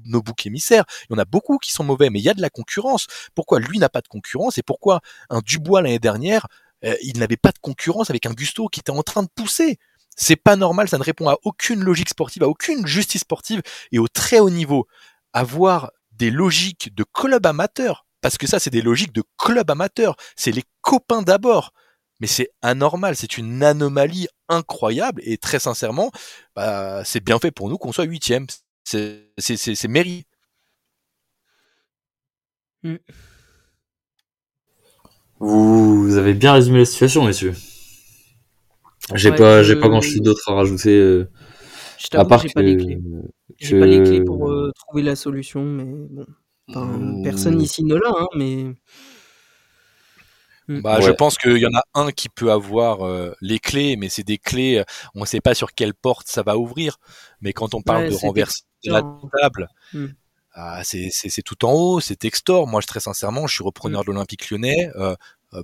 nos 0.05 0.23
boucs 0.23 0.47
émissaires. 0.47 0.85
Il 1.09 1.15
y 1.15 1.17
en 1.17 1.19
a 1.19 1.25
beaucoup 1.25 1.59
qui 1.59 1.73
sont 1.73 1.85
mauvais, 1.85 2.11
mais 2.11 2.19
il 2.19 2.25
y 2.25 2.29
a 2.29 2.35
de 2.35 2.43
la 2.43 2.51
concurrence. 2.51 3.07
Pourquoi 3.35 3.61
lui 3.61 3.79
n'a 3.79 3.89
pas 3.89 4.01
de 4.01 4.09
concurrence 4.09 4.59
et 4.59 4.63
pourquoi 4.63 5.01
un 5.31 5.41
Dubois 5.41 5.83
l'année 5.83 5.99
dernière, 5.99 6.49
euh, 6.85 6.95
il 7.03 7.19
n'avait 7.19 7.37
pas 7.37 7.53
de 7.53 7.59
concurrence 7.61 8.11
avec 8.11 8.27
un 8.27 8.33
Gusto 8.33 8.69
qui 8.69 8.81
était 8.81 8.91
en 8.91 9.03
train 9.03 9.23
de 9.23 9.29
pousser? 9.35 9.79
C'est 10.17 10.37
pas 10.37 10.57
normal, 10.57 10.89
ça 10.89 10.99
ne 10.99 11.03
répond 11.03 11.29
à 11.29 11.37
aucune 11.45 11.83
logique 11.83 12.09
sportive, 12.09 12.43
à 12.43 12.49
aucune 12.49 12.87
justice 12.87 13.23
sportive 13.23 13.63
et 13.93 13.99
au 13.99 14.09
très 14.09 14.41
haut 14.41 14.51
niveau. 14.51 14.87
Avoir 15.33 15.91
des 16.13 16.31
logiques 16.31 16.95
de 16.95 17.05
club 17.05 17.47
amateur, 17.47 18.07
parce 18.21 18.39
que 18.39 18.47
ça 18.47 18.59
c'est 18.59 18.71
des 18.71 18.83
logiques 18.83 19.13
de 19.13 19.25
club 19.39 19.71
amateur, 19.71 20.17
c'est 20.37 20.53
les 20.53 20.65
copains 20.81 21.23
d'abord. 21.23 21.73
Mais 22.21 22.27
c'est 22.29 22.51
anormal, 22.63 23.17
c'est 23.17 23.37
une 23.37 23.65
anomalie 23.65 24.29
incroyable 24.49 25.21
et 25.25 25.39
très 25.39 25.59
sincèrement, 25.59 26.13
bah, 26.55 27.03
c'est 27.05 27.25
bien 27.25 27.39
fait 27.41 27.51
pour 27.51 27.69
nous 27.69 27.79
qu'on 27.79 27.93
soit 27.93 28.05
huitième. 28.05 28.47
C'est 28.85 29.89
mérité. 29.89 30.27
Mm. 32.85 32.97
Vous 35.41 36.17
avez 36.17 36.35
bien 36.35 36.53
résumé 36.53 36.81
la 36.81 36.85
situation, 36.85 37.25
messieurs. 37.25 37.55
J'ai 39.15 39.33
pas, 39.33 39.63
j'ai 39.63 39.77
pas 39.77 39.89
grand 39.89 40.01
chose 40.01 40.21
d'autre 40.21 40.51
à 40.51 40.55
rajouter. 40.55 40.97
Euh, 40.97 41.29
je 41.99 42.17
à 42.17 42.25
part 42.25 42.41
j'ai 42.41 42.49
que... 42.49 42.55
pas 42.55 42.63
les 42.63 42.77
clés. 42.77 42.99
J'ai 43.59 43.75
que... 43.75 43.81
pas 43.81 43.87
les 43.87 44.03
clés 44.03 44.25
pour 44.25 44.51
euh, 44.51 44.73
trouver 44.75 45.03
la 45.03 45.17
solution, 45.17 45.65
mais 45.65 45.85
bon. 45.85 46.27
Enfin, 46.69 46.87
mmh. 46.87 47.23
Personne 47.23 47.61
ici 47.61 47.85
ne 47.85 47.97
l'a, 47.97 48.11
hein, 48.11 48.27
mais. 48.37 48.75
Mmh. 50.69 50.81
Bah, 50.81 50.99
ouais. 50.99 51.03
Je 51.03 51.11
pense 51.11 51.37
qu'il 51.37 51.59
y 51.59 51.67
en 51.67 51.75
a 51.75 51.83
un 51.95 52.13
qui 52.13 52.29
peut 52.29 52.53
avoir 52.53 53.05
euh, 53.07 53.33
les 53.41 53.59
clés, 53.59 53.97
mais 53.97 54.09
c'est 54.09 54.23
des 54.23 54.39
clés, 54.39 54.85
on 55.15 55.21
ne 55.21 55.27
sait 55.27 55.41
pas 55.41 55.55
sur 55.55 55.73
quelle 55.73 55.95
porte 55.95 56.29
ça 56.29 56.43
va 56.43 56.57
ouvrir. 56.57 56.99
Mais 57.41 57.53
quand 57.53 57.75
on 57.75 57.83
parle 57.83 58.05
ouais, 58.05 58.11
de 58.11 58.15
renverser 58.15 58.63
la 58.85 59.03
table, 59.41 59.69
mmh. 59.93 60.07
ah, 60.55 60.83
c'est 60.85 61.43
tout 61.45 61.65
en 61.65 61.73
haut, 61.73 62.01
c'est 62.01 62.17
Textor. 62.17 62.69
Moi, 62.69 62.81
très 62.83 63.01
sincèrement, 63.01 63.47
je 63.49 63.55
suis 63.55 63.65
repreneur 63.65 64.03
de 64.03 64.13
l'Olympique 64.13 64.51
lyonnais. 64.51 64.91
Euh, 64.97 65.17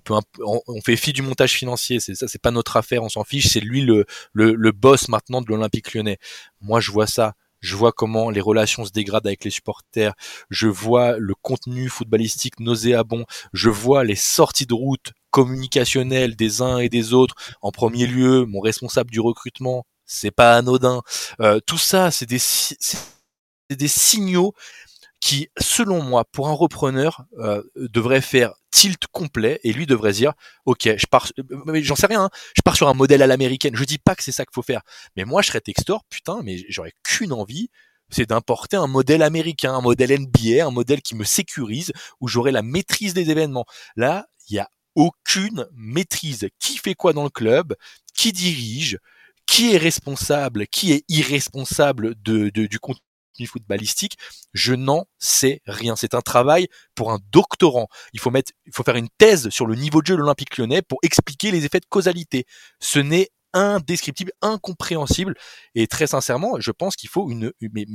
peu 0.04 0.14
on, 0.44 0.60
on, 0.66 0.80
fait 0.80 0.96
fi 0.96 1.12
du 1.12 1.22
montage 1.22 1.52
financier, 1.52 2.00
c'est 2.00 2.14
ça, 2.14 2.28
c'est 2.28 2.40
pas 2.40 2.50
notre 2.50 2.76
affaire, 2.76 3.02
on 3.02 3.08
s'en 3.08 3.24
fiche, 3.24 3.48
c'est 3.48 3.60
lui 3.60 3.82
le, 3.82 4.06
le, 4.32 4.54
le, 4.54 4.72
boss 4.72 5.08
maintenant 5.08 5.40
de 5.40 5.46
l'Olympique 5.48 5.94
Lyonnais. 5.94 6.18
Moi, 6.60 6.80
je 6.80 6.90
vois 6.90 7.06
ça 7.06 7.34
je 7.60 7.76
vois 7.76 7.92
comment 7.92 8.30
les 8.30 8.40
relations 8.40 8.84
se 8.84 8.92
dégradent 8.92 9.26
avec 9.26 9.44
les 9.44 9.50
supporters, 9.50 10.14
je 10.50 10.68
vois 10.68 11.16
le 11.18 11.34
contenu 11.34 11.88
footballistique 11.88 12.60
nauséabond, 12.60 13.24
je 13.52 13.70
vois 13.70 14.04
les 14.04 14.16
sorties 14.16 14.66
de 14.66 14.74
route 14.74 15.12
communicationnelles 15.30 16.36
des 16.36 16.62
uns 16.62 16.78
et 16.78 16.88
des 16.88 17.12
autres. 17.12 17.34
En 17.60 17.70
premier 17.72 18.06
lieu, 18.06 18.44
mon 18.46 18.60
responsable 18.60 19.10
du 19.10 19.20
recrutement, 19.20 19.86
c'est 20.04 20.30
pas 20.30 20.56
anodin. 20.56 21.02
Euh, 21.40 21.60
tout 21.66 21.78
ça, 21.78 22.10
c'est 22.10 22.26
des, 22.26 22.40
des 23.70 23.88
signaux 23.88 24.54
qui, 25.20 25.48
selon 25.60 26.02
moi, 26.02 26.24
pour 26.24 26.48
un 26.48 26.52
repreneur, 26.52 27.24
euh, 27.38 27.62
devrait 27.74 28.20
faire 28.20 28.54
tilt 28.70 29.06
complet 29.12 29.60
et 29.64 29.72
lui 29.72 29.86
devrait 29.86 30.12
dire, 30.12 30.32
ok, 30.64 30.96
je 30.96 31.06
pars, 31.06 31.32
mais 31.66 31.82
j'en 31.82 31.96
sais 31.96 32.06
rien, 32.06 32.24
hein, 32.24 32.30
je 32.54 32.62
pars 32.62 32.76
sur 32.76 32.88
un 32.88 32.94
modèle 32.94 33.22
à 33.22 33.26
l'américaine. 33.26 33.74
Je 33.76 33.84
dis 33.84 33.98
pas 33.98 34.14
que 34.14 34.22
c'est 34.22 34.32
ça 34.32 34.44
qu'il 34.44 34.54
faut 34.54 34.62
faire, 34.62 34.82
mais 35.16 35.24
moi 35.24 35.42
je 35.42 35.48
serais 35.48 35.60
Textor, 35.60 36.04
putain, 36.10 36.40
mais 36.42 36.64
j'aurais 36.68 36.92
qu'une 37.02 37.32
envie, 37.32 37.70
c'est 38.10 38.28
d'importer 38.28 38.76
un 38.76 38.86
modèle 38.86 39.22
américain, 39.22 39.74
un 39.74 39.80
modèle 39.80 40.18
NBA, 40.18 40.66
un 40.66 40.70
modèle 40.70 41.02
qui 41.02 41.14
me 41.14 41.24
sécurise, 41.24 41.92
où 42.20 42.28
j'aurai 42.28 42.52
la 42.52 42.62
maîtrise 42.62 43.14
des 43.14 43.30
événements. 43.30 43.66
Là, 43.96 44.26
il 44.48 44.56
y 44.56 44.58
a 44.58 44.68
aucune 44.94 45.66
maîtrise. 45.74 46.48
Qui 46.58 46.78
fait 46.78 46.94
quoi 46.94 47.12
dans 47.12 47.24
le 47.24 47.30
club? 47.30 47.74
Qui 48.14 48.32
dirige? 48.32 48.98
Qui 49.46 49.74
est 49.74 49.78
responsable, 49.78 50.66
qui 50.66 50.92
est 50.92 51.04
irresponsable 51.08 52.14
de, 52.22 52.50
de, 52.50 52.66
du 52.66 52.78
contenu 52.78 53.02
footballistique, 53.46 54.16
je 54.52 54.74
n'en 54.74 55.06
sais 55.18 55.60
rien. 55.66 55.96
C'est 55.96 56.14
un 56.14 56.20
travail 56.20 56.68
pour 56.94 57.12
un 57.12 57.18
doctorant. 57.30 57.88
Il 58.12 58.20
faut 58.20 58.30
mettre, 58.30 58.52
il 58.66 58.72
faut 58.74 58.82
faire 58.82 58.96
une 58.96 59.08
thèse 59.18 59.48
sur 59.50 59.66
le 59.66 59.74
niveau 59.74 60.02
de 60.02 60.06
jeu 60.06 60.14
de 60.14 60.20
l'Olympique 60.20 60.56
lyonnais 60.56 60.82
pour 60.82 60.98
expliquer 61.02 61.50
les 61.50 61.64
effets 61.64 61.80
de 61.80 61.86
causalité. 61.86 62.44
Ce 62.80 62.98
n'est 62.98 63.30
indescriptible, 63.52 64.32
incompréhensible. 64.42 65.34
Et 65.74 65.86
très 65.86 66.06
sincèrement, 66.06 66.60
je 66.60 66.70
pense 66.70 66.96
qu'il 66.96 67.08
faut 67.08 67.30
une, 67.30 67.52
mais, 67.60 67.86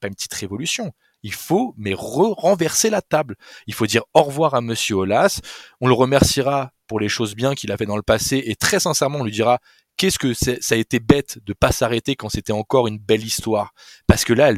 pas 0.00 0.08
une 0.08 0.14
petite 0.14 0.34
révolution. 0.34 0.92
Il 1.22 1.32
faut, 1.32 1.74
mais 1.76 1.94
renverser 1.94 2.90
la 2.90 3.02
table. 3.02 3.36
Il 3.66 3.74
faut 3.74 3.86
dire 3.86 4.02
au 4.14 4.22
revoir 4.22 4.54
à 4.54 4.60
Monsieur 4.60 4.96
Olas. 4.96 5.40
On 5.80 5.88
le 5.88 5.94
remerciera 5.94 6.72
pour 6.86 7.00
les 7.00 7.08
choses 7.08 7.34
bien 7.34 7.54
qu'il 7.54 7.72
a 7.72 7.76
fait 7.76 7.86
dans 7.86 7.96
le 7.96 8.02
passé 8.02 8.42
et 8.44 8.56
très 8.56 8.80
sincèrement, 8.80 9.20
on 9.20 9.24
lui 9.24 9.32
dira 9.32 9.60
qu'est-ce 9.96 10.18
que 10.18 10.34
ça 10.34 10.74
a 10.74 10.76
été 10.76 11.00
bête 11.00 11.38
de 11.44 11.52
pas 11.52 11.72
s'arrêter 11.72 12.16
quand 12.16 12.28
c'était 12.28 12.52
encore 12.52 12.86
une 12.86 12.98
belle 12.98 13.24
histoire? 13.24 13.72
Parce 14.06 14.24
que 14.24 14.32
là, 14.32 14.52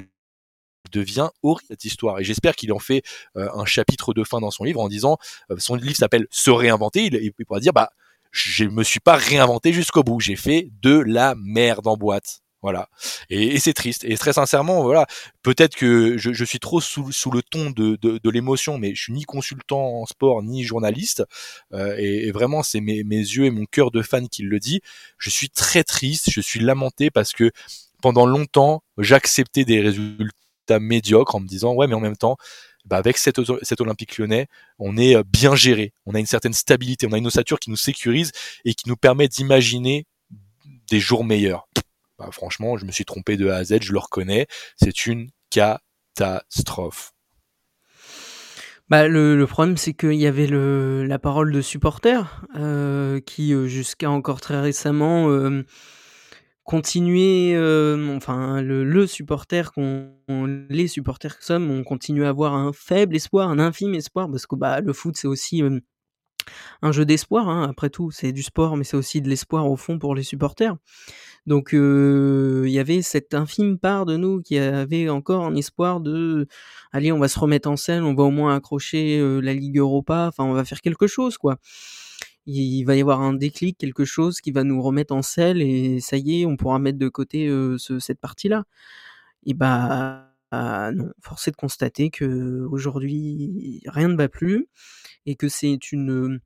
devient 0.90 1.30
horrible 1.42 1.66
cette 1.68 1.84
histoire. 1.84 2.18
Et 2.20 2.24
j'espère 2.24 2.54
qu'il 2.54 2.72
en 2.72 2.78
fait 2.78 3.02
euh, 3.36 3.48
un 3.54 3.64
chapitre 3.64 4.14
de 4.14 4.24
fin 4.24 4.40
dans 4.40 4.50
son 4.50 4.64
livre 4.64 4.80
en 4.80 4.88
disant, 4.88 5.18
euh, 5.50 5.56
son 5.58 5.74
livre 5.74 5.96
s'appelle 5.96 6.26
Se 6.30 6.50
réinventer. 6.50 7.04
Il, 7.06 7.14
il 7.14 7.44
pourra 7.44 7.60
dire, 7.60 7.72
bah, 7.72 7.90
je 8.30 8.64
me 8.64 8.82
suis 8.82 9.00
pas 9.00 9.16
réinventé 9.16 9.72
jusqu'au 9.72 10.02
bout. 10.02 10.20
J'ai 10.20 10.36
fait 10.36 10.68
de 10.82 10.98
la 10.98 11.34
merde 11.36 11.86
en 11.86 11.96
boîte. 11.96 12.40
Voilà. 12.64 12.88
Et, 13.28 13.48
et 13.48 13.58
c'est 13.58 13.74
triste. 13.74 14.04
Et 14.04 14.16
très 14.16 14.32
sincèrement, 14.32 14.82
voilà, 14.82 15.06
peut-être 15.42 15.76
que 15.76 16.16
je, 16.16 16.32
je, 16.32 16.44
suis 16.46 16.60
trop 16.60 16.80
sous, 16.80 17.12
sous 17.12 17.30
le 17.30 17.42
ton 17.42 17.68
de, 17.68 17.98
de, 18.00 18.18
de 18.18 18.30
l'émotion, 18.30 18.78
mais 18.78 18.94
je 18.94 19.02
suis 19.02 19.12
ni 19.12 19.24
consultant 19.24 20.00
en 20.00 20.06
sport 20.06 20.42
ni 20.42 20.64
journaliste. 20.64 21.24
Euh, 21.74 21.94
et, 21.98 22.26
et, 22.28 22.32
vraiment, 22.32 22.62
c'est 22.62 22.80
mes, 22.80 23.04
mes 23.04 23.18
yeux 23.18 23.44
et 23.44 23.50
mon 23.50 23.66
cœur 23.66 23.90
de 23.90 24.00
fan 24.00 24.30
qui 24.30 24.44
le 24.44 24.58
dit. 24.60 24.80
Je 25.18 25.28
suis 25.28 25.50
très 25.50 25.84
triste. 25.84 26.30
Je 26.30 26.40
suis 26.40 26.58
lamenté 26.58 27.10
parce 27.10 27.34
que 27.34 27.52
pendant 28.00 28.24
longtemps, 28.24 28.82
j'acceptais 28.96 29.66
des 29.66 29.82
résultats 29.82 30.32
médiocre 30.70 31.34
en 31.34 31.40
me 31.40 31.46
disant 31.46 31.74
ouais 31.74 31.86
mais 31.86 31.94
en 31.94 32.00
même 32.00 32.16
temps 32.16 32.36
bah 32.84 32.98
avec 32.98 33.16
cet, 33.16 33.38
Olympique 33.80 34.18
lyonnais, 34.18 34.46
on 34.78 34.96
est 34.96 35.16
euh, 35.16 35.22
bien 35.26 35.54
géré, 35.54 35.94
on 36.04 36.14
a 36.14 36.20
une 36.20 36.26
certaine 36.26 36.52
stabilité, 36.52 37.06
on 37.06 37.12
a 37.12 37.18
une 37.18 37.26
ossature 37.26 37.58
qui 37.58 37.70
nous 37.70 37.76
sécurise 37.76 38.30
et 38.64 38.74
qui 38.74 38.88
nous 38.88 38.96
permet 38.96 39.26
d'imaginer 39.28 40.06
des 40.90 41.00
jours 41.00 41.24
meilleurs. 41.24 41.66
Bah, 42.18 42.28
franchement, 42.30 42.76
je 42.76 42.84
me 42.84 42.92
suis 42.92 43.04
trompé 43.04 43.36
de 43.36 43.48
A 43.48 43.56
à 43.56 43.64
Z, 43.64 43.78
je 43.80 43.92
le 43.92 43.98
reconnais, 43.98 44.46
c'est 44.76 45.06
une 45.06 45.30
catastrophe. 45.50 47.12
Bah, 48.90 49.08
le, 49.08 49.42
problème, 49.46 49.78
c'est 49.78 49.94
qu'il 49.94 50.12
y 50.12 50.26
avait 50.26 50.46
le, 50.46 51.06
la 51.06 51.18
parole 51.18 51.52
de 51.52 51.62
supporters 51.62 52.42
euh, 52.56 53.18
qui, 53.20 53.54
euh, 53.54 53.66
jusqu'à 53.66 54.10
encore 54.10 54.42
très 54.42 54.60
récemment, 54.60 55.30
continuer, 56.64 57.54
euh, 57.54 58.16
enfin 58.16 58.62
le, 58.62 58.84
le 58.84 59.06
supporter 59.06 59.72
qu'on, 59.72 60.10
les 60.70 60.88
supporters 60.88 61.38
que 61.38 61.44
sommes, 61.44 61.70
on 61.70 61.84
continue 61.84 62.24
à 62.24 62.30
avoir 62.30 62.54
un 62.54 62.72
faible 62.72 63.16
espoir, 63.16 63.50
un 63.50 63.58
infime 63.58 63.94
espoir, 63.94 64.30
parce 64.30 64.46
que 64.46 64.56
bah 64.56 64.80
le 64.80 64.92
foot 64.94 65.16
c'est 65.16 65.28
aussi 65.28 65.62
euh, 65.62 65.80
un 66.82 66.92
jeu 66.92 67.04
d'espoir. 67.04 67.48
Hein, 67.48 67.68
après 67.70 67.90
tout, 67.90 68.10
c'est 68.10 68.32
du 68.32 68.42
sport, 68.42 68.76
mais 68.76 68.84
c'est 68.84 68.96
aussi 68.96 69.20
de 69.22 69.28
l'espoir 69.28 69.70
au 69.70 69.76
fond 69.76 69.98
pour 69.98 70.14
les 70.14 70.22
supporters. 70.22 70.76
Donc 71.46 71.70
il 71.72 71.78
euh, 71.78 72.68
y 72.68 72.78
avait 72.78 73.02
cette 73.02 73.34
infime 73.34 73.78
part 73.78 74.06
de 74.06 74.16
nous 74.16 74.40
qui 74.42 74.58
avait 74.58 75.10
encore 75.10 75.44
un 75.44 75.56
espoir 75.56 76.00
de, 76.00 76.48
allez, 76.92 77.12
on 77.12 77.18
va 77.18 77.28
se 77.28 77.38
remettre 77.38 77.68
en 77.70 77.76
scène, 77.76 78.04
on 78.04 78.14
va 78.14 78.24
au 78.24 78.30
moins 78.30 78.56
accrocher 78.56 79.20
la 79.42 79.54
Ligue 79.54 79.78
Europa, 79.78 80.26
enfin 80.28 80.44
on 80.44 80.54
va 80.54 80.64
faire 80.64 80.80
quelque 80.80 81.06
chose 81.06 81.38
quoi 81.38 81.58
il 82.46 82.84
va 82.84 82.96
y 82.96 83.00
avoir 83.00 83.20
un 83.22 83.34
déclic, 83.34 83.78
quelque 83.78 84.04
chose 84.04 84.40
qui 84.40 84.52
va 84.52 84.64
nous 84.64 84.82
remettre 84.82 85.14
en 85.14 85.22
selle 85.22 85.62
et 85.62 86.00
ça 86.00 86.16
y 86.16 86.42
est, 86.42 86.46
on 86.46 86.56
pourra 86.56 86.78
mettre 86.78 86.98
de 86.98 87.08
côté 87.08 87.48
euh, 87.48 87.78
ce, 87.78 87.98
cette 87.98 88.20
partie-là. 88.20 88.64
Et 89.46 89.54
bah 89.54 90.30
non, 90.52 91.10
force 91.20 91.48
de 91.50 91.56
constater 91.56 92.10
que 92.10 92.66
aujourd'hui 92.70 93.82
rien 93.86 94.08
ne 94.08 94.16
va 94.16 94.28
plus 94.28 94.68
et 95.26 95.36
que 95.36 95.48
c'est 95.48 95.92
une 95.92 96.40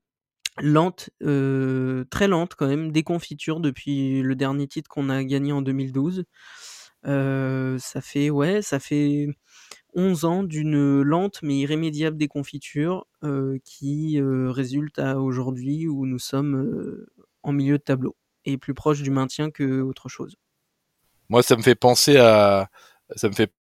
lente, 0.61 1.11
euh, 1.23 2.05
très 2.11 2.29
lente 2.29 2.55
quand 2.55 2.69
même, 2.69 2.93
déconfiture 2.93 3.61
depuis 3.61 4.23
le 4.23 4.35
dernier 4.37 4.67
titre 4.69 4.89
qu'on 4.89 5.11
a 5.11 5.25
gagné 5.25 5.53
en 5.53 5.63
2012. 5.63 6.25
Euh, 7.07 7.79
ça 7.79 8.01
fait 8.01 8.31
ouais, 8.31 8.63
ça 8.63 8.81
fait 8.81 9.29
11 9.99 10.25
ans 10.25 10.43
d'une 10.45 11.03
lente 11.03 11.41
mais 11.43 11.59
irrémédiable 11.59 12.17
déconfiture 12.17 13.05
euh, 13.25 13.59
qui 13.65 14.21
euh, 14.21 14.53
résulte 14.53 15.01
à 15.01 15.21
aujourd'hui 15.21 15.89
où 15.89 16.07
nous 16.07 16.21
sommes 16.21 16.55
euh, 16.55 17.11
en 17.43 17.53
milieu 17.53 17.79
de 17.79 17.83
tableau 17.83 18.17
et 18.45 18.59
plus 18.59 18.75
proche 18.75 19.03
du 19.03 19.11
maintien 19.11 19.51
que 19.51 19.81
autre 19.83 20.09
chose. 20.09 20.37
Moi, 21.29 21.43
ça 21.43 21.57
me 21.57 21.63
fait 21.63 21.75
penser 21.75 22.17
à 22.17 22.71
ça 23.17 23.29
me 23.29 23.35
fait 23.35 23.53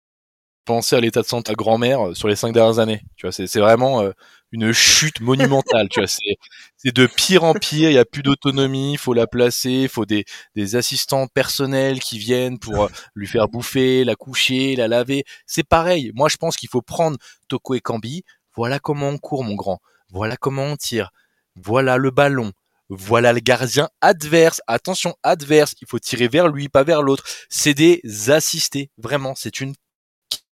penser 0.65 0.95
à 0.95 1.01
l'état 1.01 1.23
de 1.23 1.27
santé 1.27 1.51
à 1.51 1.55
grand-mère 1.55 2.17
sur 2.17 2.29
les 2.29 2.37
cinq 2.37 2.53
dernières 2.53 2.79
années. 2.79 3.03
Tu 3.17 3.27
vois, 3.27 3.33
c'est 3.33 3.59
vraiment 3.59 4.09
une 4.53 4.73
chute 4.73 5.21
monumentale. 5.21 5.89
tu 5.89 6.01
vois, 6.01 6.09
c'est 6.09 6.95
de 6.95 7.07
pire 7.07 7.45
en 7.45 7.55
pire. 7.55 7.91
Il 7.91 7.95
y 7.95 7.99
a 7.99 8.05
plus 8.05 8.23
d'autonomie. 8.23 8.93
Il 8.93 8.99
faut 8.99 9.15
la 9.15 9.27
placer. 9.27 9.71
Il 9.71 9.89
faut 9.89 10.07
des, 10.07 10.25
des 10.55 10.77
assistants 10.77 11.27
personnels 11.27 12.01
qui 12.01 12.19
viennent 12.19 12.59
pour 12.59 12.85
euh, 12.85 12.89
lui 13.15 13.27
faire 13.27 13.49
bouffer, 13.49 14.05
la 14.05 14.15
coucher, 14.15 14.77
la 14.77 14.89
laver. 14.89 15.25
C'est 15.47 15.67
pareil. 15.67 16.13
Moi, 16.15 16.29
je 16.29 16.37
pense 16.37 16.57
qu'il 16.57 16.69
faut 16.69 16.83
prendre 16.83 17.19
Toko 17.49 17.75
et 17.75 17.81
Kambi. 17.81 18.25
Voilà 18.57 18.79
comment 18.79 19.09
on 19.09 19.19
court, 19.19 19.45
mon 19.45 19.55
grand. 19.55 19.81
Voilà 20.11 20.37
comment 20.37 20.65
on 20.65 20.77
tire. 20.77 21.11
Voilà 21.57 21.97
le 21.97 22.11
ballon. 22.11 22.53
Voilà 22.89 23.35
le 23.35 23.41
gardien 23.41 23.91
adverse. 24.01 24.63
Attention, 24.67 25.15
adverse. 25.23 25.75
Il 25.83 25.87
faut 25.87 25.99
tirer 25.99 26.29
vers 26.29 26.49
lui, 26.49 26.69
pas 26.69 26.85
vers 26.85 27.03
l'autre. 27.03 27.25
C'est 27.51 27.75
des 27.75 28.01
assistés. 28.31 28.91
Vraiment, 28.97 29.35
c'est 29.37 29.61
une 29.61 29.75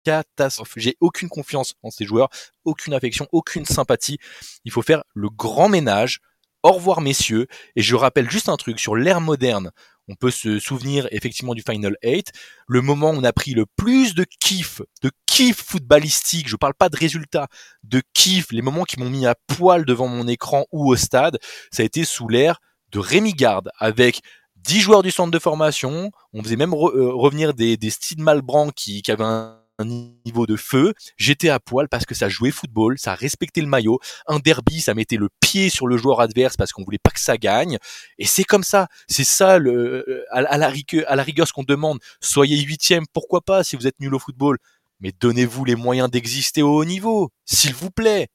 catastrophe. 0.05 0.73
J'ai 0.77 0.97
aucune 1.01 1.29
confiance 1.29 1.75
en 1.83 1.91
ces 1.91 2.05
joueurs, 2.05 2.29
aucune 2.65 2.95
affection, 2.95 3.27
aucune 3.33 3.65
sympathie. 3.65 4.19
Il 4.65 4.73
faut 4.73 4.83
faire 4.83 5.05
le 5.15 5.29
grand 5.31 5.69
ménage. 5.69 6.21
Au 6.63 6.73
revoir 6.73 7.01
messieurs. 7.01 7.49
Et 7.75 7.83
je 7.83 7.97
rappelle 7.97 8.31
juste 8.31 8.49
un 8.49 8.57
truc 8.57 8.79
sur 8.79 8.95
l'ère 8.95 9.21
moderne. 9.21 9.73
On 10.09 10.15
peut 10.15 10.31
se 10.31 10.59
souvenir 10.59 11.09
effectivement 11.11 11.55
du 11.55 11.63
Final 11.63 11.97
8. 12.05 12.33
Le 12.67 12.83
moment 12.83 13.11
où 13.11 13.15
on 13.15 13.25
a 13.25 13.33
pris 13.33 13.53
le 13.53 13.67
plus 13.67 14.15
de 14.15 14.25
kiff, 14.41 14.83
de 15.03 15.11
kiff 15.27 15.57
footballistique, 15.57 16.49
je 16.49 16.57
parle 16.57 16.75
pas 16.75 16.89
de 16.89 16.97
résultats, 16.97 17.49
de 17.85 18.03
kiff, 18.13 18.51
les 18.51 18.63
moments 18.63 18.85
qui 18.85 18.99
m'ont 18.99 19.11
mis 19.11 19.27
à 19.27 19.35
poil 19.35 19.85
devant 19.85 20.09
mon 20.09 20.27
écran 20.27 20.67
ou 20.73 20.93
au 20.93 20.97
stade, 20.97 21.39
ça 21.71 21.83
a 21.83 21.87
été 21.87 22.05
sous 22.05 22.29
l'ère 22.29 22.61
de 22.91 22.99
Rémi 22.99 23.33
Garde 23.33 23.71
avec 23.79 24.21
10 24.57 24.81
joueurs 24.81 25.03
du 25.03 25.11
centre 25.11 25.31
de 25.31 25.39
formation. 25.39 26.11
On 26.33 26.43
faisait 26.43 26.57
même 26.57 26.75
euh, 26.75 27.13
revenir 27.13 27.55
des, 27.55 27.77
des 27.77 27.91
Steve 27.91 28.21
Malbranc 28.21 28.71
qui, 28.71 29.03
qui 29.03 29.11
avaient 29.11 29.25
un 29.25 29.62
niveau 29.85 30.47
de 30.47 30.57
feu. 30.57 30.95
J'étais 31.17 31.49
à 31.49 31.61
poil 31.61 31.89
parce 31.89 32.05
que 32.05 32.15
ça 32.15 32.29
jouait 32.29 32.51
football, 32.51 32.99
ça 32.99 33.15
respectait 33.15 33.61
le 33.61 33.67
maillot. 33.67 33.99
Un 34.27 34.39
derby, 34.39 34.81
ça 34.81 34.95
mettait 34.95 35.17
le 35.17 35.29
pied 35.41 35.71
sur 35.71 35.87
le 35.87 35.97
joueur 35.97 36.21
adverse 36.21 36.57
parce 36.57 36.73
qu'on 36.73 36.85
voulait 36.85 36.99
pas 37.03 37.11
que 37.11 37.21
ça 37.21 37.37
gagne. 37.37 37.79
Et 38.19 38.27
c'est 38.27 38.45
comme 38.45 38.65
ça. 38.65 38.89
C'est 39.09 39.25
ça 39.25 39.59
le, 39.59 40.05
euh, 40.09 40.25
à, 40.31 40.59
la 40.59 40.69
rigueur, 40.69 41.05
à 41.09 41.17
la 41.17 41.23
rigueur 41.23 41.47
ce 41.47 41.53
qu'on 41.53 41.65
demande. 41.65 41.99
Soyez 42.21 42.61
huitième, 42.63 43.05
pourquoi 43.13 43.41
pas 43.41 43.65
si 43.65 43.77
vous 43.77 43.87
êtes 43.87 44.01
nul 44.01 44.15
au 44.15 44.19
football. 44.19 44.59
Mais 45.01 45.13
donnez-vous 45.19 45.65
les 45.65 45.75
moyens 45.75 46.11
d'exister 46.11 46.63
au 46.63 46.77
haut 46.77 46.85
niveau, 46.85 47.31
s'il 47.45 47.75
vous 47.75 47.91
plaît. 47.91 48.29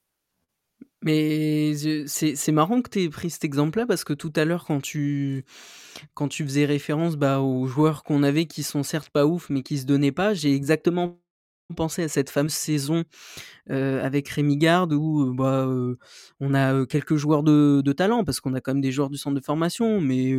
Mais 1.03 1.73
c'est 2.07 2.51
marrant 2.51 2.81
que 2.81 2.89
tu 2.89 3.03
aies 3.03 3.09
pris 3.09 3.29
cet 3.29 3.43
exemple-là 3.43 3.85
parce 3.85 4.03
que 4.03 4.13
tout 4.13 4.33
à 4.35 4.45
l'heure, 4.45 4.65
quand 4.65 4.81
tu, 4.81 5.45
quand 6.15 6.27
tu 6.27 6.43
faisais 6.43 6.65
référence 6.65 7.15
bah, 7.17 7.39
aux 7.39 7.67
joueurs 7.67 8.03
qu'on 8.03 8.23
avait 8.23 8.45
qui 8.45 8.63
sont 8.63 8.83
certes 8.83 9.09
pas 9.09 9.25
ouf 9.25 9.49
mais 9.49 9.61
qui 9.61 9.77
se 9.77 9.85
donnaient 9.85 10.11
pas, 10.11 10.33
j'ai 10.33 10.53
exactement 10.55 11.19
penser 11.75 12.03
à 12.03 12.07
cette 12.07 12.29
fameuse 12.29 12.53
saison 12.53 13.03
avec 13.69 14.29
Rémi 14.29 14.57
Garde 14.57 14.93
où 14.93 15.33
bah, 15.33 15.67
on 16.39 16.53
a 16.53 16.85
quelques 16.85 17.15
joueurs 17.17 17.43
de, 17.43 17.91
talent 17.91 18.23
parce 18.23 18.39
qu'on 18.39 18.53
a 18.53 18.61
quand 18.61 18.73
même 18.73 18.81
des 18.81 18.91
joueurs 18.91 19.09
du 19.09 19.17
centre 19.17 19.35
de 19.35 19.43
formation, 19.43 19.99
mais 20.01 20.33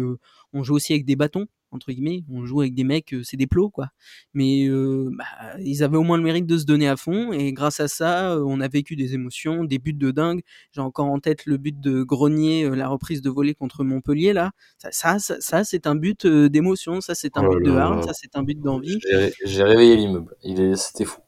on 0.52 0.62
joue 0.62 0.74
aussi 0.74 0.92
avec 0.94 1.04
des 1.04 1.16
bâtons 1.16 1.46
entre 1.70 1.92
guillemets. 1.92 2.24
On 2.30 2.44
joue 2.46 2.60
avec 2.60 2.74
des 2.74 2.84
mecs, 2.84 3.14
c'est 3.22 3.36
des 3.36 3.46
plots, 3.46 3.70
quoi. 3.70 3.88
Mais 4.34 4.68
bah, 4.68 5.24
ils 5.60 5.82
avaient 5.82 5.96
au 5.96 6.02
moins 6.02 6.16
le 6.16 6.22
mérite 6.22 6.46
de 6.46 6.58
se 6.58 6.64
donner 6.64 6.88
à 6.88 6.96
fond, 6.96 7.32
et 7.32 7.52
grâce 7.52 7.80
à 7.80 7.88
ça, 7.88 8.36
on 8.44 8.60
a 8.60 8.68
vécu 8.68 8.96
des 8.96 9.14
émotions, 9.14 9.64
des 9.64 9.78
buts 9.78 9.92
de 9.92 10.10
dingue. 10.10 10.42
J'ai 10.72 10.80
encore 10.80 11.06
en 11.06 11.18
tête 11.20 11.46
le 11.46 11.56
but 11.56 11.78
de 11.80 12.02
Grenier, 12.02 12.68
la 12.70 12.88
reprise 12.88 13.22
de 13.22 13.30
volée 13.30 13.54
contre 13.54 13.84
Montpellier, 13.84 14.32
là. 14.32 14.52
Ça, 14.78 15.18
ça, 15.18 15.36
ça, 15.40 15.64
c'est 15.64 15.86
un 15.86 15.94
but 15.94 16.26
d'émotion, 16.26 17.00
ça, 17.00 17.14
c'est 17.14 17.36
un 17.36 17.44
Oh 17.46 17.54
but 17.56 17.64
de 17.64 17.72
là. 17.72 17.84
hargne, 17.86 18.02
ça, 18.02 18.12
c'est 18.14 18.36
un 18.36 18.42
but 18.42 18.60
d'envie. 18.60 18.98
J'ai 19.44 19.62
réveillé 19.62 19.96
l'immeuble. 19.96 20.34
Est, 20.42 20.76
c'était 20.76 21.04
fou. 21.04 21.20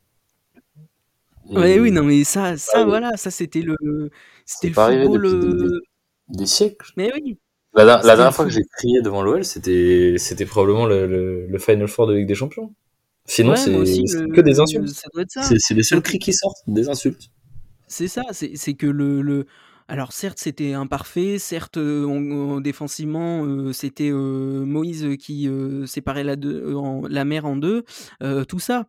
Ouais, 1.51 1.75
Et 1.77 1.81
oui, 1.81 1.91
non, 1.91 2.05
mais 2.05 2.23
ça, 2.25 2.57
ça, 2.57 2.79
Ouais. 2.81 2.85
voilà, 2.85 3.17
ça, 3.17 3.31
c'était 3.31 3.63
le, 3.63 3.77
c'était 4.45 4.69
le 4.69 4.75
football. 4.75 5.23
des, 5.23 5.31
des- 5.57 5.65
euh, 5.65 5.81
des 6.29 6.47
siècles. 6.47 6.93
Mais 6.97 7.11
oui, 7.15 7.39
La, 7.75 8.01
dernière 8.03 8.35
fois 8.35 8.45
que 8.45 8.51
j'ai 8.51 8.65
crié 8.77 9.01
devant 9.01 9.23
l'OL, 9.23 9.45
c'était, 9.45 10.17
c'était 10.19 10.47
probablement 10.47 10.87
le, 10.87 11.07
le, 11.07 11.47
le 11.47 11.59
Final 11.59 11.89
Four 11.89 12.07
de 12.09 12.15
Ligue 12.15 12.27
des 12.27 12.35
Champions. 12.35 12.75
Sinon, 13.27 13.53
Ouais, 13.53 13.57
c'est 13.57 14.05
que 14.35 14.41
des 14.41 14.59
insultes. 14.61 15.03
C'est 15.43 15.75
les 15.75 15.83
seuls 15.83 16.03
cris 16.03 16.19
qui 16.19 16.33
sortent, 16.33 16.59
des 16.67 16.89
insultes. 16.89 17.31
C'est 17.87 18.09
ça, 18.09 18.23
c'est 18.33 18.75
que 18.75 18.87
le, 18.87 19.23
le... 19.23 19.47
Alors 19.89 20.13
certes 20.13 20.39
c'était 20.39 20.73
imparfait, 20.75 21.39
certes 21.39 21.77
euh, 21.77 22.05
on- 22.05 22.31
on- 22.31 22.61
défensivement 22.61 23.45
euh, 23.45 23.73
c'était 23.73 24.11
euh, 24.13 24.65
Moïse 24.65 25.17
qui 25.19 25.49
euh, 25.49 25.85
séparait 25.85 26.23
la, 26.23 26.37
deux- 26.37 26.77
en- 26.77 27.03
la 27.09 27.25
mer 27.25 27.45
en 27.45 27.57
deux, 27.57 27.83
euh, 28.23 28.45
tout 28.45 28.61
ça. 28.61 28.87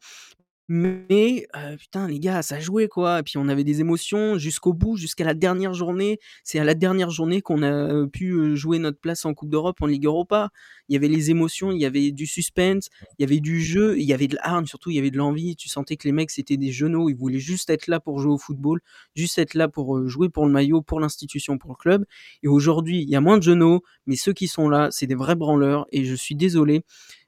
Mais 0.74 1.48
euh, 1.58 1.76
putain 1.76 2.08
les 2.08 2.22
gars, 2.22 2.42
ça 2.42 2.62
jouait 2.62 2.88
quoi. 2.88 3.20
Et 3.20 3.24
puis 3.24 3.38
on 3.38 3.50
avait 3.50 3.66
des 3.66 3.82
émotions 3.82 4.38
jusqu'au 4.38 4.72
bout, 4.72 4.96
jusqu'à 4.96 5.26
la 5.26 5.34
dernière 5.34 5.74
journée. 5.74 6.18
C'est 6.46 6.60
à 6.60 6.64
la 6.64 6.76
dernière 6.76 7.10
journée 7.10 7.42
qu'on 7.42 7.62
a 7.62 8.08
pu 8.08 8.56
jouer 8.56 8.80
notre 8.80 8.98
place 8.98 9.26
en 9.26 9.34
Coupe 9.34 9.50
d'Europe, 9.50 9.82
en 9.82 9.88
Ligue 9.88 10.06
Europa. 10.06 10.50
Il 10.88 10.94
y 10.94 10.96
avait 10.96 11.10
les 11.10 11.30
émotions, 11.30 11.74
il 11.74 11.82
y 11.82 11.86
avait 11.86 12.14
du 12.14 12.26
suspense, 12.26 12.88
il 13.20 13.24
y 13.24 13.26
avait 13.26 13.42
du 13.42 13.60
jeu, 13.60 14.00
il 14.00 14.06
y 14.06 14.14
avait 14.14 14.30
de 14.30 14.36
la 14.38 14.48
hargne, 14.48 14.66
surtout 14.66 14.92
il 14.92 14.96
y 14.96 15.00
avait 15.00 15.12
de 15.12 15.18
l'envie. 15.18 15.58
Tu 15.58 15.68
sentais 15.68 15.98
que 15.98 16.08
les 16.08 16.14
mecs 16.14 16.32
c'était 16.32 16.56
des 16.56 16.72
genoux, 16.72 17.10
ils 17.10 17.18
voulaient 17.18 17.40
juste 17.40 17.70
être 17.70 17.88
là 17.88 18.00
pour 18.00 18.20
jouer 18.20 18.32
au 18.32 18.38
football 18.38 18.80
juste 19.14 19.40
être 19.40 19.56
là 19.56 19.68
pour 19.68 20.08
jouer 20.08 20.30
pour 20.30 20.46
le 20.46 20.54
maillot, 20.54 20.82
pour 20.82 21.02
l'institution, 21.02 21.58
pour 21.58 21.72
le 21.72 21.76
club. 21.76 22.06
Et 22.44 22.48
aujourd'hui, 22.48 23.02
il 23.02 23.10
y 23.10 23.16
a 23.18 23.22
moins 23.22 23.38
de 23.38 23.44
genoux, 23.44 23.82
mais 24.06 24.16
ceux 24.16 24.32
qui 24.32 24.48
sont 24.48 24.70
là, 24.70 24.88
c'est 24.92 25.08
des 25.08 25.16
vrais 25.16 25.36
branleurs. 25.36 25.86
Et 25.92 26.06
je 26.06 26.16
suis 26.16 26.36
désolé. 26.36 26.86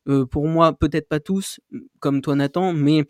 Euh, 0.08 0.26
pour 0.26 0.48
moi, 0.48 0.74
peut-être 0.74 1.08
pas 1.08 1.20
tous, 1.20 1.60
comme 2.00 2.22
toi 2.22 2.36
Nathan, 2.36 2.74
mais 2.74 3.06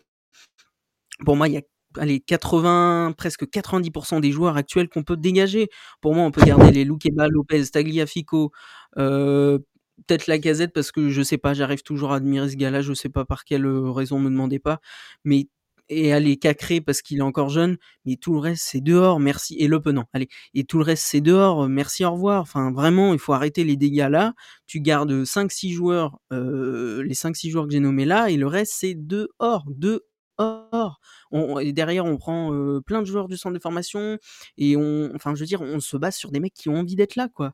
pour 1.24 1.36
moi, 1.36 1.48
il 1.48 1.54
y 1.54 1.58
a 1.58 1.62
allez, 1.98 2.20
80, 2.20 3.14
presque 3.16 3.44
90% 3.46 4.20
des 4.20 4.32
joueurs 4.32 4.56
actuels 4.56 4.88
qu'on 4.88 5.02
peut 5.04 5.16
dégager. 5.16 5.68
Pour 6.00 6.14
moi, 6.14 6.24
on 6.24 6.30
peut 6.32 6.44
garder 6.44 6.70
les 6.72 6.84
Loukeba, 6.84 7.28
Lopez, 7.28 7.66
Tagliafico, 7.66 8.52
euh, 8.98 9.58
peut-être 10.06 10.26
la 10.26 10.38
casette 10.38 10.72
parce 10.72 10.90
que 10.92 11.08
je 11.10 11.22
sais 11.22 11.38
pas, 11.38 11.54
j'arrive 11.54 11.82
toujours 11.82 12.12
à 12.12 12.16
admirer 12.16 12.50
ce 12.50 12.56
gars-là, 12.56 12.82
je 12.82 12.92
sais 12.94 13.08
pas 13.08 13.24
par 13.24 13.44
quelle 13.44 13.66
euh, 13.66 13.90
raison, 13.90 14.18
me 14.18 14.30
demandez 14.30 14.58
pas. 14.58 14.80
Mais 15.24 15.48
et 15.90 16.14
aller 16.14 16.38
Cacré 16.38 16.80
parce 16.80 17.02
qu'il 17.02 17.18
est 17.18 17.22
encore 17.22 17.50
jeune, 17.50 17.76
mais 18.06 18.16
tout 18.16 18.32
le 18.32 18.38
reste 18.40 18.64
c'est 18.66 18.80
dehors, 18.80 19.20
merci. 19.20 19.54
Et 19.58 19.68
Le 19.68 19.80
Penant, 19.80 20.06
allez. 20.14 20.28
Et 20.54 20.64
tout 20.64 20.78
le 20.78 20.84
reste 20.84 21.04
c'est 21.06 21.20
dehors, 21.20 21.68
merci, 21.68 22.04
au 22.06 22.12
revoir. 22.12 22.40
Enfin 22.42 22.72
vraiment, 22.72 23.12
il 23.12 23.18
faut 23.18 23.34
arrêter 23.34 23.64
les 23.64 23.76
dégâts 23.76 24.08
là. 24.10 24.32
Tu 24.66 24.80
gardes 24.80 25.24
5-6 25.24 25.72
joueurs, 25.72 26.18
euh, 26.32 27.02
les 27.04 27.14
5-6 27.14 27.50
joueurs 27.50 27.66
que 27.66 27.72
j'ai 27.72 27.80
nommés 27.80 28.06
là, 28.06 28.30
et 28.30 28.36
le 28.36 28.46
reste 28.46 28.72
c'est 28.76 28.94
dehors, 28.94 29.64
dehors. 29.68 30.00
On, 30.38 31.58
et 31.60 31.72
derrière 31.72 32.04
on 32.06 32.16
prend 32.16 32.50
plein 32.86 33.00
de 33.02 33.06
joueurs 33.06 33.28
du 33.28 33.36
centre 33.36 33.54
de 33.54 33.60
formation, 33.62 34.18
et 34.58 34.76
on, 34.76 35.10
enfin 35.14 35.34
je 35.34 35.40
veux 35.40 35.46
dire, 35.46 35.62
on 35.62 35.80
se 35.80 35.96
base 35.96 36.16
sur 36.16 36.30
des 36.32 36.40
mecs 36.40 36.54
qui 36.54 36.68
ont 36.68 36.76
envie 36.76 36.96
d'être 36.96 37.16
là, 37.16 37.28
quoi. 37.28 37.52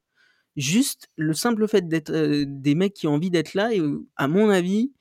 Juste 0.56 1.08
le 1.16 1.34
simple 1.34 1.68
fait 1.68 1.88
d'être 1.88 2.12
des 2.46 2.74
mecs 2.76 2.94
qui 2.94 3.06
ont 3.08 3.14
envie 3.14 3.30
d'être 3.30 3.54
là, 3.54 3.74
et 3.74 3.82
à 4.16 4.28
mon 4.28 4.50
avis, 4.50 4.92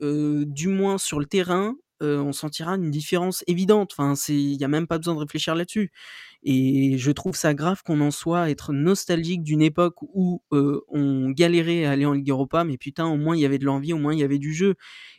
du 0.00 0.68
moins 0.68 0.98
sur 0.98 1.20
le 1.20 1.26
terrain, 1.26 1.74
on 2.00 2.32
sentira 2.32 2.74
une 2.76 2.90
différence 2.90 3.44
évidente. 3.46 3.92
Enfin, 3.96 4.14
c'est, 4.16 4.34
il 4.34 4.56
y 4.60 4.64
a 4.64 4.68
même 4.68 4.86
pas 4.86 4.98
besoin 4.98 5.14
de 5.14 5.20
réfléchir 5.20 5.54
là-dessus. 5.54 5.92
Et 6.42 6.98
je 6.98 7.10
trouve 7.10 7.36
ça 7.36 7.54
grave 7.54 7.82
qu'on 7.84 8.00
en 8.02 8.10
soit 8.10 8.50
être 8.50 8.72
nostalgique 8.72 9.42
d'une 9.42 9.62
époque 9.62 9.96
où 10.02 10.42
on 10.52 11.30
galérait 11.30 11.84
à 11.86 11.92
aller 11.92 12.06
en 12.06 12.12
Ligue 12.12 12.30
Europa, 12.30 12.64
mais 12.64 12.78
putain, 12.78 13.06
au 13.06 13.16
moins 13.16 13.36
il 13.36 13.40
y 13.42 13.46
avait 13.46 13.58
de 13.58 13.64
l'envie, 13.64 13.92
au 13.94 13.98
moins 13.98 14.14
il 14.14 14.20
y 14.20 14.24
avait 14.24 14.38
du 14.38 14.52
jeu. 14.54 14.74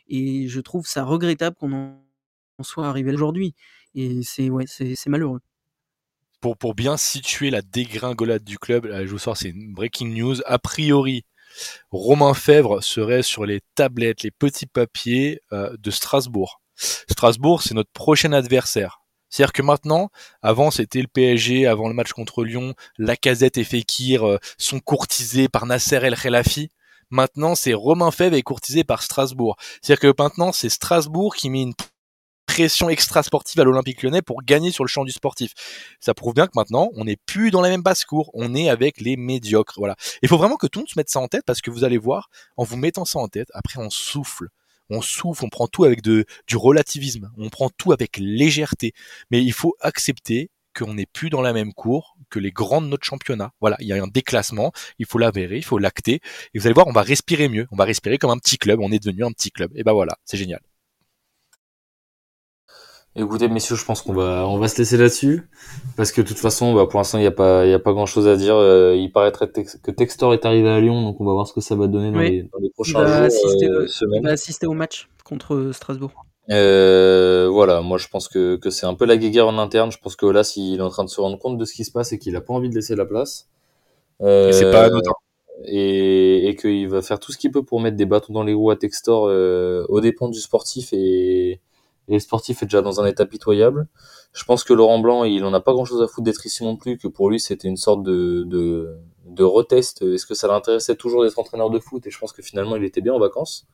Et 0.08 0.48
je 0.48 0.60
trouve 0.60 0.86
ça 0.86 1.04
regrettable 1.04 1.56
qu'on 1.56 1.72
en 1.72 2.62
soit 2.62 2.86
arrivé 2.86 3.12
aujourd'hui. 3.12 3.54
Et 3.94 4.22
c'est 4.22 4.50
ouais, 4.50 4.66
c'est 4.66 5.06
malheureux. 5.06 5.40
pour, 6.40 6.56
pour 6.56 6.74
bien 6.74 6.96
situer 6.96 7.50
la 7.50 7.62
dégringolade 7.62 8.44
du 8.44 8.58
club, 8.58 8.88
je 8.92 9.10
vous 9.10 9.18
sors, 9.18 9.36
c'est 9.36 9.50
une 9.50 9.74
breaking 9.74 10.14
news. 10.14 10.36
A 10.46 10.58
priori, 10.58 11.24
Romain 11.90 12.34
Fèvre 12.34 12.82
serait 12.82 13.22
sur 13.22 13.46
les 13.46 13.60
tablettes, 13.74 14.22
les 14.22 14.30
petits 14.30 14.66
papiers 14.66 15.40
euh, 15.52 15.76
de 15.78 15.90
Strasbourg. 15.90 16.60
Strasbourg, 16.76 17.62
c'est 17.62 17.74
notre 17.74 17.90
prochain 17.90 18.32
adversaire. 18.32 19.00
C'est-à-dire 19.30 19.52
que 19.52 19.62
maintenant, 19.62 20.10
avant 20.42 20.70
c'était 20.70 21.02
le 21.02 21.08
PSG, 21.08 21.66
avant 21.66 21.88
le 21.88 21.94
match 21.94 22.12
contre 22.12 22.44
Lyon, 22.44 22.74
Lacazette 22.96 23.58
et 23.58 23.64
Fekir 23.64 24.26
euh, 24.26 24.38
sont 24.56 24.80
courtisés 24.80 25.48
par 25.48 25.66
Nasser 25.66 25.96
El 25.96 26.16
Khelaifi. 26.16 26.70
Maintenant, 27.10 27.54
c'est 27.54 27.74
Romain 27.74 28.10
Fèvre 28.10 28.36
est 28.36 28.42
courtisé 28.42 28.84
par 28.84 29.02
Strasbourg. 29.02 29.56
C'est-à-dire 29.82 30.14
que 30.14 30.22
maintenant, 30.22 30.52
c'est 30.52 30.68
Strasbourg 30.68 31.34
qui 31.34 31.48
met 31.50 31.62
une 31.62 31.74
pression 32.46 32.88
extra 32.88 33.22
sportive 33.22 33.60
à 33.60 33.64
l'Olympique 33.64 34.02
lyonnais 34.02 34.22
pour 34.22 34.42
gagner 34.42 34.72
sur 34.72 34.82
le 34.82 34.88
champ 34.88 35.04
du 35.04 35.12
sportif. 35.12 35.52
Ça 36.00 36.12
prouve 36.12 36.34
bien 36.34 36.46
que 36.46 36.52
maintenant, 36.56 36.90
on 36.96 37.04
n'est 37.04 37.16
plus 37.16 37.50
dans 37.50 37.60
la 37.60 37.68
même 37.68 37.82
basse-cour, 37.82 38.30
on 38.34 38.54
est 38.54 38.68
avec 38.68 39.00
les 39.00 39.16
médiocres. 39.16 39.74
Voilà. 39.76 39.96
Il 40.22 40.28
faut 40.28 40.38
vraiment 40.38 40.56
que 40.56 40.66
tout 40.66 40.80
le 40.80 40.82
monde 40.82 40.88
se 40.88 40.98
mette 40.98 41.10
ça 41.10 41.20
en 41.20 41.28
tête 41.28 41.44
parce 41.46 41.60
que 41.60 41.70
vous 41.70 41.84
allez 41.84 41.98
voir, 41.98 42.30
en 42.56 42.64
vous 42.64 42.76
mettant 42.76 43.04
ça 43.04 43.20
en 43.20 43.28
tête, 43.28 43.48
après 43.54 43.80
on 43.80 43.90
souffle. 43.90 44.48
On 44.90 45.02
souffle, 45.02 45.44
on 45.44 45.50
prend 45.50 45.68
tout 45.68 45.84
avec 45.84 46.02
du 46.02 46.24
relativisme, 46.54 47.30
on 47.36 47.50
prend 47.50 47.68
tout 47.68 47.92
avec 47.92 48.16
légèreté. 48.16 48.92
Mais 49.30 49.42
il 49.42 49.52
faut 49.52 49.76
accepter 49.80 50.50
qu'on 50.78 50.94
n'est 50.94 51.06
plus 51.06 51.30
dans 51.30 51.40
la 51.42 51.52
même 51.52 51.72
cour 51.72 52.16
que 52.30 52.38
les 52.38 52.52
grands 52.52 52.80
de 52.80 52.86
notre 52.86 53.04
championnat. 53.04 53.50
Voilà, 53.60 53.76
il 53.80 53.86
y 53.88 53.92
a 53.92 54.02
un 54.02 54.06
déclassement, 54.06 54.72
il 54.98 55.06
faut 55.06 55.18
l'avérer, 55.18 55.56
il 55.56 55.64
faut 55.64 55.78
l'acter. 55.78 56.20
Et 56.54 56.58
vous 56.58 56.66
allez 56.66 56.74
voir, 56.74 56.86
on 56.86 56.92
va 56.92 57.02
respirer 57.02 57.48
mieux, 57.48 57.66
on 57.72 57.76
va 57.76 57.84
respirer 57.84 58.18
comme 58.18 58.30
un 58.30 58.38
petit 58.38 58.58
club, 58.58 58.80
on 58.80 58.92
est 58.92 59.02
devenu 59.02 59.24
un 59.24 59.32
petit 59.32 59.50
club. 59.50 59.70
Et 59.74 59.82
ben 59.82 59.92
voilà, 59.92 60.16
c'est 60.24 60.36
génial. 60.36 60.60
Écoutez, 63.16 63.48
messieurs, 63.48 63.74
je 63.74 63.84
pense 63.84 64.02
qu'on 64.02 64.12
va, 64.12 64.46
on 64.46 64.58
va 64.58 64.68
se 64.68 64.78
laisser 64.78 64.96
là-dessus. 64.96 65.48
Parce 65.96 66.12
que 66.12 66.20
de 66.20 66.28
toute 66.28 66.38
façon, 66.38 66.72
bah, 66.74 66.86
pour 66.88 67.00
l'instant, 67.00 67.18
il 67.18 67.22
n'y 67.22 67.26
a 67.26 67.32
pas, 67.32 67.64
il 67.66 67.70
y 67.70 67.74
a 67.74 67.80
pas 67.80 67.92
grand 67.92 68.06
chose 68.06 68.28
à 68.28 68.36
dire. 68.36 68.54
Euh, 68.54 68.94
il 68.94 69.10
paraîtrait 69.10 69.48
tex- 69.50 69.76
que 69.82 69.90
Textor 69.90 70.34
est 70.34 70.44
arrivé 70.44 70.68
à 70.68 70.78
Lyon, 70.78 71.02
donc 71.02 71.20
on 71.20 71.24
va 71.24 71.32
voir 71.32 71.48
ce 71.48 71.52
que 71.52 71.60
ça 71.60 71.74
va 71.74 71.88
donner 71.88 72.12
dans, 72.12 72.18
Oui. 72.18 72.30
les, 72.30 72.42
dans 72.44 72.58
les 72.60 72.68
Il 72.68 72.72
prochains 72.72 73.02
va, 73.02 73.16
jours, 73.16 73.24
assister, 73.26 73.66
euh, 73.66 73.84
il 73.86 73.88
semaines. 73.88 74.22
va 74.22 74.30
assister 74.30 74.66
au 74.66 74.74
match 74.74 75.08
contre 75.24 75.70
Strasbourg. 75.72 76.26
Euh, 76.50 77.48
voilà, 77.50 77.82
moi 77.82 77.98
je 77.98 78.08
pense 78.08 78.28
que, 78.28 78.56
que 78.56 78.70
c'est 78.70 78.86
un 78.86 78.94
peu 78.94 79.04
la 79.04 79.16
guéguerre 79.16 79.48
en 79.48 79.58
interne. 79.58 79.92
Je 79.92 79.98
pense 79.98 80.16
que 80.16 80.26
là, 80.26 80.44
s'il 80.44 80.78
est 80.80 80.82
en 80.82 80.88
train 80.88 81.04
de 81.04 81.10
se 81.10 81.20
rendre 81.20 81.38
compte 81.38 81.58
de 81.58 81.64
ce 81.64 81.74
qui 81.74 81.84
se 81.84 81.92
passe 81.92 82.12
et 82.12 82.18
qu'il 82.18 82.34
a 82.36 82.40
pas 82.40 82.54
envie 82.54 82.70
de 82.70 82.74
laisser 82.74 82.96
la 82.96 83.04
place. 83.04 83.48
Et 84.20 84.50
c'est 84.52 84.70
pas 84.70 84.84
anodin. 84.84 85.12
Et, 85.64 86.48
et 86.48 86.56
qu'il 86.56 86.88
va 86.88 87.02
faire 87.02 87.18
tout 87.18 87.32
ce 87.32 87.38
qu'il 87.38 87.50
peut 87.50 87.64
pour 87.64 87.80
mettre 87.80 87.96
des 87.96 88.06
bâtons 88.06 88.32
dans 88.32 88.44
les 88.44 88.54
roues 88.54 88.70
à 88.70 88.76
Textor 88.76 89.26
euh, 89.26 89.84
aux 89.88 90.00
dépens 90.00 90.28
du 90.28 90.40
sportif 90.40 90.92
et, 90.92 91.50
et 91.50 91.60
le 92.12 92.20
sportif 92.20 92.62
est 92.62 92.66
déjà 92.66 92.80
dans 92.80 93.00
un 93.00 93.06
état 93.06 93.26
pitoyable. 93.26 93.88
Je 94.32 94.44
pense 94.44 94.62
que 94.62 94.72
Laurent 94.72 95.00
Blanc, 95.00 95.24
il 95.24 95.44
en 95.44 95.52
a 95.52 95.60
pas 95.60 95.72
grand 95.72 95.84
chose 95.84 96.00
à 96.00 96.06
foutre 96.06 96.24
d'être 96.24 96.46
ici 96.46 96.62
non 96.62 96.76
plus, 96.76 96.96
que 96.96 97.08
pour 97.08 97.28
lui 97.28 97.40
c'était 97.40 97.66
une 97.66 97.76
sorte 97.76 98.04
de, 98.04 98.44
de, 98.44 98.96
de 99.26 99.42
retest. 99.42 100.02
Est-ce 100.02 100.26
que 100.26 100.34
ça 100.34 100.46
l'intéressait 100.46 100.94
toujours 100.94 101.24
d'être 101.24 101.38
entraîneur 101.38 101.70
de 101.70 101.80
foot? 101.80 102.06
Et 102.06 102.10
je 102.10 102.18
pense 102.20 102.32
que 102.32 102.40
finalement 102.42 102.76
il 102.76 102.84
était 102.84 103.00
bien 103.00 103.14
en 103.14 103.18
vacances. 103.18 103.66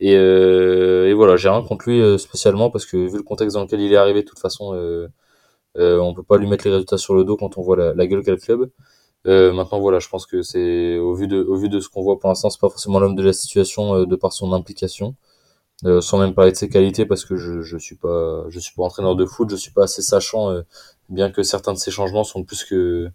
Et, 0.00 0.16
euh, 0.16 1.08
et 1.08 1.14
voilà, 1.14 1.36
j'ai 1.36 1.48
rien 1.48 1.62
contre 1.62 1.88
lui 1.88 2.00
euh, 2.00 2.18
spécialement 2.18 2.70
parce 2.70 2.86
que 2.86 2.96
vu 2.96 3.16
le 3.16 3.22
contexte 3.22 3.54
dans 3.56 3.62
lequel 3.62 3.80
il 3.80 3.92
est 3.92 3.96
arrivé, 3.96 4.22
de 4.22 4.28
toute 4.28 4.38
façon, 4.40 4.74
euh, 4.74 5.08
euh, 5.78 5.98
on 6.00 6.14
peut 6.14 6.22
pas 6.22 6.38
lui 6.38 6.48
mettre 6.48 6.66
les 6.66 6.72
résultats 6.72 6.98
sur 6.98 7.14
le 7.14 7.24
dos 7.24 7.36
quand 7.36 7.58
on 7.58 7.62
voit 7.62 7.76
la, 7.76 7.94
la 7.94 8.06
gueule 8.06 8.22
qu'a 8.24 8.32
le 8.32 8.38
club. 8.38 8.70
Euh, 9.26 9.52
maintenant, 9.52 9.80
voilà, 9.80 10.00
je 10.00 10.08
pense 10.08 10.26
que 10.26 10.42
c'est 10.42 10.98
au 10.98 11.14
vu 11.14 11.28
de 11.28 11.42
au 11.44 11.56
vu 11.56 11.68
de 11.70 11.80
ce 11.80 11.88
qu'on 11.90 12.02
voit 12.02 12.18
pour 12.20 12.28
l'instant, 12.30 12.50
c'est 12.50 12.60
pas 12.60 12.70
forcément 12.70 13.00
l'homme 13.00 13.16
de 13.16 13.22
la 13.24 13.32
situation 13.34 13.96
euh, 13.96 14.06
de 14.06 14.16
par 14.16 14.32
son 14.34 14.52
implication, 14.52 15.16
sans 16.00 16.18
même 16.18 16.34
parler 16.34 16.52
de 16.52 16.56
ses 16.56 16.68
qualités 16.68 17.04
parce 17.06 17.24
que 17.24 17.36
je 17.36 17.62
je 17.62 17.76
suis 17.78 17.96
pas 17.96 18.44
je 18.48 18.58
suis 18.60 18.74
pas 18.74 18.84
entraîneur 18.84 19.16
de 19.16 19.26
foot, 19.26 19.50
je 19.50 19.56
suis 19.56 19.72
pas 19.72 19.84
assez 19.84 20.02
sachant, 20.02 20.54
bien 21.10 21.30
que 21.30 21.42
certains 21.42 21.72
de 21.74 21.78
ces 21.78 21.90
changements 21.90 22.24
sont 22.24 22.44
plus 22.44 22.64
que 22.64 23.10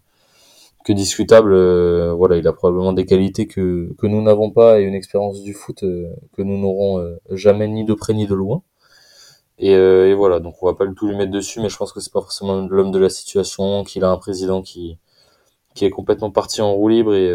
que 0.84 0.92
discutables. 0.92 1.52
euh, 1.54 2.12
voilà, 2.14 2.36
il 2.36 2.46
a 2.48 2.52
probablement 2.52 2.92
des 2.92 3.06
qualités 3.06 3.46
que 3.46 3.90
que 3.98 4.06
nous 4.06 4.22
n'avons 4.22 4.50
pas 4.50 4.80
et 4.80 4.84
une 4.84 4.94
expérience 4.94 5.42
du 5.42 5.54
foot 5.54 5.82
euh, 5.84 6.08
que 6.36 6.42
nous 6.42 6.58
n'aurons 6.58 6.98
euh, 7.00 7.16
jamais 7.32 7.68
ni 7.68 7.84
de 7.84 7.94
près 7.94 8.14
ni 8.14 8.26
de 8.26 8.34
loin. 8.34 8.62
Et, 9.58 9.74
euh, 9.74 10.08
et 10.10 10.14
voilà, 10.14 10.40
donc 10.40 10.54
on 10.62 10.66
va 10.66 10.74
pas 10.74 10.86
du 10.86 10.94
tout 10.94 11.06
lui 11.06 11.16
mettre 11.16 11.32
dessus, 11.32 11.60
mais 11.60 11.68
je 11.68 11.76
pense 11.76 11.92
que 11.92 12.00
c'est 12.00 12.12
pas 12.12 12.20
forcément 12.22 12.66
l'homme 12.66 12.92
de 12.92 12.98
la 12.98 13.10
situation, 13.10 13.84
qu'il 13.84 14.04
a 14.04 14.10
un 14.10 14.16
président 14.18 14.62
qui 14.62 14.98
qui 15.74 15.84
est 15.86 15.90
complètement 15.90 16.30
parti 16.32 16.62
en 16.62 16.72
roue 16.74 16.88
libre 16.88 17.14
et, 17.14 17.30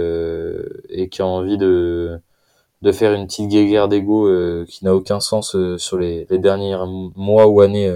et 0.89 1.09
qui 1.09 1.21
a 1.21 1.25
envie 1.27 1.57
de, 1.57 2.19
de 2.81 2.91
faire 2.91 3.13
une 3.13 3.27
petite 3.27 3.49
guéguerre 3.49 3.87
d'ego 3.89 4.29
qui 4.67 4.85
n'a 4.85 4.95
aucun 4.95 5.19
sens 5.21 5.55
sur 5.77 5.97
les, 5.99 6.27
les 6.29 6.39
derniers 6.39 6.77
mois 7.15 7.47
ou 7.47 7.61
années 7.61 7.93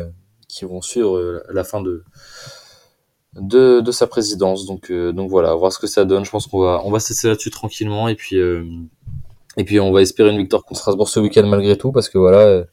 qui 0.48 0.66
vont 0.66 0.82
suivre 0.82 1.44
la 1.52 1.64
fin 1.64 1.82
de, 1.82 2.04
de, 3.34 3.82
de 3.82 3.92
sa 3.92 4.08
présidence. 4.08 4.66
Donc, 4.66 4.92
euh, 4.92 5.12
donc 5.12 5.30
voilà, 5.30 5.54
voir 5.56 5.72
ce 5.72 5.80
que 5.80 5.88
ça 5.88 6.06
donne. 6.06 6.26
Je 6.26 6.32
pense 6.32 6.48
qu'on 6.48 6.62
va, 6.62 6.82
on 6.84 6.92
va 6.92 7.00
se 7.00 7.10
laisser 7.10 7.28
là-dessus 7.28 7.52
tranquillement 7.52 8.08
et 8.08 8.16
puis, 8.16 8.38
euh, 8.38 8.64
Et 9.58 9.64
puis 9.64 9.80
on 9.80 9.92
va 9.92 10.02
espérer 10.02 10.32
une 10.32 10.38
victoire 10.38 10.64
contre 10.64 10.80
Strasbourg 10.80 11.10
ce 11.10 11.20
week-end 11.20 11.46
malgré 11.48 11.78
tout, 11.78 11.92
parce 11.92 12.10
que 12.10 12.18
voilà, 12.18 12.40
euh, 12.40 12.64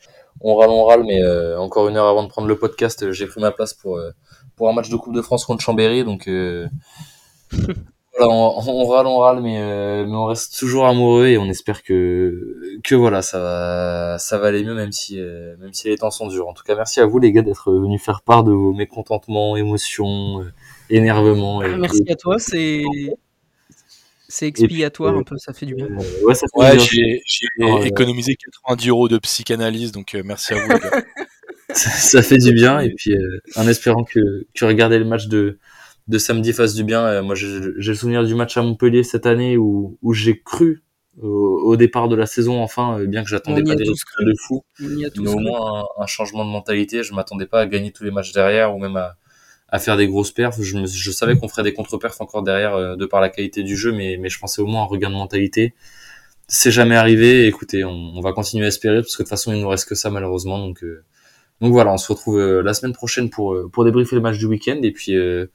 on 0.40 0.56
râle, 0.56 0.70
on 0.70 0.84
râle, 0.84 1.04
mais 1.04 1.20
encore 1.56 1.88
une 1.88 1.96
heure 1.96 2.06
avant 2.06 2.22
de 2.22 2.28
prendre 2.28 2.48
le 2.48 2.58
podcast, 2.58 3.10
j'ai 3.12 3.26
pris 3.26 3.40
ma 3.40 3.50
place 3.50 3.72
pour, 3.74 3.98
pour 4.54 4.68
un 4.68 4.72
match 4.72 4.90
de 4.90 4.96
Coupe 4.96 5.14
de 5.14 5.22
France 5.22 5.46
contre 5.46 5.62
Chambéry, 5.62 6.04
donc 6.04 6.28
voilà, 8.18 8.32
on, 8.32 8.58
on 8.68 8.86
râle, 8.86 9.06
on 9.06 9.18
râle, 9.18 9.42
mais, 9.42 9.58
euh, 9.60 10.06
mais 10.06 10.14
on 10.14 10.24
reste 10.26 10.58
toujours 10.58 10.86
amoureux 10.86 11.26
et 11.26 11.38
on 11.38 11.46
espère 11.46 11.82
que, 11.82 12.56
que 12.84 12.94
voilà, 12.94 13.20
ça 13.22 13.38
va, 13.40 14.18
ça 14.18 14.38
va 14.38 14.46
aller 14.48 14.64
mieux, 14.64 14.74
même 14.74 14.92
si, 14.92 15.20
euh, 15.20 15.54
même 15.58 15.72
si 15.74 15.88
les 15.88 15.96
temps 15.98 16.10
sont 16.10 16.26
durs. 16.28 16.48
En 16.48 16.54
tout 16.54 16.62
cas, 16.64 16.74
merci 16.76 17.00
à 17.00 17.06
vous 17.06 17.18
les 17.18 17.32
gars 17.32 17.42
d'être 17.42 17.72
venus 17.72 18.02
faire 18.02 18.22
part 18.22 18.44
de 18.44 18.52
vos 18.52 18.72
mécontentements, 18.72 19.56
émotions, 19.56 20.40
euh, 20.40 20.52
énervements. 20.88 21.62
Et, 21.62 21.76
merci 21.76 22.02
et- 22.06 22.12
à 22.12 22.16
toi, 22.16 22.38
c'est 22.38 22.82
c'est 24.28 24.46
expiatoire 24.48 25.14
euh, 25.14 25.20
un 25.20 25.22
peu, 25.22 25.36
ça 25.38 25.52
fait 25.52 25.66
du 25.66 25.74
bien. 25.74 25.86
euh, 25.86 26.24
ouais, 26.26 26.34
ça 26.34 26.46
fait 26.52 26.58
Ouais, 26.58 26.70
du 26.72 26.76
bien. 26.78 26.86
j'ai 27.26 27.46
euh, 27.64 27.84
économisé 27.84 28.34
90 28.34 28.88
euros 28.88 29.08
de 29.08 29.18
psychanalyse, 29.18 29.92
donc 29.92 30.14
euh, 30.14 30.22
merci 30.24 30.52
à 30.54 30.56
vous. 30.64 30.72
les 30.72 30.80
gars. 30.80 31.02
ça, 31.74 31.90
ça 31.90 32.22
fait 32.22 32.38
du 32.38 32.52
bien 32.52 32.80
et 32.80 32.90
puis 32.90 33.12
euh, 33.12 33.40
en 33.56 33.68
espérant 33.68 34.02
que, 34.04 34.46
que 34.54 34.64
regarder 34.64 34.98
le 34.98 35.04
match 35.04 35.26
de, 35.28 35.58
de 36.08 36.18
samedi 36.18 36.52
fasse 36.52 36.74
du 36.74 36.84
bien. 36.84 37.04
Euh, 37.04 37.22
moi, 37.22 37.34
j'ai 37.34 37.48
le 37.60 37.94
souvenir 37.94 38.24
du 38.24 38.34
match 38.34 38.56
à 38.56 38.62
Montpellier 38.62 39.02
cette 39.02 39.26
année 39.26 39.56
où, 39.56 39.98
où 40.02 40.12
j'ai 40.12 40.40
cru 40.40 40.82
au, 41.20 41.28
au 41.64 41.76
départ 41.76 42.08
de 42.08 42.16
la 42.16 42.26
saison, 42.26 42.62
enfin, 42.62 42.98
euh, 43.00 43.06
bien 43.06 43.22
que 43.22 43.28
j'attendais 43.28 43.62
pas 43.62 43.74
des 43.74 43.84
résultats 43.90 44.24
de 44.24 44.34
fou, 44.46 44.64
mais 45.22 45.28
au 45.28 45.38
moins 45.40 45.80
un, 45.98 46.02
un 46.02 46.06
changement 46.06 46.44
de 46.44 46.50
mentalité. 46.50 47.02
Je 47.02 47.14
m'attendais 47.14 47.46
pas 47.46 47.60
à 47.62 47.66
gagner 47.66 47.90
tous 47.92 48.04
les 48.04 48.10
matchs 48.10 48.32
derrière 48.32 48.74
ou 48.74 48.78
même 48.78 48.96
à, 48.96 49.16
à 49.68 49.78
faire 49.78 49.96
des 49.96 50.06
grosses 50.06 50.30
perfs. 50.32 50.60
Je, 50.62 50.76
me- 50.78 50.86
je 50.86 51.10
savais 51.10 51.36
qu'on 51.36 51.48
ferait 51.48 51.62
des 51.64 51.72
contre-perfs 51.72 52.20
encore 52.20 52.42
derrière 52.42 52.74
euh, 52.74 52.96
de 52.96 53.06
par 53.06 53.20
la 53.20 53.30
qualité 53.30 53.62
du 53.62 53.76
jeu, 53.76 53.92
mais, 53.92 54.18
mais 54.20 54.28
je 54.28 54.38
pensais 54.38 54.60
au 54.62 54.66
moins 54.66 54.82
un 54.82 54.86
regain 54.86 55.10
de 55.10 55.14
mentalité. 55.16 55.74
C'est 56.48 56.70
jamais 56.70 56.96
arrivé. 56.96 57.46
Écoutez, 57.46 57.84
on, 57.84 57.90
on 57.92 58.20
va 58.20 58.32
continuer 58.32 58.66
à 58.66 58.68
espérer 58.68 59.00
parce 59.02 59.16
que 59.16 59.22
de 59.22 59.24
toute 59.24 59.30
façon, 59.30 59.52
il 59.52 59.60
nous 59.60 59.68
reste 59.68 59.88
que 59.88 59.94
ça 59.96 60.10
malheureusement. 60.10 60.58
Donc, 60.58 60.84
euh, 60.84 61.04
donc 61.60 61.72
voilà, 61.72 61.92
on 61.92 61.96
se 61.98 62.12
retrouve 62.12 62.38
euh, 62.38 62.62
la 62.62 62.74
semaine 62.74 62.92
prochaine 62.92 63.30
pour 63.30 63.54
euh, 63.54 63.68
pour 63.72 63.84
débriefer 63.84 64.14
le 64.16 64.22
match 64.22 64.36
du 64.38 64.46
week-end 64.46 64.78
et 64.82 64.92
puis 64.92 65.16
euh, 65.16 65.46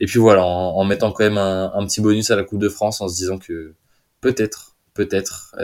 et 0.00 0.06
puis 0.06 0.18
voilà, 0.18 0.44
en, 0.44 0.76
en 0.76 0.84
mettant 0.84 1.12
quand 1.12 1.24
même 1.24 1.38
un, 1.38 1.72
un 1.74 1.86
petit 1.86 2.00
bonus 2.00 2.30
à 2.30 2.36
la 2.36 2.44
Coupe 2.44 2.58
de 2.60 2.68
France 2.68 3.00
en 3.00 3.08
se 3.08 3.16
disant 3.16 3.38
que 3.38 3.74
peut-être, 4.20 4.76
peut-être, 4.94 5.54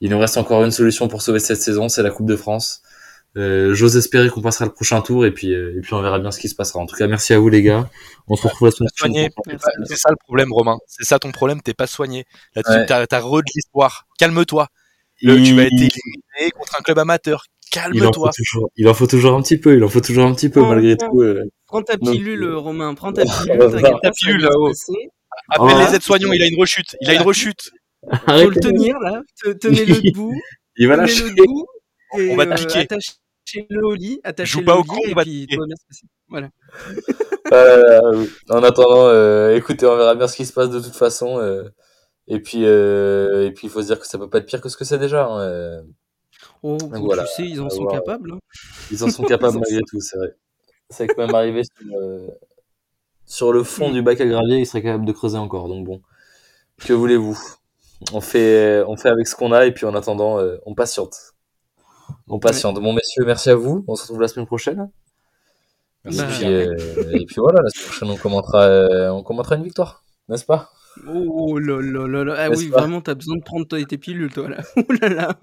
il 0.00 0.10
nous 0.10 0.18
reste 0.18 0.36
encore 0.38 0.64
une 0.64 0.70
solution 0.72 1.08
pour 1.08 1.22
sauver 1.22 1.38
cette 1.40 1.60
saison, 1.60 1.88
c'est 1.88 2.02
la 2.02 2.10
Coupe 2.10 2.26
de 2.26 2.36
France. 2.36 2.82
Euh, 3.36 3.74
J'ose 3.74 3.96
espérer 3.96 4.28
qu'on 4.28 4.42
passera 4.42 4.64
le 4.64 4.72
prochain 4.72 5.00
tour 5.02 5.24
et 5.24 5.30
puis 5.30 5.54
euh, 5.54 5.76
et 5.78 5.80
puis 5.82 5.94
on 5.94 6.02
verra 6.02 6.18
bien 6.18 6.32
ce 6.32 6.40
qui 6.40 6.48
se 6.48 6.54
passera. 6.56 6.80
En 6.80 6.86
tout 6.86 6.96
cas, 6.96 7.06
merci 7.06 7.32
à 7.32 7.38
vous 7.38 7.48
les 7.48 7.62
gars. 7.62 7.88
On 8.26 8.34
se 8.34 8.42
retrouve 8.42 8.66
la 8.68 8.72
semaine 8.72 8.90
prochaine. 8.96 9.58
C'est 9.84 9.96
ça 9.96 10.10
le 10.10 10.16
problème, 10.16 10.52
Romain. 10.52 10.78
C'est 10.88 11.04
ça 11.04 11.20
ton 11.20 11.30
problème, 11.30 11.60
t'es 11.62 11.74
pas 11.74 11.86
soigné. 11.86 12.24
Là-dessus, 12.56 12.72
Ouais. 12.78 12.86
t'as 12.86 13.06
t'as 13.06 13.20
re 13.20 13.36
de 13.38 13.44
l'histoire. 13.54 14.08
Calme-toi. 14.18 14.66
Tu 15.20 15.28
vas 15.28 15.34
être 15.62 15.72
éliminé 15.72 16.50
contre 16.58 16.74
un 16.80 16.82
club 16.82 16.98
amateur. 16.98 17.44
Il 17.74 18.02
en 18.02 18.06
faut 18.06 18.24
Calme-toi. 18.24 18.30
toujours, 18.34 18.70
il 18.76 18.88
en 18.88 18.94
faut 18.94 19.06
toujours 19.06 19.34
un 19.34 19.42
petit 19.42 19.58
peu, 19.58 19.76
il 19.76 19.84
en 19.84 19.88
faut 19.88 20.00
toujours 20.00 20.24
un 20.26 20.34
petit 20.34 20.48
peu 20.48 20.60
Oh, 20.60 20.66
malgré 20.66 20.96
oh. 21.00 21.06
tout. 21.10 21.22
euh. 21.22 21.42
Prends 21.66 21.82
ta 21.82 21.96
pilule, 21.98 22.44
Romain, 22.54 22.94
prends 22.94 23.12
ta 23.12 23.22
pilule. 23.24 23.58
t'inquiète 23.58 24.00
va 24.02 24.10
pilule, 24.10 24.42
là-haut. 24.42 24.72
Appelle 25.50 25.76
Ouais. 25.76 25.86
les 25.88 25.94
aides-soignants, 25.96 26.32
il 26.32 26.42
a 26.42 26.46
une 26.46 26.58
rechute. 26.58 26.96
Il 27.00 27.10
a 27.10 27.14
une 27.14 27.22
rechute. 27.22 27.70
Faut 28.10 28.18
Arrêtez, 28.26 28.48
le 28.50 28.60
tenir 28.60 28.98
là, 29.00 29.20
te- 29.42 29.50
tenez-le 29.50 30.00
debout, 30.00 30.32
il 30.76 30.88
va 30.88 30.96
lâcher. 30.96 31.20
tenez-le 31.22 31.34
debout, 31.36 31.66
et 32.18 32.30
On 32.32 32.36
va 32.36 32.46
te 32.46 32.50
euh, 32.52 32.54
piquer. 32.54 32.78
attachez-le 32.80 33.84
au 33.86 33.94
lit, 33.94 34.20
attachez-le 34.24 34.64
pas 34.64 34.76
au 34.76 34.82
con, 34.84 34.96
et 35.06 35.14
te 35.14 35.22
puis. 35.22 35.46
Voilà. 36.28 36.48
Euh, 37.52 38.26
en 38.48 38.62
attendant, 38.62 39.06
euh, 39.08 39.56
écoutez, 39.56 39.84
on 39.84 39.96
verra 39.96 40.14
bien 40.14 40.28
ce 40.28 40.36
qui 40.36 40.46
se 40.46 40.52
passe 40.52 40.70
de 40.70 40.78
toute 40.80 40.94
façon. 40.94 41.38
euh, 41.40 41.64
et 42.28 42.38
puis, 42.38 42.64
euh, 42.64 43.46
et 43.46 43.50
puis, 43.50 43.66
il 43.66 43.70
faut 43.70 43.82
se 43.82 43.86
dire 43.88 43.98
que 43.98 44.06
ça 44.06 44.18
peut 44.18 44.30
pas 44.30 44.38
être 44.38 44.46
pire 44.46 44.60
que 44.60 44.68
ce 44.68 44.76
que 44.76 44.84
c'est 44.84 44.98
déjà. 44.98 45.24
hein, 45.26 45.40
euh. 45.40 45.80
Oh, 46.62 46.76
voilà, 46.90 47.24
tu 47.24 47.30
sais, 47.42 47.48
ils 47.48 47.60
en 47.60 47.70
sont 47.70 47.82
voir. 47.84 47.94
capables. 47.94 48.32
hein. 48.32 48.38
Ils 48.90 49.02
en 49.04 49.08
sont 49.10 49.24
capables 49.24 49.58
malgré 49.60 49.80
tout, 49.88 50.00
c'est 50.00 50.16
vrai. 50.18 50.34
C'est 50.90 51.06
quand 51.08 51.24
même 51.26 51.34
arrivé 51.34 51.62
sur, 51.64 51.96
sur 53.26 53.52
le 53.52 53.62
fond 53.62 53.90
Mm. 53.90 53.92
du 53.94 54.02
bac 54.02 54.20
à 54.20 54.26
gravier, 54.26 54.58
ils 54.58 54.66
seraient 54.66 54.82
capables 54.82 55.04
de 55.06 55.12
creuser 55.12 55.38
encore. 55.38 55.68
Donc 55.68 55.86
bon, 55.86 56.02
que 56.78 56.92
voulez-vous? 56.92 57.38
On 58.12 58.20
fait, 58.20 58.82
on 58.86 58.96
fait 58.96 59.08
avec 59.10 59.26
ce 59.28 59.36
qu'on 59.36 59.52
a 59.52 59.66
et 59.66 59.72
puis 59.72 59.84
en 59.86 59.94
attendant, 59.94 60.38
euh, 60.38 60.56
on 60.66 60.74
patiente. 60.74 61.16
On 62.28 62.38
patiente. 62.38 62.80
Bon, 62.80 62.92
messieurs, 62.92 63.24
merci 63.24 63.50
à 63.50 63.54
vous. 63.54 63.84
On 63.88 63.94
se 63.94 64.02
retrouve 64.02 64.20
la 64.22 64.28
semaine 64.28 64.46
prochaine. 64.46 64.90
Merci, 66.04 66.20
et, 66.20 66.24
puis, 66.26 66.38
Pierre. 66.38 66.50
euh, 66.50 67.10
et 67.12 67.26
puis 67.26 67.36
voilà, 67.38 67.60
la 67.62 67.68
semaine 67.68 67.84
prochaine, 67.86 68.10
on 68.10 68.16
commentera, 68.16 68.62
euh, 68.64 69.10
on 69.10 69.22
commentera 69.22 69.56
une 69.56 69.64
victoire, 69.64 70.02
n'est-ce 70.28 70.46
pas? 70.46 70.70
Oh 71.06 71.58
là 71.58 71.80
là 71.80 72.06
là 72.06 72.24
là. 72.24 72.34
Ah 72.38 72.50
oui, 72.50 72.68
vraiment, 72.68 73.00
t'as 73.00 73.14
besoin 73.14 73.36
de 73.36 73.42
prendre 73.42 73.66
tes 73.66 73.84
tes 73.84 73.98
pilules, 73.98 74.32
toi, 74.32 74.48
là. 74.48 74.58
Oh 74.76 74.92
là 75.00 75.08
là. 75.08 75.38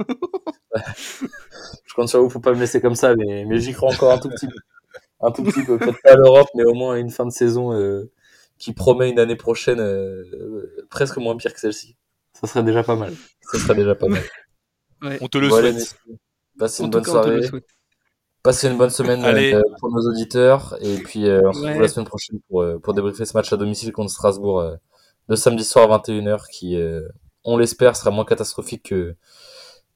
Je 1.86 1.94
compte 1.96 2.10
sur 2.10 2.22
vous 2.22 2.30
pour 2.30 2.42
pas 2.42 2.54
me 2.54 2.60
laisser 2.60 2.82
comme 2.82 2.96
ça, 2.96 3.16
mais, 3.16 3.46
mais 3.46 3.60
j'y 3.60 3.74
crois 3.74 3.92
encore 3.94 4.12
un 4.12 4.18
tout 4.20 4.30
petit 4.30 4.48
peu. 4.48 4.56
Un 5.22 5.32
tout 5.32 5.44
petit 5.44 5.64
peu. 5.64 5.78
Peut-être 5.78 6.02
pas 6.04 6.12
à 6.12 6.16
l'Europe, 6.16 6.48
mais 6.56 6.64
au 6.64 6.74
moins 6.74 6.96
à 6.96 6.98
une 7.00 7.10
fin 7.10 7.26
de 7.26 7.32
saison 7.32 7.74
euh, 7.74 8.12
qui 8.60 8.74
promet 8.74 9.10
une 9.10 9.20
année 9.20 9.36
prochaine 9.36 9.80
euh, 9.80 10.24
euh, 10.34 10.86
presque 10.90 11.18
moins 11.18 11.36
pire 11.38 11.54
que 11.54 11.60
celle-ci. 11.60 11.96
Ça 12.34 12.46
serait 12.48 12.64
déjà 12.64 12.84
pas 12.84 12.96
mal. 12.96 13.14
Ça 13.42 13.58
serait 13.58 13.74
déjà 13.76 13.96
pas 13.96 14.08
mal. 14.08 14.22
Ouais. 15.02 15.18
On 15.22 15.28
te 15.28 15.38
le 15.40 15.50
Bon, 15.50 15.58
souhaite. 15.60 15.96
Passez 16.60 16.84
En 16.84 16.86
une 16.86 16.92
bonne 16.92 17.04
cas, 17.04 17.12
soirée. 17.12 17.42
Passez 18.44 18.68
une 18.68 18.78
bonne 18.78 18.90
semaine 18.92 19.24
Allez. 19.26 19.54
euh, 19.56 19.62
pour 19.80 19.92
nos 19.92 20.08
auditeurs. 20.08 20.78
Et 20.82 20.98
puis, 21.00 21.28
euh, 21.28 21.42
on 21.46 21.54
se 21.54 21.60
retrouve 21.60 21.76
Ouais. 21.78 21.82
la 21.82 21.88
semaine 21.88 22.06
prochaine 22.08 22.40
pour, 22.48 22.62
euh, 22.62 22.78
pour 22.80 22.94
débriefer 22.94 23.26
ce 23.26 23.34
match 23.36 23.52
à 23.52 23.58
domicile 23.58 23.92
contre 23.92 24.12
Strasbourg 24.12 24.60
euh, 24.60 24.76
de 25.30 25.36
samedi 25.36 25.64
soir 25.64 25.92
à 25.92 25.98
21h 25.98 26.50
qui, 26.52 26.76
euh, 26.76 27.08
on 27.44 27.58
l'espère, 27.58 27.96
sera 27.96 28.12
moins 28.12 28.26
catastrophique 28.26 28.84
que, 28.90 29.16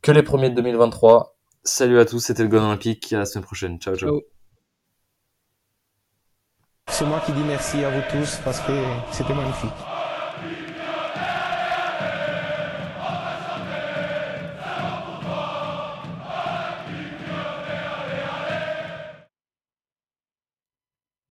que 0.01 0.11
les 0.11 0.23
premiers 0.23 0.49
de 0.49 0.55
2023. 0.55 1.35
Salut 1.63 1.99
à 1.99 2.05
tous, 2.05 2.19
c'était 2.19 2.43
le 2.43 2.49
Gone 2.49 2.63
Olympique. 2.63 3.13
À 3.13 3.19
la 3.19 3.25
semaine 3.25 3.45
prochaine. 3.45 3.79
Ciao, 3.79 3.95
ciao. 3.95 4.09
Ciao. 4.09 4.21
C'est 6.89 7.05
moi 7.05 7.21
qui 7.25 7.31
dis 7.31 7.43
merci 7.43 7.83
à 7.83 7.89
vous 7.89 8.01
tous 8.11 8.37
parce 8.43 8.59
que 8.59 8.73
c'était 9.11 9.33
magnifique. 9.33 9.71